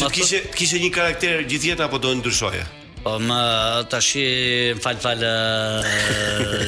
Po. 0.00 0.06
Ti 0.06 0.06
po 0.06 0.10
kishe 0.16 0.38
kishe 0.56 0.78
një 0.82 0.88
karakter 0.94 1.42
gjithjetë 1.48 1.84
apo 1.88 1.98
do 2.02 2.08
ndryshoje? 2.20 2.62
Po 3.04 3.16
më 3.24 3.40
tash 3.92 4.12
i 4.20 4.28
fal 4.84 4.96
fal 5.02 5.20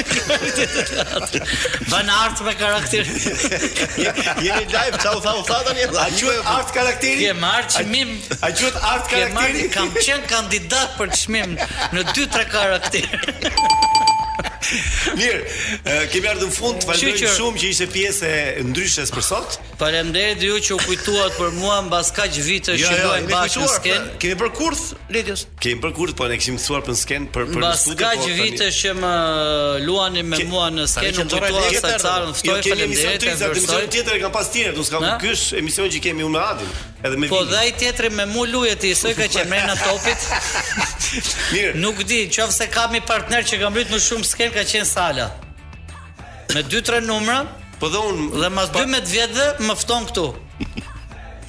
art 2.17 2.38
me 2.47 2.53
karakter. 2.57 3.03
Jemi 4.47 4.65
live, 4.65 4.95
çau, 5.05 5.17
çau, 5.21 5.39
çau 5.45 5.61
tani. 5.69 5.84
A 5.93 6.05
quhet 6.09 6.41
art 6.57 6.69
karakteri? 6.73 7.19
Je 7.27 7.34
marr 7.38 7.63
çmim. 7.69 8.11
A 8.41 8.43
quhet 8.51 8.77
art 8.84 9.05
karakteri? 9.11 9.59
kam 9.75 9.89
qen 10.05 10.21
kandidat 10.27 10.89
për 10.97 11.07
çmim 11.19 11.53
në 11.93 12.01
2-3 12.17 12.49
karakter. 12.49 13.05
Mirë, 14.63 16.07
kemi 16.09 16.27
ardhur 16.31 16.47
në 16.47 16.53
fund, 16.55 16.86
falenderoj 16.88 17.34
shumë 17.36 17.57
që 17.61 17.65
ishte 17.73 17.86
pjesë 17.93 18.27
e 18.34 18.45
ndryshës 18.65 19.09
për 19.13 19.23
sot. 19.29 19.49
Faleminderit 19.84 20.43
ju 20.43 20.53
që 20.63 20.73
u 20.77 20.77
kujtuat 20.79 21.34
për 21.36 21.49
mua 21.59 21.81
mbas 21.84 22.07
kaq 22.15 22.38
vite 22.45 22.71
jo, 22.79 22.88
që 22.88 22.99
do 23.03 23.07
të 23.19 23.27
bash 23.31 23.55
në 23.59 23.65
skenë. 23.71 24.11
Kemi 24.23 24.36
për 24.39 24.51
kurs 24.55 24.81
Letios. 25.11 25.41
Kemi 25.61 25.81
për 25.84 25.91
kurs, 25.97 26.13
po 26.17 26.27
ne 26.31 26.38
kemi 26.39 26.55
mësuar 26.55 26.86
për 26.88 26.95
skenë 27.01 27.25
për 27.36 27.49
për 27.51 27.65
studio. 27.81 27.95
Mbas 27.97 27.97
kaq 27.99 28.21
po, 28.21 28.29
vitesh 28.39 28.77
që 28.79 28.93
më 29.01 29.09
luani 29.84 30.23
me 30.31 30.38
mua 30.47 30.69
në 30.71 30.86
skenë, 30.88 31.25
do 31.34 31.41
të 31.43 31.49
sa 31.84 31.91
çarën 31.99 32.31
ftoj 32.39 32.55
faleminderit. 32.69 33.25
kemi 33.25 33.36
një 33.36 33.49
emision 33.49 33.91
tjetër 33.95 34.19
nga 34.23 34.29
pas 34.38 34.51
tjetër, 34.53 34.77
do 34.77 34.86
të 34.86 34.88
skuam 34.88 35.05
ky 35.23 35.34
emision 35.59 35.89
që 35.95 36.01
kemi 36.07 36.23
unë 36.29 36.36
me 36.36 36.43
Adin, 36.43 36.69
edhe 37.09 37.17
me 37.17 37.27
po, 37.27 37.41
Vini. 37.41 37.49
Po 37.49 37.51
dhaj 37.51 37.69
tjetri 37.81 38.09
me 38.17 38.25
mua 38.34 38.47
luje 38.53 38.75
ti, 38.86 38.93
sot 38.95 39.17
ka 39.19 39.27
që 39.34 39.43
më 39.51 39.59
në 39.67 39.75
topit. 39.81 40.29
Mirë. 41.55 41.73
Nuk 41.84 41.99
di, 42.07 42.21
nëse 42.31 42.65
kam 42.75 42.95
i 42.95 43.01
partner 43.03 43.43
që 43.51 43.59
ka 43.65 43.69
mbyt 43.73 43.91
më 43.91 43.99
shumë 44.07 44.27
skenë 44.31 44.55
ka 44.55 44.63
qen 44.69 44.86
Sala. 44.88 45.27
Me 46.53 46.61
2-3 46.71 46.99
numra, 47.09 47.41
Po 47.84 47.89
dhe 47.89 47.97
un 47.99 48.17
dhe 48.39 48.47
mas 48.49 48.69
12 48.71 48.95
pa... 48.95 49.07
vjetë 49.11 49.47
më 49.67 49.73
fton 49.75 50.05
këtu. 50.07 50.23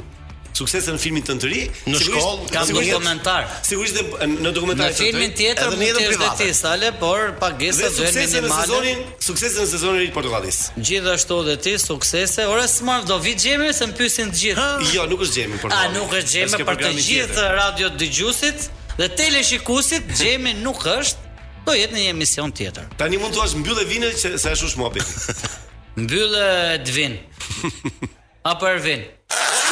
Suksese 0.54 0.92
në 0.94 1.00
filmin 1.02 1.24
tënd 1.26 1.42
të 1.42 1.48
ri, 1.50 1.62
në 1.90 1.98
shkollë 1.98 2.44
kam 2.54 2.68
një 2.70 3.34
Sigurisht 3.66 3.96
në 4.38 4.52
dokumentar. 4.54 4.92
Në 4.92 4.98
filmin 5.00 5.32
tjetër 5.34 5.74
më 5.80 5.88
të 5.96 6.04
vërtetë, 6.12 6.52
ale 6.70 6.92
por 7.00 7.32
pa 7.40 7.48
gesa 7.58 7.88
dhe 7.90 8.12
minimale. 8.14 8.28
Sukses 8.30 8.36
në 8.36 8.52
sezonin, 8.52 9.02
sukses 9.28 9.58
në 9.58 9.66
sezonin 9.72 10.04
i 10.06 10.12
Portugalis. 10.14 10.60
Gjithashtu 10.78 11.40
edhe 11.42 11.56
ti 11.66 11.74
suksese. 11.82 12.46
Ora 12.50 12.68
smar 12.70 13.02
do 13.08 13.18
vi 13.22 13.34
xhemi 13.34 13.72
se 13.74 13.90
mpyesin 13.90 14.30
të 14.30 14.40
gjithë. 14.44 14.68
Jo, 14.94 15.08
nuk 15.10 15.26
është 15.26 15.40
xhemi 15.40 15.58
por. 15.62 15.74
A 15.74 15.88
nuk 15.98 16.14
është 16.20 16.32
xhemi 16.46 16.70
për 16.70 16.80
të 16.84 16.94
gjithë 17.02 17.50
radio 17.58 17.90
dëgjuesit 17.98 18.70
dhe 19.00 19.10
teleshikuesit? 19.18 20.06
Xhemi 20.14 20.54
nuk 20.62 20.86
është 20.92 21.23
do 21.66 21.74
jetë 21.74 21.94
në 21.96 22.00
një 22.04 22.10
emision 22.14 22.52
tjetër. 22.54 22.88
Tani 23.00 23.18
mund 23.20 23.32
të 23.34 23.38
thuash 23.40 23.56
mbyllë 23.60 23.84
vinën 23.88 24.16
që 24.22 24.32
sa 24.42 24.52
është 24.56 24.70
ushmopi. 24.70 25.04
mbyllë 26.04 26.46
të 26.86 26.96
vin. 26.98 27.18
Apo 28.52 28.70
er 28.74 28.82
vin. 28.84 29.63